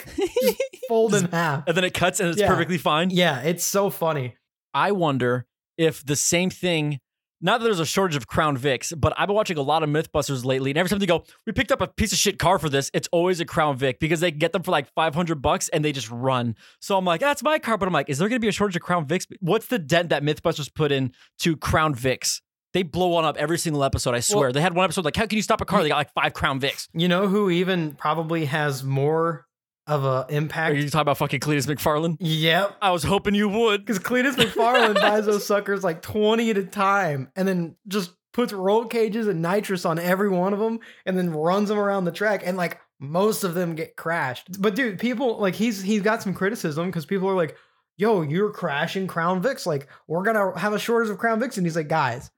fold 0.88 1.14
in 1.14 1.26
half. 1.26 1.64
and 1.66 1.76
then 1.76 1.84
it 1.84 1.94
cuts 1.94 2.20
and 2.20 2.28
it's 2.30 2.38
Yeah. 2.40 2.48
perfectly 2.48 2.78
fine. 2.78 3.10
Yeah, 3.10 3.40
it's 3.40 3.64
so 3.64 3.90
funny. 3.90 4.36
I 4.74 4.92
wonder 4.92 5.46
if 5.76 6.04
the 6.04 6.16
same 6.16 6.50
thing. 6.50 6.98
Not 7.44 7.58
that 7.58 7.64
there's 7.64 7.80
a 7.80 7.84
shortage 7.86 8.14
of 8.14 8.28
Crown 8.28 8.56
Vics, 8.56 8.92
but 8.96 9.12
I've 9.18 9.26
been 9.26 9.34
watching 9.34 9.58
a 9.58 9.62
lot 9.62 9.82
of 9.82 9.88
MythBusters 9.88 10.44
lately, 10.44 10.70
and 10.70 10.78
every 10.78 10.88
time 10.88 11.00
they 11.00 11.06
go, 11.06 11.24
"We 11.44 11.52
picked 11.52 11.72
up 11.72 11.80
a 11.80 11.88
piece 11.88 12.12
of 12.12 12.18
shit 12.18 12.38
car 12.38 12.56
for 12.60 12.68
this," 12.68 12.88
it's 12.94 13.08
always 13.10 13.40
a 13.40 13.44
Crown 13.44 13.76
Vic 13.76 13.98
because 13.98 14.20
they 14.20 14.30
get 14.30 14.52
them 14.52 14.62
for 14.62 14.70
like 14.70 14.86
500 14.94 15.42
bucks 15.42 15.68
and 15.70 15.84
they 15.84 15.90
just 15.90 16.08
run. 16.08 16.54
So 16.80 16.96
I'm 16.96 17.04
like, 17.04 17.20
"That's 17.20 17.42
my 17.42 17.58
car," 17.58 17.76
but 17.76 17.88
I'm 17.88 17.92
like, 17.92 18.08
"Is 18.08 18.18
there 18.18 18.28
going 18.28 18.36
to 18.40 18.44
be 18.44 18.46
a 18.48 18.52
shortage 18.52 18.76
of 18.76 18.82
Crown 18.82 19.06
Vics? 19.06 19.26
What's 19.40 19.66
the 19.66 19.80
dent 19.80 20.10
that 20.10 20.22
MythBusters 20.22 20.72
put 20.72 20.92
in 20.92 21.12
to 21.40 21.56
Crown 21.56 21.96
Vics?" 21.96 22.40
They 22.74 22.84
blow 22.84 23.08
one 23.08 23.24
up 23.24 23.36
every 23.38 23.58
single 23.58 23.82
episode. 23.82 24.14
I 24.14 24.20
swear. 24.20 24.52
they 24.52 24.60
had 24.60 24.74
one 24.76 24.84
episode 24.84 25.04
like, 25.04 25.16
"How 25.16 25.26
can 25.26 25.34
you 25.34 25.42
stop 25.42 25.60
a 25.60 25.64
car?" 25.64 25.82
They 25.82 25.88
got 25.88 25.96
like 25.96 26.12
five 26.14 26.34
Crown 26.34 26.60
Vics. 26.60 26.86
You 26.94 27.08
know 27.08 27.26
who 27.26 27.50
even 27.50 27.94
probably 27.96 28.44
has 28.44 28.84
more 28.84 29.46
of 29.92 30.04
a 30.04 30.26
Are 30.56 30.72
you 30.72 30.88
talking 30.88 31.00
about 31.02 31.18
fucking 31.18 31.40
Cleetus 31.40 31.66
McFarland? 31.66 32.16
Yep. 32.20 32.76
I 32.80 32.90
was 32.90 33.02
hoping 33.02 33.34
you 33.34 33.48
would. 33.48 33.84
Because 33.84 33.98
Cleetus 33.98 34.36
McFarland 34.36 34.94
buys 34.94 35.26
those 35.26 35.46
suckers 35.46 35.84
like 35.84 36.02
20 36.02 36.50
at 36.50 36.58
a 36.58 36.64
time 36.64 37.30
and 37.36 37.46
then 37.46 37.76
just 37.88 38.12
puts 38.32 38.52
roll 38.52 38.86
cages 38.86 39.26
and 39.26 39.42
nitrous 39.42 39.84
on 39.84 39.98
every 39.98 40.28
one 40.28 40.52
of 40.52 40.58
them 40.58 40.80
and 41.04 41.18
then 41.18 41.30
runs 41.30 41.68
them 41.68 41.78
around 41.78 42.04
the 42.04 42.12
track 42.12 42.42
and 42.44 42.56
like 42.56 42.80
most 42.98 43.44
of 43.44 43.54
them 43.54 43.74
get 43.74 43.96
crashed. 43.96 44.60
But 44.60 44.74
dude, 44.74 44.98
people 44.98 45.38
like 45.38 45.54
he's 45.54 45.82
he's 45.82 46.02
got 46.02 46.22
some 46.22 46.34
criticism 46.34 46.86
because 46.86 47.04
people 47.04 47.28
are 47.28 47.36
like, 47.36 47.56
yo, 47.98 48.22
you're 48.22 48.50
crashing 48.50 49.06
Crown 49.06 49.42
Vics. 49.42 49.66
Like, 49.66 49.88
we're 50.06 50.22
gonna 50.22 50.58
have 50.58 50.72
a 50.72 50.78
shortage 50.78 51.10
of 51.10 51.18
Crown 51.18 51.40
Vics. 51.40 51.56
And 51.56 51.66
he's 51.66 51.76
like, 51.76 51.88
guys, 51.88 52.30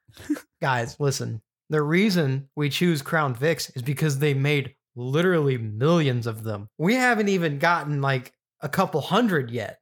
guys, 0.60 0.96
listen. 0.98 1.42
The 1.70 1.82
reason 1.82 2.48
we 2.56 2.68
choose 2.68 3.02
Crown 3.02 3.34
Vics 3.34 3.74
is 3.74 3.82
because 3.82 4.18
they 4.18 4.34
made 4.34 4.74
literally 4.96 5.58
millions 5.58 6.26
of 6.26 6.42
them. 6.44 6.68
We 6.78 6.94
haven't 6.94 7.28
even 7.28 7.58
gotten 7.58 8.00
like 8.00 8.32
a 8.60 8.68
couple 8.68 9.00
hundred 9.00 9.50
yet. 9.50 9.78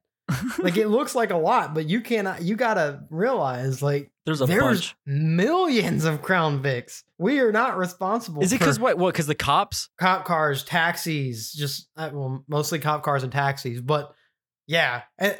like 0.59 0.77
it 0.77 0.87
looks 0.89 1.15
like 1.15 1.31
a 1.31 1.37
lot, 1.37 1.73
but 1.73 1.87
you 1.87 2.01
cannot. 2.01 2.41
You 2.41 2.55
gotta 2.55 3.01
realize, 3.09 3.81
like 3.81 4.11
There's 4.25 4.41
a 4.41 4.45
there's 4.45 4.61
bunch. 4.63 4.95
millions 5.05 6.05
of 6.05 6.21
Crown 6.21 6.63
Vics. 6.63 7.03
We 7.17 7.39
are 7.39 7.51
not 7.51 7.77
responsible. 7.77 8.41
Is 8.41 8.53
it 8.53 8.59
because 8.59 8.79
what? 8.79 8.97
What? 8.97 9.13
Because 9.13 9.27
the 9.27 9.35
cops? 9.35 9.89
cop 9.99 10.25
cars, 10.25 10.63
taxis, 10.63 11.51
just 11.51 11.89
uh, 11.97 12.09
well, 12.13 12.43
mostly 12.47 12.79
cop 12.79 13.03
cars 13.03 13.23
and 13.23 13.31
taxis, 13.31 13.81
but 13.81 14.13
yeah, 14.67 15.01
and 15.19 15.37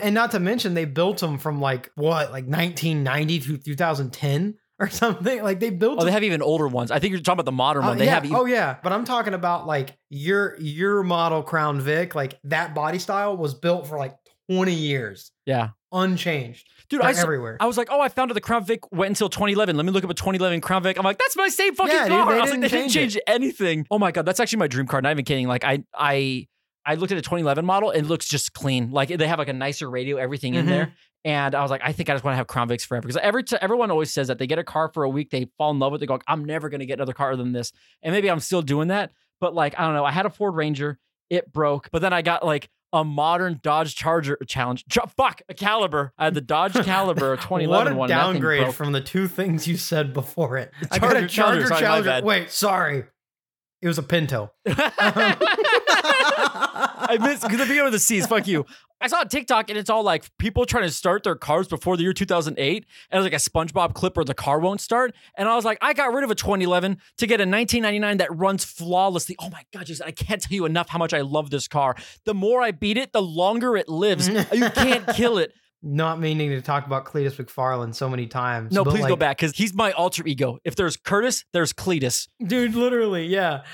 and 0.00 0.14
not 0.14 0.32
to 0.32 0.40
mention 0.40 0.74
they 0.74 0.84
built 0.84 1.18
them 1.18 1.38
from 1.38 1.60
like 1.60 1.90
what, 1.94 2.32
like 2.32 2.46
1990 2.46 3.38
to 3.40 3.58
2010 3.58 4.54
or 4.78 4.88
something. 4.90 5.42
Like 5.42 5.60
they 5.60 5.70
built. 5.70 6.00
Oh, 6.00 6.04
they 6.04 6.12
have 6.12 6.22
even 6.24 6.42
older 6.42 6.68
ones. 6.68 6.90
I 6.90 6.98
think 6.98 7.12
you're 7.12 7.20
talking 7.20 7.34
about 7.40 7.44
the 7.46 7.52
modern 7.52 7.84
Oh, 7.84 7.88
one. 7.88 7.98
They 7.98 8.06
yeah. 8.06 8.14
have. 8.14 8.24
Even, 8.24 8.36
oh 8.36 8.44
yeah, 8.46 8.76
but 8.82 8.92
I'm 8.92 9.04
talking 9.04 9.34
about 9.34 9.66
like 9.66 9.96
your 10.10 10.56
your 10.60 11.02
model 11.02 11.42
Crown 11.42 11.80
Vic, 11.80 12.14
like 12.14 12.38
that 12.44 12.74
body 12.74 12.98
style 12.98 13.36
was 13.36 13.54
built 13.54 13.86
for 13.86 13.98
like 13.98 14.14
20 14.50 14.72
years, 14.74 15.32
yeah, 15.46 15.70
unchanged, 15.92 16.68
dude. 16.90 17.00
I 17.00 17.12
saw, 17.12 17.22
everywhere. 17.22 17.56
I 17.60 17.66
was 17.66 17.78
like, 17.78 17.88
oh, 17.90 18.00
I 18.00 18.08
found 18.08 18.30
out 18.30 18.34
the 18.34 18.40
Crown 18.42 18.64
Vic 18.64 18.80
went 18.92 19.08
until 19.10 19.28
2011. 19.30 19.76
Let 19.76 19.86
me 19.86 19.92
look 19.92 20.04
up 20.04 20.10
a 20.10 20.14
2011 20.14 20.60
Crown 20.60 20.82
Vic. 20.82 20.98
I'm 20.98 21.04
like, 21.04 21.18
that's 21.18 21.36
my 21.36 21.48
same 21.48 21.74
fucking 21.74 21.92
Yeah, 21.94 22.08
dude, 22.08 22.10
car. 22.18 22.32
they 22.32 22.38
I 22.38 22.42
was 22.42 22.50
like, 22.50 22.60
didn't 22.60 22.60
they 22.60 22.68
didn't 22.68 22.90
change 22.90 23.14
change 23.14 23.22
anything. 23.26 23.86
Oh 23.90 23.98
my 23.98 24.12
god, 24.12 24.26
that's 24.26 24.40
actually 24.40 24.58
my 24.58 24.66
dream 24.66 24.86
car. 24.86 25.00
Not 25.00 25.12
even 25.12 25.24
kidding. 25.24 25.48
Like 25.48 25.64
I, 25.64 25.84
I, 25.94 26.46
I 26.86 26.94
looked 26.96 27.12
at 27.12 27.18
a 27.18 27.22
2011 27.22 27.64
model. 27.64 27.90
and 27.90 28.04
It 28.04 28.08
looks 28.08 28.26
just 28.26 28.52
clean. 28.52 28.90
Like 28.90 29.08
they 29.08 29.26
have 29.26 29.38
like 29.38 29.48
a 29.48 29.52
nicer 29.52 29.88
radio, 29.90 30.16
everything 30.16 30.54
in 30.54 30.66
Mhm. 30.66 30.68
there. 30.68 30.92
And 31.26 31.54
I 31.54 31.62
was 31.62 31.70
like, 31.70 31.80
I 31.82 31.92
think 31.92 32.10
I 32.10 32.12
just 32.14 32.22
want 32.24 32.34
to 32.34 32.36
have 32.36 32.46
Crown 32.46 32.68
Vics 32.68 32.84
forever 32.86 33.00
because 33.02 33.16
every 33.22 33.42
t- 33.44 33.56
everyone 33.60 33.90
always 33.90 34.12
says 34.12 34.28
that 34.28 34.38
they 34.38 34.46
get 34.46 34.58
a 34.58 34.64
car 34.64 34.90
for 34.92 35.04
a 35.04 35.08
week, 35.08 35.30
they 35.30 35.46
fall 35.56 35.70
in 35.70 35.78
love 35.78 35.92
with 35.92 36.00
it. 36.00 36.02
They 36.02 36.06
go, 36.06 36.18
I'm 36.28 36.44
never 36.44 36.68
gonna 36.68 36.84
get 36.84 36.98
another 36.98 37.14
car 37.14 37.34
than 37.36 37.52
this. 37.52 37.72
And 38.02 38.12
maybe 38.14 38.30
I'm 38.30 38.40
still 38.40 38.60
doing 38.60 38.88
that, 38.88 39.10
but 39.40 39.54
like 39.54 39.74
I 39.78 39.84
don't 39.86 39.94
know. 39.94 40.04
I 40.04 40.10
had 40.12 40.26
a 40.26 40.30
Ford 40.30 40.54
Ranger, 40.54 40.98
it 41.30 41.50
broke, 41.50 41.88
but 41.90 42.02
then 42.02 42.12
I 42.12 42.20
got 42.20 42.44
like 42.44 42.68
a 42.92 43.02
modern 43.02 43.58
Dodge 43.62 43.96
Charger 43.96 44.36
challenge. 44.46 44.84
Ch- 44.88 44.98
fuck 45.16 45.40
a 45.48 45.54
Caliber. 45.54 46.12
I 46.18 46.24
had 46.24 46.34
the 46.34 46.40
Dodge 46.42 46.74
Caliber, 46.84 47.32
a 47.32 47.36
2011 47.38 47.68
what 47.68 47.96
a 47.96 47.98
one. 47.98 48.10
and 48.10 48.20
that 48.20 48.24
thing 48.26 48.32
downgrade 48.34 48.74
from 48.74 48.92
the 48.92 49.00
two 49.00 49.26
things 49.26 49.66
you 49.66 49.76
said 49.78 50.12
before 50.12 50.58
it. 50.58 50.70
I 50.92 50.98
Charger- 50.98 51.14
got 51.14 51.22
a 51.24 51.26
Charger 51.26 51.60
Charger, 51.62 51.66
sorry, 51.68 51.80
Challenger. 51.80 52.26
Wait, 52.26 52.50
sorry, 52.50 53.04
it 53.84 53.88
was 53.88 53.98
a 53.98 54.02
Pinto. 54.02 54.50
I 54.66 55.36
missed 57.20 57.42
because 57.42 57.58
the 57.58 57.64
beginning 57.64 57.84
of 57.84 57.92
the 57.92 57.98
C's. 57.98 58.26
Fuck 58.26 58.46
you. 58.46 58.64
I 58.98 59.08
saw 59.08 59.20
a 59.20 59.28
TikTok 59.28 59.68
and 59.68 59.78
it's 59.78 59.90
all 59.90 60.02
like 60.02 60.24
people 60.38 60.64
trying 60.64 60.84
to 60.84 60.90
start 60.90 61.22
their 61.24 61.34
cars 61.34 61.68
before 61.68 61.98
the 61.98 62.02
year 62.02 62.14
2008. 62.14 62.76
And 62.76 62.84
it 63.12 63.16
was 63.22 63.24
like 63.24 63.34
a 63.34 63.36
SpongeBob 63.36 63.92
clip 63.92 64.16
where 64.16 64.24
the 64.24 64.32
car 64.32 64.58
won't 64.58 64.80
start. 64.80 65.14
And 65.36 65.50
I 65.50 65.54
was 65.54 65.66
like, 65.66 65.76
I 65.82 65.92
got 65.92 66.14
rid 66.14 66.24
of 66.24 66.30
a 66.30 66.34
2011 66.34 66.96
to 67.18 67.26
get 67.26 67.40
a 67.40 67.44
1999 67.44 68.16
that 68.16 68.34
runs 68.34 68.64
flawlessly. 68.64 69.36
Oh 69.38 69.50
my 69.50 69.64
God, 69.74 69.84
Jason, 69.84 70.06
I 70.06 70.12
can't 70.12 70.40
tell 70.40 70.54
you 70.54 70.64
enough 70.64 70.88
how 70.88 70.98
much 70.98 71.12
I 71.12 71.20
love 71.20 71.50
this 71.50 71.68
car. 71.68 71.94
The 72.24 72.32
more 72.32 72.62
I 72.62 72.70
beat 72.70 72.96
it, 72.96 73.12
the 73.12 73.20
longer 73.20 73.76
it 73.76 73.90
lives. 73.90 74.28
you 74.52 74.70
can't 74.70 75.06
kill 75.08 75.36
it. 75.36 75.52
Not 75.86 76.18
meaning 76.18 76.48
to 76.50 76.62
talk 76.62 76.86
about 76.86 77.04
Cleetus 77.04 77.36
McFarland 77.36 77.94
so 77.94 78.08
many 78.08 78.26
times. 78.26 78.72
No, 78.72 78.84
please 78.84 79.04
go 79.04 79.16
back 79.16 79.36
because 79.36 79.54
he's 79.54 79.74
my 79.74 79.92
alter 79.92 80.26
ego. 80.26 80.58
If 80.64 80.76
there's 80.76 80.96
Curtis, 80.96 81.44
there's 81.52 81.74
Cleetus. 81.74 82.26
dude. 82.44 82.74
Literally, 82.74 83.26
yeah. 83.26 83.64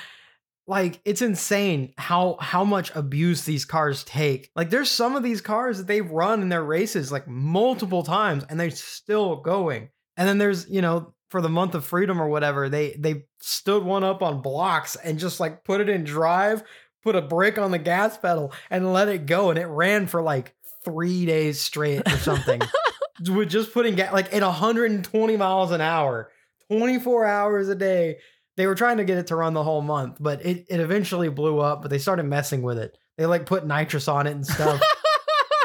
Like 0.67 1.01
it's 1.05 1.23
insane 1.23 1.95
how 1.97 2.37
how 2.41 2.65
much 2.65 2.95
abuse 2.97 3.45
these 3.45 3.65
cars 3.65 4.03
take. 4.05 4.51
Like 4.57 4.71
there's 4.71 4.91
some 4.91 5.15
of 5.15 5.23
these 5.23 5.41
cars 5.41 5.79
that 5.79 5.87
they've 5.87 6.11
run 6.11 6.43
in 6.43 6.49
their 6.49 6.65
races 6.65 7.11
like 7.13 7.29
multiple 7.29 8.03
times 8.03 8.45
and 8.49 8.59
they're 8.59 8.71
still 8.71 9.37
going. 9.37 9.91
And 10.17 10.29
then 10.29 10.39
there's 10.39 10.69
you 10.69 10.83
know 10.83 11.15
for 11.31 11.41
the 11.41 11.49
month 11.49 11.75
of 11.75 11.85
freedom 11.85 12.21
or 12.21 12.29
whatever 12.29 12.69
they 12.69 12.95
they 12.99 13.25
stood 13.41 13.85
one 13.85 14.05
up 14.05 14.23
on 14.23 14.43
blocks 14.43 14.97
and 14.97 15.19
just 15.19 15.41
like 15.41 15.65
put 15.65 15.81
it 15.81 15.89
in 15.89 16.05
drive, 16.05 16.63
put 17.03 17.17
a 17.17 17.23
brake 17.23 17.59
on 17.59 17.71
the 17.71 17.79
gas 17.79 18.19
pedal 18.19 18.53
and 18.69 18.93
let 18.93 19.09
it 19.09 19.27
go 19.27 19.51
and 19.51 19.59
it 19.59 19.67
ran 19.67 20.07
for 20.07 20.23
like 20.23 20.55
three 20.91 21.27
days 21.27 21.61
straight 21.61 22.03
or 22.07 22.19
something. 22.19 22.61
With 23.29 23.51
just 23.51 23.75
putting 23.75 23.97
gas 23.97 24.13
like 24.13 24.33
at 24.35 24.43
120 24.43 25.37
miles 25.37 25.73
an 25.73 25.81
hour, 25.83 26.31
24 26.71 27.27
hours 27.27 27.69
a 27.69 27.75
day 27.75 28.17
they 28.57 28.67
were 28.67 28.75
trying 28.75 28.99
to 28.99 29.05
get 29.05 29.19
it 29.19 29.29
to 29.29 29.37
run 29.37 29.55
the 29.55 29.63
whole 29.63 29.81
month, 29.81 30.19
but 30.21 30.45
it, 30.45 30.67
it 30.69 30.81
eventually 30.81 31.29
blew 31.29 31.61
up. 31.61 31.83
But 31.83 31.91
they 31.91 31.99
started 31.99 32.25
messing 32.25 32.63
with 32.63 32.79
it. 32.79 32.97
They 33.17 33.27
like 33.27 33.47
put 33.47 33.67
nitrous 33.67 34.09
on 34.09 34.27
it 34.27 34.33
and 34.33 34.47
stuff 34.47 34.81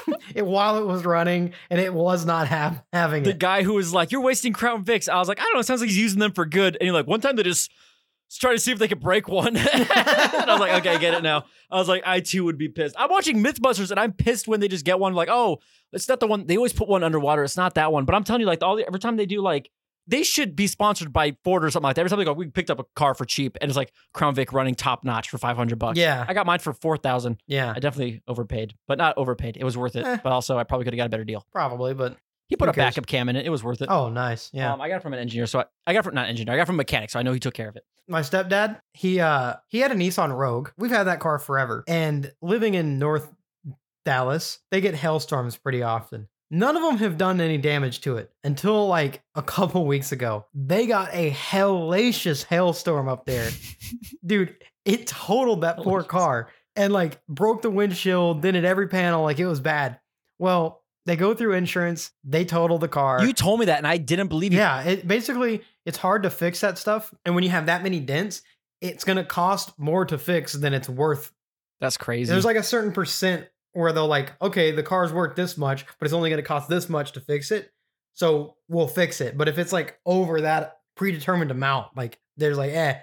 it, 0.36 0.46
while 0.46 0.78
it 0.78 0.86
was 0.86 1.06
running, 1.06 1.54
and 1.70 1.80
it 1.80 1.94
was 1.94 2.26
not 2.26 2.48
ha- 2.48 2.84
having 2.94 3.24
the 3.24 3.32
it. 3.32 3.40
guy 3.40 3.64
who 3.64 3.74
was 3.74 3.94
like, 3.94 4.12
"You're 4.12 4.22
wasting 4.22 4.54
Crown 4.54 4.84
Vics." 4.86 5.10
I 5.10 5.18
was 5.18 5.28
like, 5.28 5.40
"I 5.40 5.44
don't 5.44 5.54
know." 5.56 5.60
It 5.60 5.66
sounds 5.66 5.82
like 5.82 5.90
he's 5.90 5.98
using 5.98 6.20
them 6.20 6.34
for 6.34 6.46
good. 6.46 6.78
And 6.80 6.86
you're 6.86 6.94
like, 6.94 7.08
one 7.08 7.22
time 7.22 7.36
they 7.36 7.44
just 7.44 7.72
try 8.32 8.54
to 8.54 8.60
see 8.60 8.72
if 8.72 8.80
they 8.80 8.88
could 8.88 9.00
break 9.00 9.28
one. 9.28 9.56
and 9.58 9.68
I 9.68 10.46
was 10.50 10.60
like, 10.60 10.74
"Okay, 10.82 10.96
I 10.96 10.98
get 10.98 11.14
it 11.14 11.24
now." 11.24 11.46
I 11.72 11.78
was 11.78 11.88
like, 11.88 12.04
"I 12.06 12.20
too 12.20 12.44
would 12.46 12.58
be 12.58 12.70
pissed." 12.70 12.96
I'm 12.98 13.10
watching 13.10 13.44
MythBusters, 13.44 13.92
and 13.92 14.00
I'm 14.00 14.14
pissed 14.14 14.48
when 14.48 14.60
they 14.60 14.68
just 14.68 14.86
get 14.86 15.00
one. 15.00 15.14
Like, 15.14 15.30
oh, 15.32 15.60
it's 15.92 16.08
not 16.10 16.20
the 16.20 16.28
one. 16.28 16.46
They 16.48 16.58
always 16.58 16.74
put 16.74 16.88
one 16.88 17.04
underwater. 17.04 17.44
It's 17.44 17.58
not 17.58 17.76
that 17.76 17.92
one. 17.92 18.06
But 18.06 18.16
I'm 18.16 18.24
telling 18.24 18.42
you, 18.42 18.48
like, 18.48 18.62
all 18.62 18.76
the, 18.76 18.86
every 18.88 19.00
time 19.00 19.18
they 19.18 19.26
do, 19.26 19.42
like. 19.42 19.70
They 20.08 20.22
should 20.22 20.56
be 20.56 20.68
sponsored 20.68 21.12
by 21.12 21.36
Ford 21.44 21.66
or 21.66 21.72
something 21.72 21.86
like 21.86 21.96
that. 21.96 22.02
Every 22.02 22.12
time 22.12 22.20
they 22.20 22.26
go, 22.26 22.34
we 22.34 22.46
picked 22.46 22.70
up 22.70 22.78
a 22.78 22.84
car 22.96 23.16
for 23.16 23.26
cheap, 23.26 23.58
and 23.60 23.72
it's 23.72 23.76
like 23.76 23.92
Crown 24.14 24.36
Vic 24.36 24.54
running 24.54 24.76
top 24.76 25.04
notch 25.04 25.32
for 25.32 25.40
five 25.40 25.58
hundred 25.58 25.80
bucks. 25.80 25.98
Yeah, 25.98 26.24
I 26.28 26.36
got 26.36 26.46
mine 26.46 26.60
for 26.60 26.74
four 26.74 26.96
thousand. 26.96 27.42
yeah, 27.48 27.74
I 27.76 27.80
definitely 27.80 28.22
overpaid, 28.28 28.76
but 28.88 29.00
not 29.00 29.18
overpaid. 29.18 29.58
It 29.58 29.64
was 29.64 29.76
worth 29.76 29.96
it. 29.96 30.06
Eh. 30.06 30.18
But 30.24 30.32
also, 30.32 30.60
I 30.60 30.64
probably 30.64 30.84
could 30.84 30.94
have 30.94 31.00
got 31.00 31.08
a 31.08 31.10
better 31.10 31.24
deal. 31.24 31.44
probably, 31.52 31.96
but 31.96 32.18
He 32.48 32.56
put 32.56 32.66
Who 32.66 32.72
a 32.72 32.74
cares? 32.74 32.94
backup 32.96 33.08
cam 33.08 33.28
in 33.30 33.36
it. 33.36 33.46
It 33.46 33.50
was 33.50 33.64
worth 33.64 33.82
it. 33.82 33.90
oh, 33.90 34.10
nice. 34.10 34.52
Yeah, 34.54 34.74
Um, 34.74 34.80
I 34.82 34.88
got 34.90 34.98
it 34.98 35.02
from 35.04 35.14
an 35.14 35.20
engineer, 35.20 35.48
so 35.48 35.60
I, 35.60 35.66
I 35.88 35.94
got 35.94 36.00
it 36.00 36.04
from 36.04 36.16
not 36.16 36.28
engineer. 36.30 36.54
I 36.54 36.58
got 36.58 36.64
it 36.64 36.66
from 36.68 36.76
a 36.76 36.78
mechanic, 36.78 37.10
so 37.10 37.18
I 37.20 37.24
know 37.24 37.34
he 37.34 37.40
took 37.40 37.54
care 37.56 37.70
of 37.70 37.76
it. 37.76 37.84
my 38.08 38.22
stepdad 38.22 38.80
he 38.94 39.20
uh 39.20 39.56
he 39.68 39.80
had 39.80 39.92
a 39.92 39.96
Nissan 39.96 40.36
Rogue. 40.36 40.70
We've 40.78 40.92
had 40.92 41.06
that 41.06 41.20
car 41.20 41.40
forever, 41.40 41.84
and 41.88 42.32
living 42.42 42.76
in 42.76 43.00
North 43.00 43.34
Dallas, 44.06 44.60
they 44.72 44.82
get 44.82 44.94
hailstorms 44.96 45.58
pretty 45.58 45.82
often. 45.82 46.28
None 46.52 46.76
of 46.78 46.84
them 46.84 46.98
have 46.98 47.18
done 47.18 47.42
any 47.42 47.58
damage 47.58 48.02
to 48.02 48.18
it 48.18 48.32
until 48.44 48.88
like 48.88 49.24
a 49.34 49.42
couple 49.56 49.88
weeks 49.88 50.12
ago. 50.12 50.46
They 50.54 50.86
got 50.86 51.10
a 51.14 51.32
hellacious 51.32 52.44
hailstorm 52.44 53.08
up 53.08 53.26
there. 53.26 53.50
Dude, 54.26 54.56
it 54.86 55.08
totaled 55.08 55.62
that 55.62 55.78
poor 55.78 56.04
car 56.04 56.50
and 56.76 56.94
like 56.94 57.20
broke 57.28 57.64
the 57.64 57.72
windshield, 57.72 58.44
then 58.44 58.56
at 58.56 58.66
every 58.66 58.88
panel, 58.88 59.24
like 59.24 59.40
it 59.40 59.48
was 59.48 59.60
bad. 59.60 60.00
Well, 60.38 60.84
they 61.06 61.16
go 61.16 61.34
through 61.34 61.54
insurance, 61.54 62.12
they 62.24 62.46
total 62.46 62.78
the 62.78 62.88
car. 62.88 63.24
You 63.24 63.34
told 63.34 63.60
me 63.60 63.68
that, 63.68 63.78
and 63.78 63.88
I 63.88 63.98
didn't 63.98 64.28
believe 64.28 64.54
you. 64.54 64.60
Yeah, 64.60 64.82
it 64.82 65.08
basically 65.08 65.62
it's 65.86 65.98
hard 65.98 66.24
to 66.24 66.30
fix 66.30 66.62
that 66.62 66.78
stuff, 66.78 67.14
and 67.26 67.36
when 67.36 67.44
you 67.44 67.52
have 67.52 67.68
that 67.68 67.84
many 67.84 68.00
dents, 68.00 68.42
it's 68.82 69.04
gonna 69.04 69.24
cost 69.24 69.78
more 69.78 70.06
to 70.06 70.18
fix 70.18 70.54
than 70.54 70.74
it's 70.74 70.90
worth. 70.90 71.32
That's 71.80 71.98
crazy. 71.98 72.32
There's 72.32 72.46
like 72.46 72.58
a 72.58 72.64
certain 72.64 72.92
percent 72.92 73.48
where 73.74 73.92
they'll 73.92 74.08
like, 74.08 74.34
okay, 74.42 74.72
the 74.72 74.84
car's 74.84 75.14
worth 75.14 75.36
this 75.36 75.58
much, 75.58 75.86
but 76.00 76.06
it's 76.06 76.14
only 76.14 76.30
gonna 76.30 76.42
cost 76.42 76.70
this 76.70 76.90
much 76.90 77.12
to 77.14 77.22
fix 77.22 77.52
it, 77.52 77.72
so 78.14 78.56
we'll 78.68 78.88
fix 78.88 79.22
it. 79.22 79.38
But 79.38 79.48
if 79.48 79.58
it's 79.58 79.74
like 79.74 80.00
over 80.06 80.42
that 80.42 80.80
predetermined 80.96 81.52
amount, 81.52 81.96
like 81.96 82.20
there's 82.38 82.58
like, 82.58 82.72
eh, 82.72 82.98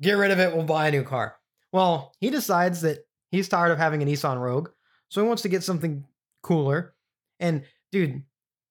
get 0.00 0.12
rid 0.12 0.30
of 0.30 0.38
it, 0.38 0.54
we'll 0.54 0.64
buy 0.64 0.88
a 0.88 0.90
new 0.90 1.02
car. 1.02 1.36
Well, 1.72 2.14
he 2.20 2.30
decides 2.30 2.82
that 2.82 3.06
he's 3.30 3.48
tired 3.48 3.72
of 3.72 3.78
having 3.78 4.02
a 4.02 4.06
Nissan 4.06 4.40
Rogue, 4.40 4.68
so 5.08 5.20
he 5.20 5.26
wants 5.26 5.42
to 5.42 5.48
get 5.48 5.64
something 5.64 6.04
cooler. 6.42 6.94
And 7.40 7.64
dude, 7.92 8.22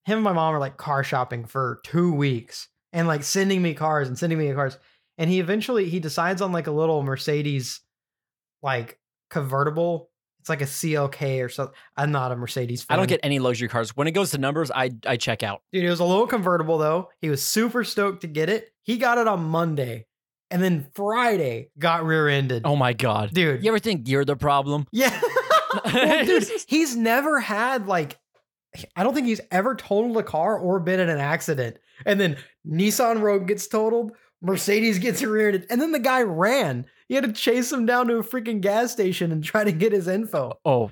him 0.05 0.17
and 0.17 0.23
my 0.23 0.33
mom 0.33 0.55
are 0.55 0.59
like 0.59 0.77
car 0.77 1.03
shopping 1.03 1.45
for 1.45 1.81
two 1.83 2.13
weeks 2.13 2.67
and 2.93 3.07
like 3.07 3.23
sending 3.23 3.61
me 3.61 3.73
cars 3.73 4.07
and 4.07 4.17
sending 4.17 4.37
me 4.39 4.51
cars. 4.53 4.77
And 5.17 5.29
he 5.29 5.39
eventually 5.39 5.89
he 5.89 5.99
decides 5.99 6.41
on 6.41 6.51
like 6.51 6.67
a 6.67 6.71
little 6.71 7.01
Mercedes 7.03 7.81
like 8.61 8.99
convertible. 9.29 10.09
It's 10.39 10.49
like 10.49 10.61
a 10.61 10.65
CLK 10.65 11.43
or 11.43 11.49
something. 11.49 11.75
I'm 11.97 12.11
not 12.11 12.31
a 12.31 12.35
Mercedes 12.35 12.83
fan. 12.83 12.95
I 12.95 12.97
don't 12.99 13.09
get 13.09 13.19
any 13.23 13.39
luxury 13.39 13.67
cars. 13.67 13.95
When 13.97 14.07
it 14.07 14.11
goes 14.11 14.31
to 14.31 14.37
numbers, 14.37 14.69
I 14.69 14.91
I 15.05 15.17
check 15.17 15.41
out. 15.41 15.61
Dude, 15.71 15.83
it 15.83 15.89
was 15.89 15.99
a 15.99 16.05
little 16.05 16.27
convertible 16.27 16.77
though. 16.77 17.09
He 17.19 17.29
was 17.29 17.43
super 17.43 17.83
stoked 17.83 18.21
to 18.21 18.27
get 18.27 18.49
it. 18.49 18.71
He 18.83 18.97
got 18.97 19.17
it 19.17 19.27
on 19.27 19.43
Monday. 19.43 20.05
And 20.51 20.61
then 20.61 20.87
Friday 20.93 21.71
got 21.79 22.05
rear-ended. 22.05 22.61
Oh 22.65 22.75
my 22.75 22.93
god. 22.93 23.33
dude. 23.33 23.63
You 23.63 23.71
ever 23.71 23.79
think 23.79 24.07
you're 24.07 24.23
the 24.23 24.35
problem? 24.35 24.85
Yeah. 24.91 25.19
well, 25.85 26.25
dude, 26.25 26.47
he's 26.67 26.95
never 26.95 27.39
had 27.39 27.87
like 27.87 28.19
I 28.95 29.03
don't 29.03 29.13
think 29.13 29.27
he's 29.27 29.41
ever 29.51 29.75
totaled 29.75 30.17
a 30.17 30.23
car 30.23 30.57
or 30.57 30.79
been 30.79 30.99
in 30.99 31.09
an 31.09 31.19
accident. 31.19 31.77
And 32.05 32.19
then 32.19 32.37
Nissan 32.67 33.21
Rogue 33.21 33.47
gets 33.47 33.67
totaled, 33.67 34.11
Mercedes 34.41 34.99
gets 34.99 35.21
rear-ended, 35.23 35.67
and 35.69 35.81
then 35.81 35.91
the 35.91 35.99
guy 35.99 36.21
ran. 36.21 36.85
He 37.07 37.15
had 37.15 37.23
to 37.23 37.33
chase 37.33 37.71
him 37.71 37.85
down 37.85 38.07
to 38.07 38.17
a 38.17 38.23
freaking 38.23 38.61
gas 38.61 38.91
station 38.91 39.31
and 39.31 39.43
try 39.43 39.63
to 39.63 39.71
get 39.71 39.91
his 39.91 40.07
info. 40.07 40.59
Oh, 40.65 40.91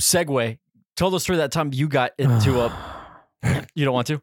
segue. 0.00 0.58
Tell 0.96 1.10
the 1.10 1.20
story 1.20 1.38
that 1.38 1.52
time 1.52 1.70
you 1.72 1.88
got 1.88 2.12
into 2.18 2.60
a. 2.60 3.00
You 3.74 3.84
don't 3.84 3.92
want 3.92 4.06
to 4.06 4.22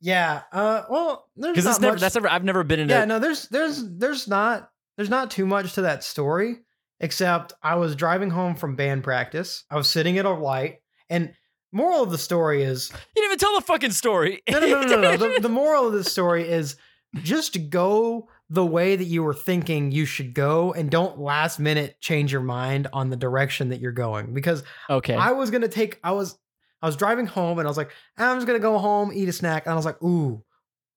yeah. 0.00 0.42
Uh. 0.52 0.82
Well, 0.88 1.28
there's 1.36 1.54
because 1.54 1.64
not 1.64 1.80
never. 1.80 1.92
much- 1.94 2.00
That's 2.00 2.14
never. 2.14 2.28
I've 2.30 2.44
never 2.44 2.64
been 2.64 2.80
in 2.80 2.88
yeah. 2.88 3.02
a. 3.02 3.06
No. 3.06 3.18
There's 3.18 3.48
there's 3.48 3.82
there's 3.96 4.26
not 4.26 4.70
there's 4.96 5.10
not 5.10 5.30
too 5.30 5.46
much 5.46 5.74
to 5.74 5.82
that 5.82 6.02
story 6.02 6.58
except 7.00 7.52
I 7.62 7.76
was 7.76 7.96
driving 7.96 8.30
home 8.30 8.54
from 8.56 8.76
band 8.76 9.04
practice. 9.04 9.64
I 9.70 9.76
was 9.76 9.88
sitting 9.88 10.18
at 10.18 10.24
a 10.24 10.30
light, 10.30 10.80
and 11.08 11.32
moral 11.72 12.02
of 12.02 12.10
the 12.10 12.18
story 12.18 12.62
is 12.62 12.90
You 12.92 13.22
didn't 13.22 13.26
even 13.26 13.38
tell 13.38 13.54
the 13.54 13.62
fucking 13.62 13.92
story. 13.92 14.42
no, 14.50 14.60
no, 14.60 14.66
no, 14.66 14.82
no, 14.82 15.00
no. 15.00 15.16
The, 15.16 15.40
the 15.40 15.48
moral 15.50 15.86
of 15.86 15.92
the 15.92 16.04
story 16.04 16.48
is 16.48 16.76
just 17.22 17.70
go 17.70 18.28
the 18.48 18.66
way 18.66 18.96
that 18.96 19.04
you 19.04 19.22
were 19.22 19.34
thinking 19.34 19.92
you 19.92 20.04
should 20.04 20.34
go 20.34 20.72
and 20.72 20.90
don't 20.90 21.18
last 21.18 21.58
minute 21.60 21.96
change 22.00 22.32
your 22.32 22.40
mind 22.40 22.88
on 22.92 23.08
the 23.08 23.16
direction 23.16 23.68
that 23.68 23.80
you're 23.80 23.92
going 23.92 24.34
because 24.34 24.64
okay. 24.88 25.14
I 25.14 25.32
was 25.32 25.50
going 25.50 25.62
to 25.62 25.68
take 25.68 26.00
I 26.02 26.12
was 26.12 26.36
I 26.82 26.86
was 26.86 26.96
driving 26.96 27.26
home 27.26 27.58
and 27.58 27.66
I 27.66 27.70
was 27.70 27.76
like 27.76 27.92
I'm 28.18 28.36
just 28.36 28.46
going 28.46 28.58
to 28.58 28.62
go 28.62 28.78
home 28.78 29.12
eat 29.14 29.28
a 29.28 29.32
snack 29.32 29.66
and 29.66 29.72
I 29.72 29.76
was 29.76 29.84
like 29.84 30.02
ooh 30.02 30.42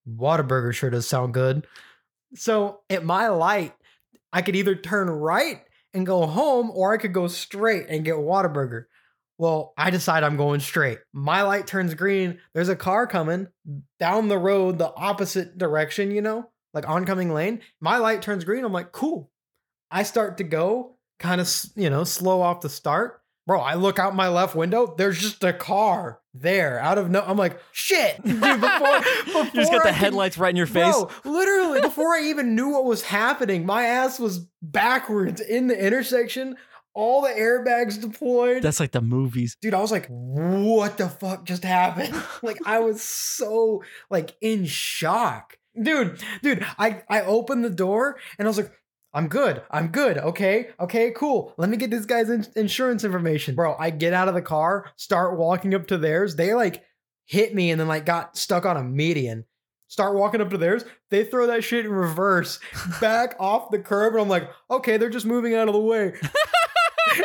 Whataburger 0.07 0.73
sure 0.73 0.89
does 0.89 1.07
sound 1.07 1.33
good. 1.33 1.65
So 2.35 2.81
at 2.89 3.05
my 3.05 3.29
light 3.29 3.73
I 4.31 4.41
could 4.41 4.55
either 4.55 4.75
turn 4.75 5.09
right 5.09 5.61
and 5.93 6.05
go 6.05 6.25
home 6.25 6.71
or 6.71 6.93
I 6.93 6.97
could 6.97 7.13
go 7.13 7.27
straight 7.27 7.85
and 7.87 8.03
get 8.03 8.15
Whataburger. 8.15 8.85
Well, 9.43 9.73
I 9.77 9.89
decide 9.89 10.23
I'm 10.23 10.37
going 10.37 10.61
straight. 10.61 10.99
My 11.11 11.41
light 11.41 11.67
turns 11.67 11.93
green. 11.95 12.39
There's 12.53 12.69
a 12.69 12.77
car 12.77 13.05
coming 13.05 13.49
down 13.99 14.29
the 14.29 14.37
road, 14.37 14.77
the 14.77 14.93
opposite 14.95 15.57
direction, 15.57 16.11
you 16.11 16.21
know, 16.21 16.49
like 16.73 16.87
oncoming 16.87 17.33
lane. 17.33 17.59
My 17.81 17.97
light 17.97 18.21
turns 18.21 18.45
green. 18.45 18.63
I'm 18.63 18.71
like, 18.71 18.93
cool. 18.93 19.29
I 19.91 20.03
start 20.03 20.37
to 20.37 20.45
go, 20.45 20.95
kind 21.19 21.41
of, 21.41 21.53
you 21.75 21.89
know, 21.89 22.05
slow 22.05 22.41
off 22.41 22.61
the 22.61 22.69
start. 22.69 23.19
Bro, 23.45 23.59
I 23.59 23.73
look 23.73 23.99
out 23.99 24.15
my 24.15 24.29
left 24.29 24.55
window. 24.55 24.95
There's 24.97 25.19
just 25.19 25.43
a 25.43 25.51
car 25.51 26.21
there 26.33 26.79
out 26.79 26.97
of 26.97 27.09
no. 27.09 27.21
I'm 27.21 27.35
like, 27.35 27.59
shit. 27.73 28.23
Dude, 28.23 28.39
before, 28.39 28.99
before 29.25 29.43
you 29.43 29.51
just 29.51 29.73
got 29.73 29.83
the 29.83 29.89
can- 29.89 29.93
headlights 29.93 30.37
right 30.37 30.51
in 30.51 30.55
your 30.55 30.67
face. 30.67 30.95
Bro, 30.95 31.09
literally, 31.25 31.81
before 31.81 32.15
I 32.15 32.21
even 32.29 32.55
knew 32.55 32.69
what 32.69 32.85
was 32.85 33.01
happening, 33.01 33.65
my 33.65 33.83
ass 33.83 34.19
was 34.19 34.47
backwards 34.61 35.41
in 35.41 35.67
the 35.67 35.77
intersection. 35.77 36.55
All 36.95 37.21
the 37.23 37.29
airbags 37.29 37.99
deployed. 37.99 38.61
That's 38.61 38.79
like 38.79 38.91
the 38.91 39.01
movies. 39.01 39.57
Dude, 39.61 39.73
I 39.73 39.81
was 39.81 39.91
like, 39.91 40.07
what 40.07 40.97
the 40.97 41.09
fuck 41.09 41.45
just 41.45 41.63
happened? 41.63 42.15
like, 42.43 42.59
I 42.65 42.79
was 42.79 43.01
so 43.01 43.83
like 44.09 44.35
in 44.41 44.65
shock. 44.65 45.57
Dude, 45.81 46.21
dude, 46.43 46.63
I, 46.77 47.01
I 47.09 47.21
opened 47.21 47.65
the 47.65 47.69
door 47.71 48.19
and 48.37 48.47
I 48.47 48.49
was 48.49 48.57
like, 48.57 48.71
I'm 49.13 49.27
good. 49.27 49.61
I'm 49.69 49.87
good. 49.87 50.17
Okay. 50.17 50.69
Okay, 50.79 51.11
cool. 51.15 51.53
Let 51.57 51.69
me 51.69 51.77
get 51.77 51.91
this 51.91 52.05
guy's 52.05 52.29
in- 52.29 52.47
insurance 52.55 53.03
information. 53.03 53.55
Bro, 53.55 53.75
I 53.79 53.89
get 53.91 54.13
out 54.13 54.27
of 54.27 54.33
the 54.33 54.41
car, 54.41 54.91
start 54.95 55.37
walking 55.37 55.73
up 55.75 55.87
to 55.87 55.97
theirs. 55.97 56.35
They 56.35 56.53
like 56.53 56.83
hit 57.25 57.53
me 57.53 57.71
and 57.71 57.79
then 57.79 57.87
like 57.87 58.05
got 58.05 58.37
stuck 58.37 58.65
on 58.65 58.77
a 58.77 58.83
median. 58.83 59.45
Start 59.87 60.15
walking 60.15 60.41
up 60.41 60.49
to 60.49 60.57
theirs. 60.57 60.83
They 61.11 61.23
throw 61.23 61.45
that 61.47 61.63
shit 61.63 61.85
in 61.85 61.91
reverse 61.91 62.59
back 62.99 63.35
off 63.39 63.69
the 63.69 63.77
curb. 63.77 64.13
And 64.13 64.23
I'm 64.23 64.29
like, 64.29 64.49
okay, 64.71 64.97
they're 64.97 65.09
just 65.09 65.27
moving 65.27 65.53
out 65.53 65.67
of 65.67 65.75
the 65.75 65.79
way. 65.79 66.13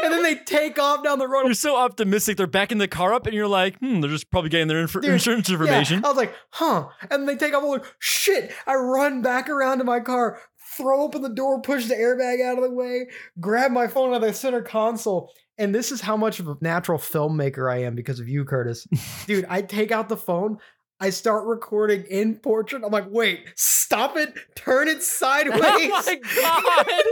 and 0.02 0.12
then 0.12 0.22
they 0.22 0.36
take 0.36 0.78
off 0.78 1.04
down 1.04 1.18
the 1.18 1.28
road. 1.28 1.44
You're 1.44 1.54
so 1.54 1.76
optimistic. 1.76 2.36
They're 2.36 2.46
backing 2.46 2.78
the 2.78 2.88
car 2.88 3.14
up, 3.14 3.26
and 3.26 3.34
you're 3.34 3.48
like, 3.48 3.78
hmm, 3.78 4.00
they're 4.00 4.10
just 4.10 4.30
probably 4.30 4.50
getting 4.50 4.68
their 4.68 4.80
inf- 4.80 4.96
insurance 4.96 5.48
information. 5.50 6.00
Yeah, 6.00 6.06
I 6.06 6.08
was 6.08 6.16
like, 6.16 6.34
huh. 6.50 6.88
And 7.10 7.28
they 7.28 7.36
take 7.36 7.54
off. 7.54 7.62
I'm 7.62 7.68
like, 7.68 7.84
shit. 7.98 8.52
I 8.66 8.74
run 8.74 9.22
back 9.22 9.48
around 9.48 9.78
to 9.78 9.84
my 9.84 10.00
car, 10.00 10.40
throw 10.76 11.02
open 11.02 11.22
the 11.22 11.28
door, 11.28 11.60
push 11.62 11.86
the 11.86 11.94
airbag 11.94 12.44
out 12.44 12.58
of 12.58 12.64
the 12.64 12.70
way, 12.70 13.08
grab 13.40 13.70
my 13.70 13.86
phone 13.86 14.10
out 14.10 14.16
of 14.16 14.22
the 14.22 14.32
center 14.34 14.62
console. 14.62 15.32
And 15.56 15.74
this 15.74 15.90
is 15.90 16.00
how 16.00 16.16
much 16.16 16.38
of 16.38 16.46
a 16.48 16.56
natural 16.60 16.98
filmmaker 16.98 17.70
I 17.72 17.82
am 17.82 17.94
because 17.96 18.20
of 18.20 18.28
you, 18.28 18.44
Curtis. 18.44 18.86
Dude, 19.26 19.44
I 19.48 19.62
take 19.62 19.90
out 19.90 20.08
the 20.08 20.16
phone. 20.16 20.58
I 21.00 21.10
start 21.10 21.46
recording 21.46 22.04
in 22.10 22.34
portrait. 22.36 22.82
I'm 22.84 22.90
like, 22.90 23.06
wait, 23.08 23.44
stop 23.54 24.16
it, 24.16 24.34
turn 24.56 24.88
it 24.88 25.02
sideways. 25.04 25.60
Oh 25.62 26.02
my 26.06 26.20
God. 26.36 26.86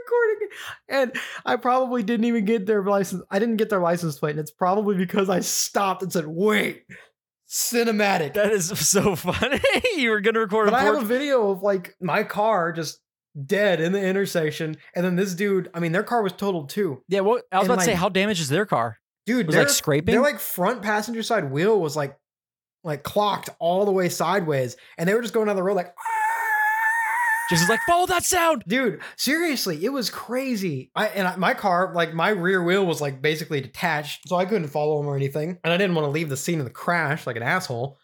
recording. 0.00 0.48
And 0.88 1.16
I 1.44 1.56
probably 1.56 2.02
didn't 2.02 2.26
even 2.26 2.44
get 2.44 2.66
their 2.66 2.82
license. 2.82 3.22
I 3.30 3.38
didn't 3.38 3.56
get 3.56 3.70
their 3.70 3.80
license 3.80 4.18
plate. 4.18 4.32
And 4.32 4.40
it's 4.40 4.50
probably 4.50 4.96
because 4.96 5.28
I 5.28 5.40
stopped 5.40 6.02
and 6.02 6.12
said, 6.12 6.26
wait, 6.26 6.84
cinematic. 7.48 8.34
That 8.34 8.52
is 8.52 8.68
so 8.68 9.16
funny. 9.16 9.60
you 9.96 10.10
were 10.10 10.20
gonna 10.20 10.40
record 10.40 10.66
But 10.66 10.74
I 10.74 10.82
have 10.84 11.02
a 11.02 11.04
video 11.04 11.50
of 11.50 11.62
like 11.62 11.94
my 12.00 12.22
car 12.22 12.72
just 12.72 13.00
dead 13.46 13.80
in 13.80 13.92
the 13.92 14.00
intersection. 14.00 14.76
And 14.94 15.04
then 15.04 15.16
this 15.16 15.34
dude, 15.34 15.70
I 15.74 15.80
mean, 15.80 15.92
their 15.92 16.02
car 16.02 16.22
was 16.22 16.32
totaled 16.32 16.68
too. 16.68 17.02
Yeah, 17.08 17.20
well, 17.20 17.40
I 17.50 17.58
was 17.58 17.66
and 17.66 17.72
about 17.72 17.80
to 17.80 17.86
say, 17.86 17.94
how 17.94 18.08
damaged 18.08 18.40
is 18.40 18.48
their 18.48 18.66
car? 18.66 18.98
Dude, 19.26 19.46
Was 19.46 19.56
like, 19.56 19.68
scraping? 19.70 20.12
Their 20.12 20.22
like 20.22 20.38
front 20.38 20.82
passenger 20.82 21.22
side 21.22 21.50
wheel 21.50 21.80
was 21.80 21.96
like 21.96 22.18
like 22.82 23.02
clocked 23.02 23.48
all 23.58 23.84
the 23.86 23.92
way 23.92 24.08
sideways. 24.08 24.76
And 24.98 25.08
they 25.08 25.14
were 25.14 25.22
just 25.22 25.32
going 25.32 25.46
down 25.46 25.56
the 25.56 25.62
road 25.62 25.76
like 25.76 25.94
Just 27.58 27.70
like 27.70 27.80
follow 27.88 28.06
that 28.06 28.24
sound. 28.24 28.64
Dude, 28.66 29.00
seriously, 29.16 29.84
it 29.84 29.90
was 29.90 30.10
crazy. 30.10 30.90
I 30.94 31.06
and 31.08 31.26
I, 31.28 31.36
my 31.36 31.54
car, 31.54 31.92
like 31.94 32.14
my 32.14 32.30
rear 32.30 32.62
wheel 32.62 32.86
was 32.86 33.00
like 33.00 33.22
basically 33.22 33.60
detached, 33.60 34.28
so 34.28 34.36
I 34.36 34.44
couldn't 34.44 34.68
follow 34.68 35.00
him 35.00 35.06
or 35.06 35.16
anything. 35.16 35.58
And 35.62 35.72
I 35.72 35.76
didn't 35.76 35.94
want 35.94 36.06
to 36.06 36.10
leave 36.10 36.28
the 36.28 36.36
scene 36.36 36.58
of 36.58 36.64
the 36.64 36.70
crash 36.70 37.26
like 37.26 37.36
an 37.36 37.42
asshole. 37.42 37.98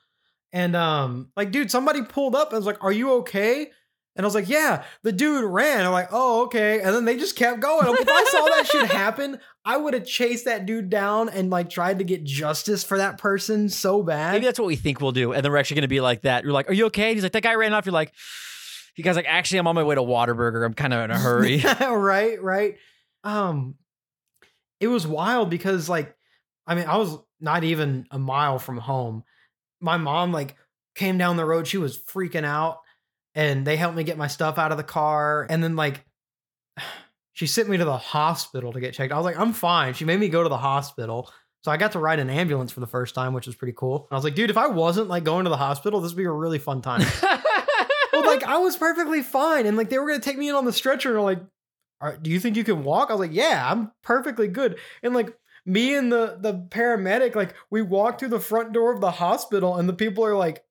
And 0.52 0.74
um, 0.74 1.30
like, 1.36 1.52
dude, 1.52 1.70
somebody 1.70 2.02
pulled 2.02 2.34
up 2.34 2.50
and 2.50 2.58
was 2.58 2.66
like, 2.66 2.82
"Are 2.82 2.92
you 2.92 3.12
okay?" 3.18 3.70
And 4.16 4.24
I 4.24 4.26
was 4.26 4.34
like, 4.34 4.48
"Yeah." 4.48 4.84
The 5.02 5.12
dude 5.12 5.44
ran. 5.44 5.86
I'm 5.86 5.92
like, 5.92 6.08
"Oh, 6.10 6.44
okay." 6.44 6.80
And 6.80 6.94
then 6.94 7.04
they 7.04 7.16
just 7.16 7.36
kept 7.36 7.60
going. 7.60 7.86
If 7.86 8.08
I 8.08 8.24
saw 8.24 8.44
that 8.46 8.66
shit 8.66 8.90
happen, 8.90 9.38
I 9.64 9.76
would 9.76 9.94
have 9.94 10.04
chased 10.04 10.46
that 10.46 10.66
dude 10.66 10.90
down 10.90 11.28
and 11.28 11.50
like 11.50 11.70
tried 11.70 11.98
to 11.98 12.04
get 12.04 12.24
justice 12.24 12.82
for 12.82 12.98
that 12.98 13.18
person 13.18 13.68
so 13.68 14.02
bad. 14.02 14.32
Maybe 14.32 14.46
that's 14.46 14.58
what 14.58 14.66
we 14.66 14.76
think 14.76 15.00
we'll 15.00 15.12
do, 15.12 15.32
and 15.32 15.44
then 15.44 15.52
we're 15.52 15.58
actually 15.58 15.76
gonna 15.76 15.88
be 15.88 16.00
like 16.00 16.22
that. 16.22 16.42
You're 16.42 16.52
like, 16.52 16.68
"Are 16.68 16.74
you 16.74 16.86
okay?" 16.86 17.10
And 17.10 17.16
he's 17.16 17.22
like, 17.22 17.32
"That 17.32 17.44
guy 17.44 17.54
ran 17.54 17.72
off." 17.72 17.86
You're 17.86 17.92
like, 17.92 18.12
"You 19.00 19.04
guys 19.04 19.16
like 19.16 19.26
actually, 19.26 19.60
I'm 19.60 19.66
on 19.66 19.74
my 19.74 19.82
way 19.82 19.94
to 19.94 20.02
Whataburger. 20.02 20.62
I'm 20.64 20.74
kind 20.74 20.92
of 20.92 21.04
in 21.04 21.10
a 21.10 21.18
hurry." 21.18 21.64
right, 21.80 22.42
right. 22.42 22.76
Um, 23.24 23.76
it 24.78 24.88
was 24.88 25.06
wild 25.06 25.48
because 25.48 25.88
like, 25.88 26.14
I 26.66 26.74
mean, 26.74 26.84
I 26.84 26.98
was 26.98 27.16
not 27.40 27.64
even 27.64 28.06
a 28.10 28.18
mile 28.18 28.58
from 28.58 28.76
home. 28.76 29.24
My 29.80 29.96
mom 29.96 30.32
like 30.32 30.56
came 30.94 31.16
down 31.16 31.36
the 31.38 31.46
road. 31.46 31.66
She 31.66 31.78
was 31.78 31.96
freaking 31.96 32.44
out, 32.44 32.80
and 33.34 33.66
they 33.66 33.76
helped 33.76 33.96
me 33.96 34.04
get 34.04 34.18
my 34.18 34.26
stuff 34.26 34.58
out 34.58 34.70
of 34.70 34.76
the 34.76 34.84
car. 34.84 35.46
And 35.48 35.64
then 35.64 35.76
like, 35.76 36.04
she 37.32 37.46
sent 37.46 37.70
me 37.70 37.78
to 37.78 37.84
the 37.86 37.96
hospital 37.96 38.72
to 38.74 38.80
get 38.80 38.92
checked. 38.92 39.12
I 39.12 39.16
was 39.16 39.24
like, 39.24 39.38
I'm 39.38 39.54
fine. 39.54 39.94
She 39.94 40.04
made 40.04 40.20
me 40.20 40.28
go 40.28 40.42
to 40.42 40.48
the 40.50 40.58
hospital. 40.58 41.32
So 41.62 41.70
I 41.70 41.76
got 41.76 41.92
to 41.92 41.98
ride 41.98 42.18
an 42.20 42.30
ambulance 42.30 42.72
for 42.72 42.80
the 42.80 42.86
first 42.86 43.14
time, 43.14 43.34
which 43.34 43.46
was 43.46 43.54
pretty 43.54 43.74
cool. 43.76 44.06
And 44.10 44.12
I 44.12 44.14
was 44.14 44.24
like, 44.24 44.34
dude, 44.34 44.48
if 44.48 44.56
I 44.56 44.68
wasn't 44.68 45.08
like 45.08 45.24
going 45.24 45.44
to 45.44 45.50
the 45.50 45.58
hospital, 45.58 46.00
this 46.00 46.12
would 46.12 46.18
be 46.18 46.24
a 46.24 46.30
really 46.30 46.58
fun 46.58 46.80
time. 46.80 47.02
like 48.40 48.48
I 48.48 48.58
was 48.58 48.76
perfectly 48.76 49.22
fine. 49.22 49.66
And 49.66 49.76
like 49.76 49.90
they 49.90 49.98
were 49.98 50.06
gonna 50.06 50.20
take 50.20 50.38
me 50.38 50.48
in 50.48 50.54
on 50.54 50.64
the 50.64 50.72
stretcher 50.72 51.14
and 51.16 51.24
like, 51.24 51.42
"Are- 52.00 52.16
do 52.16 52.30
you 52.30 52.40
think 52.40 52.56
you 52.56 52.64
can 52.64 52.84
walk? 52.84 53.10
I 53.10 53.14
was 53.14 53.20
like, 53.20 53.34
yeah, 53.36 53.68
I'm 53.70 53.92
perfectly 54.02 54.48
good. 54.48 54.78
And 55.02 55.14
like 55.14 55.36
me 55.66 55.94
and 55.94 56.10
the 56.10 56.38
the 56.40 56.54
paramedic, 56.54 57.34
like 57.34 57.54
we 57.70 57.82
walked 57.82 58.20
through 58.20 58.28
the 58.30 58.40
front 58.40 58.72
door 58.72 58.92
of 58.92 59.00
the 59.00 59.10
hospital 59.10 59.76
and 59.76 59.88
the 59.88 59.92
people 59.94 60.24
are 60.24 60.36
like, 60.36 60.64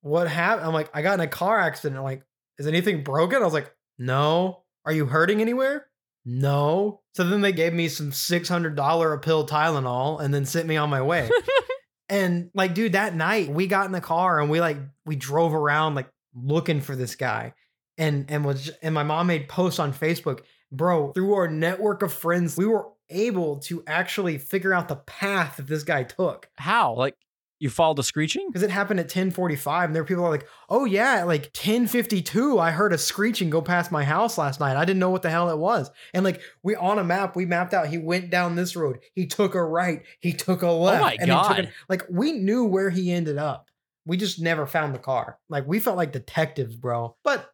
what 0.00 0.28
happened? 0.28 0.66
I'm 0.66 0.74
like, 0.74 0.90
I 0.94 1.02
got 1.02 1.14
in 1.14 1.20
a 1.20 1.26
car 1.28 1.58
accident. 1.58 1.98
I'm 1.98 2.04
like, 2.04 2.22
is 2.58 2.66
anything 2.66 3.02
broken? 3.02 3.42
I 3.42 3.44
was 3.44 3.54
like, 3.54 3.74
no. 3.98 4.62
Are 4.84 4.92
you 4.92 5.06
hurting 5.06 5.40
anywhere? 5.40 5.86
No. 6.24 7.00
So 7.14 7.24
then 7.24 7.40
they 7.40 7.52
gave 7.52 7.72
me 7.72 7.88
some 7.88 8.10
$600 8.10 9.14
a 9.14 9.18
pill 9.18 9.46
Tylenol 9.46 10.20
and 10.20 10.32
then 10.32 10.44
sent 10.44 10.66
me 10.68 10.76
on 10.76 10.88
my 10.88 11.02
way. 11.02 11.28
and 12.08 12.50
like, 12.54 12.74
dude, 12.74 12.92
that 12.92 13.14
night 13.14 13.48
we 13.48 13.66
got 13.66 13.86
in 13.86 13.92
the 13.92 14.00
car 14.00 14.40
and 14.40 14.50
we 14.50 14.60
like, 14.60 14.78
we 15.04 15.16
drove 15.16 15.52
around 15.54 15.94
like 15.94 16.08
looking 16.42 16.80
for 16.80 16.94
this 16.96 17.14
guy. 17.16 17.54
And, 17.96 18.26
and 18.30 18.44
was, 18.44 18.70
and 18.82 18.94
my 18.94 19.02
mom 19.02 19.26
made 19.26 19.48
posts 19.48 19.80
on 19.80 19.92
Facebook, 19.92 20.40
bro, 20.70 21.12
through 21.12 21.34
our 21.34 21.48
network 21.48 22.02
of 22.02 22.12
friends, 22.12 22.56
we 22.56 22.66
were 22.66 22.86
able 23.10 23.58
to 23.58 23.82
actually 23.86 24.38
figure 24.38 24.72
out 24.74 24.86
the 24.88 24.96
path 24.96 25.56
that 25.56 25.66
this 25.66 25.82
guy 25.82 26.02
took 26.04 26.48
How? 26.56 26.94
Like 26.94 27.14
you 27.58 27.70
followed 27.70 27.96
the 27.96 28.02
screeching? 28.04 28.46
because 28.48 28.62
it 28.62 28.70
happened 28.70 29.00
at 29.00 29.04
1045 29.06 29.88
and 29.88 29.96
there 29.96 30.02
were 30.02 30.06
people 30.06 30.24
are 30.24 30.30
like 30.30 30.46
oh 30.68 30.84
yeah 30.84 31.16
at 31.20 31.26
like 31.26 31.44
1052 31.56 32.58
i 32.58 32.70
heard 32.70 32.92
a 32.92 32.98
screeching 32.98 33.50
go 33.50 33.60
past 33.62 33.90
my 33.90 34.04
house 34.04 34.36
last 34.38 34.60
night 34.60 34.76
i 34.76 34.84
didn't 34.84 35.00
know 35.00 35.10
what 35.10 35.22
the 35.22 35.30
hell 35.30 35.48
it 35.50 35.58
was 35.58 35.90
and 36.14 36.24
like 36.24 36.40
we 36.62 36.76
on 36.76 36.98
a 36.98 37.04
map 37.04 37.34
we 37.34 37.46
mapped 37.46 37.74
out 37.74 37.88
he 37.88 37.98
went 37.98 38.30
down 38.30 38.54
this 38.54 38.76
road 38.76 38.98
he 39.14 39.26
took 39.26 39.54
a 39.54 39.64
right 39.64 40.02
he 40.20 40.32
took 40.32 40.62
a 40.62 40.70
left 40.70 41.00
Oh 41.00 41.04
my 41.04 41.12
and 41.18 41.30
he 41.30 41.36
took 41.36 41.56
God. 41.56 41.72
like 41.88 42.02
we 42.10 42.32
knew 42.32 42.64
where 42.64 42.90
he 42.90 43.10
ended 43.10 43.38
up 43.38 43.70
we 44.08 44.16
just 44.16 44.40
never 44.40 44.66
found 44.66 44.92
the 44.94 44.98
car 44.98 45.38
like 45.48 45.64
we 45.68 45.78
felt 45.78 45.96
like 45.96 46.10
detectives 46.12 46.74
bro 46.74 47.14
but 47.22 47.48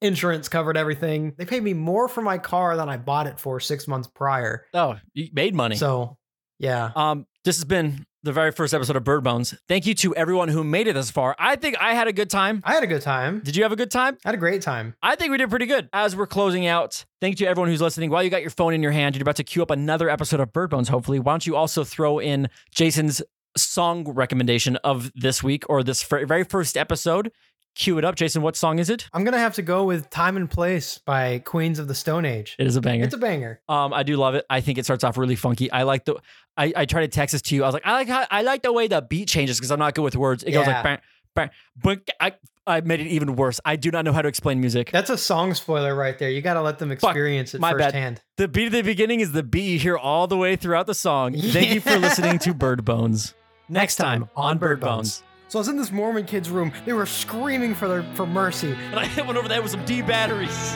insurance 0.00 0.48
covered 0.48 0.76
everything 0.76 1.34
they 1.38 1.44
paid 1.44 1.62
me 1.62 1.72
more 1.74 2.08
for 2.08 2.22
my 2.22 2.38
car 2.38 2.76
than 2.76 2.88
i 2.88 2.96
bought 2.96 3.26
it 3.26 3.40
for 3.40 3.58
six 3.58 3.88
months 3.88 4.06
prior 4.14 4.64
Oh, 4.74 4.96
you 5.14 5.28
made 5.32 5.54
money. 5.54 5.76
so 5.76 6.16
yeah 6.58 6.90
Um, 6.94 7.26
this 7.44 7.56
has 7.56 7.64
been 7.64 8.04
the 8.24 8.32
very 8.32 8.50
first 8.50 8.74
episode 8.74 8.96
of 8.96 9.04
Bird 9.04 9.22
Bones. 9.22 9.54
Thank 9.68 9.86
you 9.86 9.94
to 9.94 10.14
everyone 10.16 10.48
who 10.48 10.64
made 10.64 10.88
it 10.88 10.94
this 10.94 11.08
far. 11.08 11.36
I 11.38 11.54
think 11.54 11.76
I 11.80 11.94
had 11.94 12.08
a 12.08 12.12
good 12.12 12.28
time. 12.28 12.60
i 12.64 12.74
had 12.74 12.82
a 12.82 12.86
good 12.88 13.00
time 13.00 13.40
Did 13.40 13.54
you 13.56 13.62
have 13.62 13.70
a 13.72 13.76
good 13.76 13.92
time? 13.92 14.18
i 14.24 14.28
had 14.28 14.34
a 14.34 14.38
great 14.38 14.60
time 14.60 14.94
I 15.02 15.14
think 15.14 15.30
we 15.30 15.38
did 15.38 15.48
pretty 15.50 15.66
good. 15.66 15.88
As 15.92 16.14
we're 16.16 16.26
closing 16.26 16.66
out, 16.66 17.04
thank 17.20 17.38
you 17.38 17.46
to 17.46 17.50
everyone 17.50 17.70
who's 17.70 17.80
listening. 17.80 18.10
While 18.10 18.22
you 18.24 18.30
got 18.30 18.40
your 18.42 18.50
phone 18.50 18.74
in 18.74 18.82
your 18.82 18.90
hand, 18.92 19.14
you're 19.16 19.22
about 19.22 19.36
to 19.36 19.44
queue 19.44 19.62
up 19.62 19.70
another 19.70 20.10
episode 20.10 20.40
of 20.40 20.52
Bird 20.52 20.68
Bones, 20.70 20.88
hopefully. 20.88 21.20
Why 21.20 21.32
don't 21.32 21.46
you 21.46 21.54
also 21.56 21.84
throw 21.84 22.18
in 22.18 22.48
Jason's 22.72 23.22
song 23.58 24.04
recommendation 24.04 24.76
of 24.76 25.10
this 25.14 25.42
week 25.42 25.64
or 25.68 25.82
this 25.82 26.02
very 26.02 26.44
first 26.44 26.76
episode? 26.76 27.30
Cue 27.74 27.96
it 27.96 28.04
up. 28.04 28.16
Jason, 28.16 28.42
what 28.42 28.56
song 28.56 28.80
is 28.80 28.90
it? 28.90 29.08
I'm 29.12 29.22
gonna 29.22 29.38
have 29.38 29.54
to 29.54 29.62
go 29.62 29.84
with 29.84 30.10
"Time 30.10 30.36
and 30.36 30.50
Place" 30.50 30.98
by 30.98 31.38
Queens 31.38 31.78
of 31.78 31.86
the 31.86 31.94
Stone 31.94 32.24
Age. 32.24 32.56
It 32.58 32.66
is 32.66 32.74
a 32.74 32.80
banger. 32.80 33.04
It's 33.04 33.14
a 33.14 33.18
banger. 33.18 33.60
Um, 33.68 33.92
I 33.94 34.02
do 34.02 34.16
love 34.16 34.34
it. 34.34 34.44
I 34.50 34.60
think 34.60 34.78
it 34.78 34.84
starts 34.84 35.04
off 35.04 35.16
really 35.16 35.36
funky. 35.36 35.70
I 35.70 35.84
like 35.84 36.04
the. 36.04 36.16
I, 36.56 36.72
I 36.74 36.84
tried 36.86 37.02
to 37.02 37.08
text 37.08 37.34
this 37.34 37.42
to 37.42 37.54
you. 37.54 37.62
I 37.62 37.66
was 37.66 37.74
like, 37.74 37.86
I 37.86 37.92
like 37.92 38.08
how 38.08 38.26
I 38.32 38.42
like 38.42 38.62
the 38.62 38.72
way 38.72 38.88
the 38.88 39.00
beat 39.00 39.28
changes 39.28 39.58
because 39.58 39.70
I'm 39.70 39.78
not 39.78 39.94
good 39.94 40.02
with 40.02 40.16
words. 40.16 40.42
It 40.42 40.50
goes 40.50 40.66
like, 40.66 40.82
bang, 40.82 40.98
bang, 41.36 41.50
but 41.80 42.00
I 42.20 42.32
I 42.68 42.82
made 42.82 43.00
it 43.00 43.06
even 43.06 43.34
worse. 43.36 43.60
I 43.64 43.76
do 43.76 43.90
not 43.90 44.04
know 44.04 44.12
how 44.12 44.22
to 44.22 44.28
explain 44.28 44.60
music. 44.60 44.90
That's 44.90 45.10
a 45.10 45.16
song 45.16 45.54
spoiler 45.54 45.94
right 45.94 46.18
there. 46.18 46.30
You 46.30 46.42
got 46.42 46.54
to 46.54 46.62
let 46.62 46.78
them 46.78 46.92
experience 46.92 47.54
it 47.54 47.60
my 47.60 47.72
bad. 47.72 47.84
firsthand. 47.84 48.22
The 48.36 48.46
beat 48.46 48.66
at 48.66 48.72
the 48.72 48.82
beginning 48.82 49.20
is 49.20 49.32
the 49.32 49.42
beat 49.42 49.70
you 49.70 49.78
hear 49.78 49.96
all 49.96 50.26
the 50.26 50.36
way 50.36 50.54
throughout 50.54 50.86
the 50.86 50.94
song. 50.94 51.34
Thank 51.34 51.72
you 51.72 51.80
for 51.80 51.96
listening 51.98 52.38
to 52.40 52.52
Bird 52.52 52.84
Bones. 52.84 53.34
Next 53.68 53.96
time 53.96 54.30
on 54.34 54.56
Bird 54.56 54.80
Bones. 54.80 55.22
So 55.48 55.58
I 55.58 55.60
was 55.60 55.68
in 55.68 55.76
this 55.76 55.92
Mormon 55.92 56.24
kid's 56.24 56.48
room. 56.48 56.72
They 56.86 56.94
were 56.94 57.06
screaming 57.06 57.74
for 57.74 57.86
their 57.88 58.02
for 58.14 58.26
mercy. 58.26 58.72
And 58.72 58.98
I 58.98 59.04
hit 59.06 59.26
one 59.26 59.36
over 59.36 59.46
the 59.46 59.54
head 59.54 59.62
with 59.62 59.72
some 59.72 59.84
D 59.84 60.00
batteries. 60.00 60.72